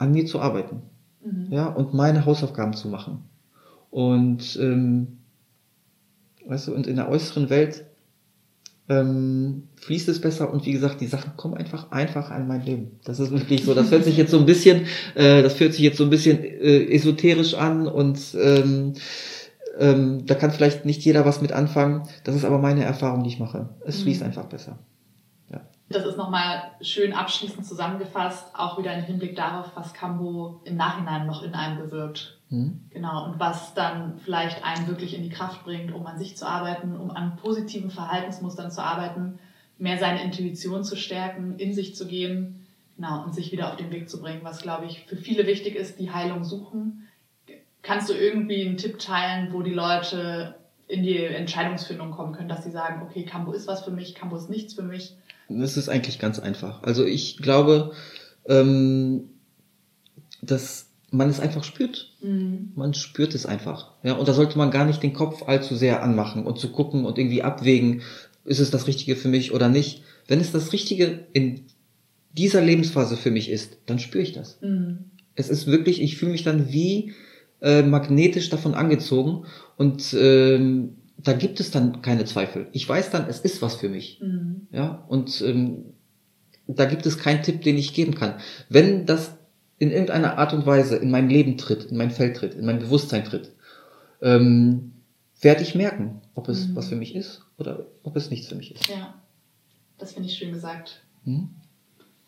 an 0.00 0.12
mir 0.12 0.26
zu 0.26 0.40
arbeiten. 0.40 0.82
Mhm. 1.22 1.48
Ja, 1.50 1.66
und 1.66 1.94
meine 1.94 2.24
Hausaufgaben 2.24 2.72
zu 2.72 2.88
machen. 2.88 3.24
Und 3.90 4.58
ähm, 4.60 5.18
weißt 6.46 6.68
du, 6.68 6.74
und 6.74 6.86
in 6.86 6.96
der 6.96 7.08
äußeren 7.08 7.50
Welt 7.50 7.84
ähm, 8.88 9.64
fließt 9.76 10.08
es 10.08 10.20
besser 10.20 10.52
und 10.52 10.64
wie 10.64 10.72
gesagt, 10.72 11.00
die 11.00 11.06
Sachen 11.06 11.36
kommen 11.36 11.54
einfach 11.54 11.92
einfach 11.92 12.30
an 12.30 12.48
mein 12.48 12.64
Leben. 12.64 12.98
Das 13.04 13.20
ist 13.20 13.30
wirklich 13.30 13.64
so. 13.64 13.74
Das 13.74 13.90
hört 13.90 14.04
sich 14.04 14.16
jetzt 14.16 14.30
so 14.30 14.38
ein 14.38 14.46
bisschen, 14.46 14.86
äh, 15.14 15.42
das 15.42 15.60
hört 15.60 15.74
sich 15.74 15.82
jetzt 15.82 15.98
so 15.98 16.04
ein 16.04 16.10
bisschen 16.10 16.42
äh, 16.42 16.86
esoterisch 16.92 17.54
an 17.54 17.86
und 17.86 18.18
ähm, 18.40 18.94
ähm, 19.78 20.26
da 20.26 20.34
kann 20.34 20.50
vielleicht 20.50 20.86
nicht 20.86 21.04
jeder 21.04 21.26
was 21.26 21.42
mit 21.42 21.52
anfangen. 21.52 22.02
Das 22.24 22.34
ist 22.34 22.44
aber 22.44 22.58
meine 22.58 22.84
Erfahrung, 22.84 23.22
die 23.22 23.30
ich 23.30 23.38
mache. 23.38 23.68
Es 23.84 23.98
mhm. 23.98 24.02
fließt 24.04 24.22
einfach 24.22 24.46
besser. 24.46 24.78
Das 25.90 26.06
ist 26.06 26.16
nochmal 26.16 26.70
schön 26.80 27.12
abschließend 27.12 27.66
zusammengefasst, 27.66 28.54
auch 28.54 28.78
wieder 28.78 28.94
im 28.94 29.02
Hinblick 29.02 29.34
darauf, 29.34 29.72
was 29.74 29.92
Cambo 29.92 30.60
im 30.62 30.76
Nachhinein 30.76 31.26
noch 31.26 31.42
in 31.42 31.52
einem 31.52 31.78
bewirkt. 31.78 32.38
Mhm. 32.48 32.82
Genau, 32.90 33.24
und 33.24 33.40
was 33.40 33.74
dann 33.74 34.20
vielleicht 34.20 34.64
einen 34.64 34.86
wirklich 34.86 35.16
in 35.16 35.24
die 35.24 35.30
Kraft 35.30 35.64
bringt, 35.64 35.92
um 35.92 36.06
an 36.06 36.16
sich 36.16 36.36
zu 36.36 36.46
arbeiten, 36.46 36.94
um 36.96 37.10
an 37.10 37.36
positiven 37.36 37.90
Verhaltensmustern 37.90 38.70
zu 38.70 38.84
arbeiten, 38.84 39.40
mehr 39.78 39.98
seine 39.98 40.22
Intuition 40.22 40.84
zu 40.84 40.94
stärken, 40.94 41.56
in 41.58 41.74
sich 41.74 41.96
zu 41.96 42.06
gehen, 42.06 42.66
genau, 42.96 43.24
und 43.24 43.34
sich 43.34 43.50
wieder 43.50 43.68
auf 43.68 43.76
den 43.76 43.90
Weg 43.90 44.08
zu 44.08 44.20
bringen, 44.20 44.42
was, 44.44 44.62
glaube 44.62 44.86
ich, 44.86 45.06
für 45.06 45.16
viele 45.16 45.44
wichtig 45.48 45.74
ist, 45.74 45.98
die 45.98 46.12
Heilung 46.12 46.44
suchen. 46.44 47.08
Kannst 47.82 48.08
du 48.08 48.12
irgendwie 48.12 48.64
einen 48.64 48.76
Tipp 48.76 49.00
teilen, 49.00 49.52
wo 49.52 49.62
die 49.62 49.74
Leute 49.74 50.54
in 50.86 51.02
die 51.02 51.16
Entscheidungsfindung 51.16 52.12
kommen 52.12 52.32
können, 52.32 52.48
dass 52.48 52.62
sie 52.62 52.70
sagen, 52.70 53.02
okay, 53.02 53.24
Cambo 53.24 53.50
ist 53.52 53.66
was 53.66 53.82
für 53.82 53.90
mich, 53.90 54.14
Cambo 54.14 54.36
ist 54.36 54.50
nichts 54.50 54.74
für 54.74 54.82
mich? 54.82 55.16
Das 55.58 55.76
ist 55.76 55.88
eigentlich 55.88 56.18
ganz 56.18 56.38
einfach. 56.38 56.82
Also 56.82 57.04
ich 57.04 57.38
glaube, 57.38 57.92
ähm, 58.46 59.30
dass 60.42 60.86
man 61.10 61.28
es 61.28 61.40
einfach 61.40 61.64
spürt. 61.64 62.12
Mhm. 62.22 62.72
Man 62.74 62.94
spürt 62.94 63.34
es 63.34 63.46
einfach. 63.46 63.92
Ja, 64.02 64.14
und 64.14 64.28
da 64.28 64.32
sollte 64.32 64.58
man 64.58 64.70
gar 64.70 64.84
nicht 64.84 65.02
den 65.02 65.12
Kopf 65.12 65.42
allzu 65.48 65.74
sehr 65.74 66.02
anmachen 66.02 66.46
und 66.46 66.58
zu 66.58 66.70
gucken 66.70 67.04
und 67.04 67.18
irgendwie 67.18 67.42
abwägen, 67.42 68.02
ist 68.44 68.60
es 68.60 68.70
das 68.70 68.86
Richtige 68.86 69.16
für 69.16 69.28
mich 69.28 69.52
oder 69.52 69.68
nicht. 69.68 70.02
Wenn 70.28 70.40
es 70.40 70.52
das 70.52 70.72
Richtige 70.72 71.26
in 71.32 71.66
dieser 72.32 72.60
Lebensphase 72.60 73.16
für 73.16 73.30
mich 73.30 73.50
ist, 73.50 73.78
dann 73.86 73.98
spüre 73.98 74.22
ich 74.22 74.32
das. 74.32 74.60
Mhm. 74.62 75.10
Es 75.34 75.48
ist 75.48 75.66
wirklich, 75.66 76.00
ich 76.00 76.16
fühle 76.16 76.32
mich 76.32 76.44
dann 76.44 76.72
wie 76.72 77.12
äh, 77.60 77.82
magnetisch 77.82 78.48
davon 78.50 78.74
angezogen 78.74 79.46
und 79.76 80.14
ähm, 80.18 80.96
da 81.18 81.32
gibt 81.32 81.60
es 81.60 81.70
dann 81.70 82.02
keine 82.02 82.24
Zweifel. 82.24 82.68
Ich 82.72 82.88
weiß 82.88 83.10
dann, 83.10 83.28
es 83.28 83.40
ist 83.40 83.60
was 83.62 83.74
für 83.74 83.88
mich. 83.88 84.20
Mhm. 84.22 84.49
Ja, 84.70 85.04
und 85.08 85.40
ähm, 85.42 85.94
da 86.66 86.84
gibt 86.84 87.06
es 87.06 87.18
keinen 87.18 87.42
Tipp, 87.42 87.62
den 87.62 87.76
ich 87.76 87.94
geben 87.94 88.14
kann. 88.14 88.34
Wenn 88.68 89.06
das 89.06 89.36
in 89.78 89.90
irgendeiner 89.90 90.38
Art 90.38 90.52
und 90.52 90.66
Weise 90.66 90.96
in 90.96 91.10
mein 91.10 91.28
Leben 91.28 91.56
tritt, 91.56 91.84
in 91.86 91.96
mein 91.96 92.10
Feld 92.10 92.36
tritt, 92.36 92.54
in 92.54 92.66
mein 92.66 92.78
Bewusstsein 92.78 93.24
tritt, 93.24 93.52
ähm, 94.22 94.92
werde 95.40 95.62
ich 95.62 95.74
merken, 95.74 96.20
ob 96.34 96.48
es 96.48 96.68
mhm. 96.68 96.76
was 96.76 96.88
für 96.88 96.96
mich 96.96 97.14
ist 97.14 97.42
oder 97.58 97.86
ob 98.02 98.14
es 98.16 98.30
nichts 98.30 98.48
für 98.48 98.54
mich 98.54 98.74
ist. 98.74 98.88
Ja, 98.88 99.14
das 99.98 100.12
finde 100.12 100.28
ich 100.28 100.36
schön 100.36 100.52
gesagt. 100.52 101.02
Mhm. 101.24 101.50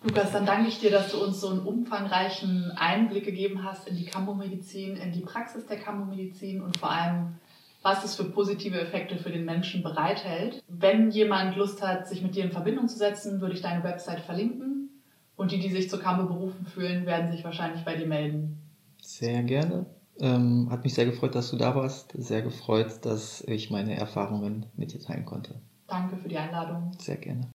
Lukas, 0.04 0.32
dann 0.32 0.46
danke 0.46 0.68
ich 0.68 0.80
dir, 0.80 0.90
dass 0.90 1.12
du 1.12 1.22
uns 1.22 1.40
so 1.40 1.48
einen 1.50 1.60
umfangreichen 1.60 2.72
Einblick 2.72 3.24
gegeben 3.24 3.62
hast 3.62 3.86
in 3.86 3.96
die 3.96 4.04
Kambo-Medizin, 4.04 4.96
in 4.96 5.12
die 5.12 5.20
Praxis 5.20 5.66
der 5.66 5.78
Kambo-Medizin 5.78 6.60
und 6.60 6.76
vor 6.76 6.90
allem, 6.90 7.34
was 7.82 8.04
es 8.04 8.14
für 8.14 8.24
positive 8.24 8.80
Effekte 8.80 9.16
für 9.16 9.30
den 9.30 9.44
Menschen 9.44 9.82
bereithält. 9.82 10.62
Wenn 10.68 11.10
jemand 11.10 11.56
Lust 11.56 11.82
hat, 11.82 12.08
sich 12.08 12.22
mit 12.22 12.34
dir 12.34 12.44
in 12.44 12.52
Verbindung 12.52 12.88
zu 12.88 12.96
setzen, 12.96 13.40
würde 13.40 13.54
ich 13.54 13.62
deine 13.62 13.82
Website 13.82 14.20
verlinken. 14.20 14.90
Und 15.36 15.50
die, 15.50 15.58
die 15.58 15.70
sich 15.70 15.90
zur 15.90 16.00
Kammer 16.00 16.24
berufen 16.24 16.66
fühlen, 16.66 17.06
werden 17.06 17.32
sich 17.32 17.42
wahrscheinlich 17.42 17.84
bei 17.84 17.96
dir 17.96 18.06
melden. 18.06 18.60
Sehr 19.00 19.42
gerne. 19.42 19.86
Ähm, 20.20 20.68
hat 20.70 20.84
mich 20.84 20.94
sehr 20.94 21.06
gefreut, 21.06 21.34
dass 21.34 21.50
du 21.50 21.56
da 21.56 21.74
warst. 21.74 22.12
Sehr 22.16 22.42
gefreut, 22.42 23.04
dass 23.04 23.42
ich 23.48 23.70
meine 23.70 23.96
Erfahrungen 23.96 24.66
mit 24.76 24.92
dir 24.92 25.00
teilen 25.00 25.24
konnte. 25.24 25.60
Danke 25.88 26.16
für 26.16 26.28
die 26.28 26.38
Einladung. 26.38 26.92
Sehr 26.98 27.16
gerne. 27.16 27.50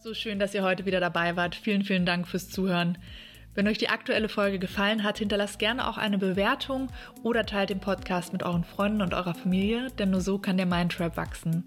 So 0.00 0.14
schön, 0.14 0.38
dass 0.38 0.54
ihr 0.54 0.62
heute 0.62 0.86
wieder 0.86 1.00
dabei 1.00 1.36
wart. 1.36 1.54
Vielen, 1.54 1.82
vielen 1.82 2.06
Dank 2.06 2.26
fürs 2.26 2.48
Zuhören. 2.48 2.98
Wenn 3.58 3.66
euch 3.66 3.78
die 3.78 3.88
aktuelle 3.88 4.28
Folge 4.28 4.60
gefallen 4.60 5.02
hat, 5.02 5.18
hinterlasst 5.18 5.58
gerne 5.58 5.88
auch 5.88 5.98
eine 5.98 6.16
Bewertung 6.16 6.92
oder 7.24 7.44
teilt 7.44 7.70
den 7.70 7.80
Podcast 7.80 8.32
mit 8.32 8.44
euren 8.44 8.62
Freunden 8.62 9.02
und 9.02 9.14
eurer 9.14 9.34
Familie, 9.34 9.88
denn 9.98 10.10
nur 10.10 10.20
so 10.20 10.38
kann 10.38 10.56
der 10.56 10.66
Mindtrap 10.66 11.16
wachsen. 11.16 11.64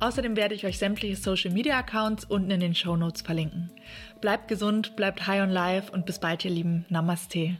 Außerdem 0.00 0.34
werde 0.34 0.56
ich 0.56 0.66
euch 0.66 0.78
sämtliche 0.78 1.14
Social 1.14 1.52
Media 1.52 1.78
Accounts 1.78 2.24
unten 2.24 2.50
in 2.50 2.58
den 2.58 2.74
Show 2.74 2.96
Notes 2.96 3.22
verlinken. 3.22 3.70
Bleibt 4.20 4.48
gesund, 4.48 4.96
bleibt 4.96 5.28
high 5.28 5.42
on 5.42 5.50
life 5.50 5.92
und 5.92 6.06
bis 6.06 6.18
bald, 6.18 6.44
ihr 6.44 6.50
Lieben. 6.50 6.86
Namaste. 6.88 7.58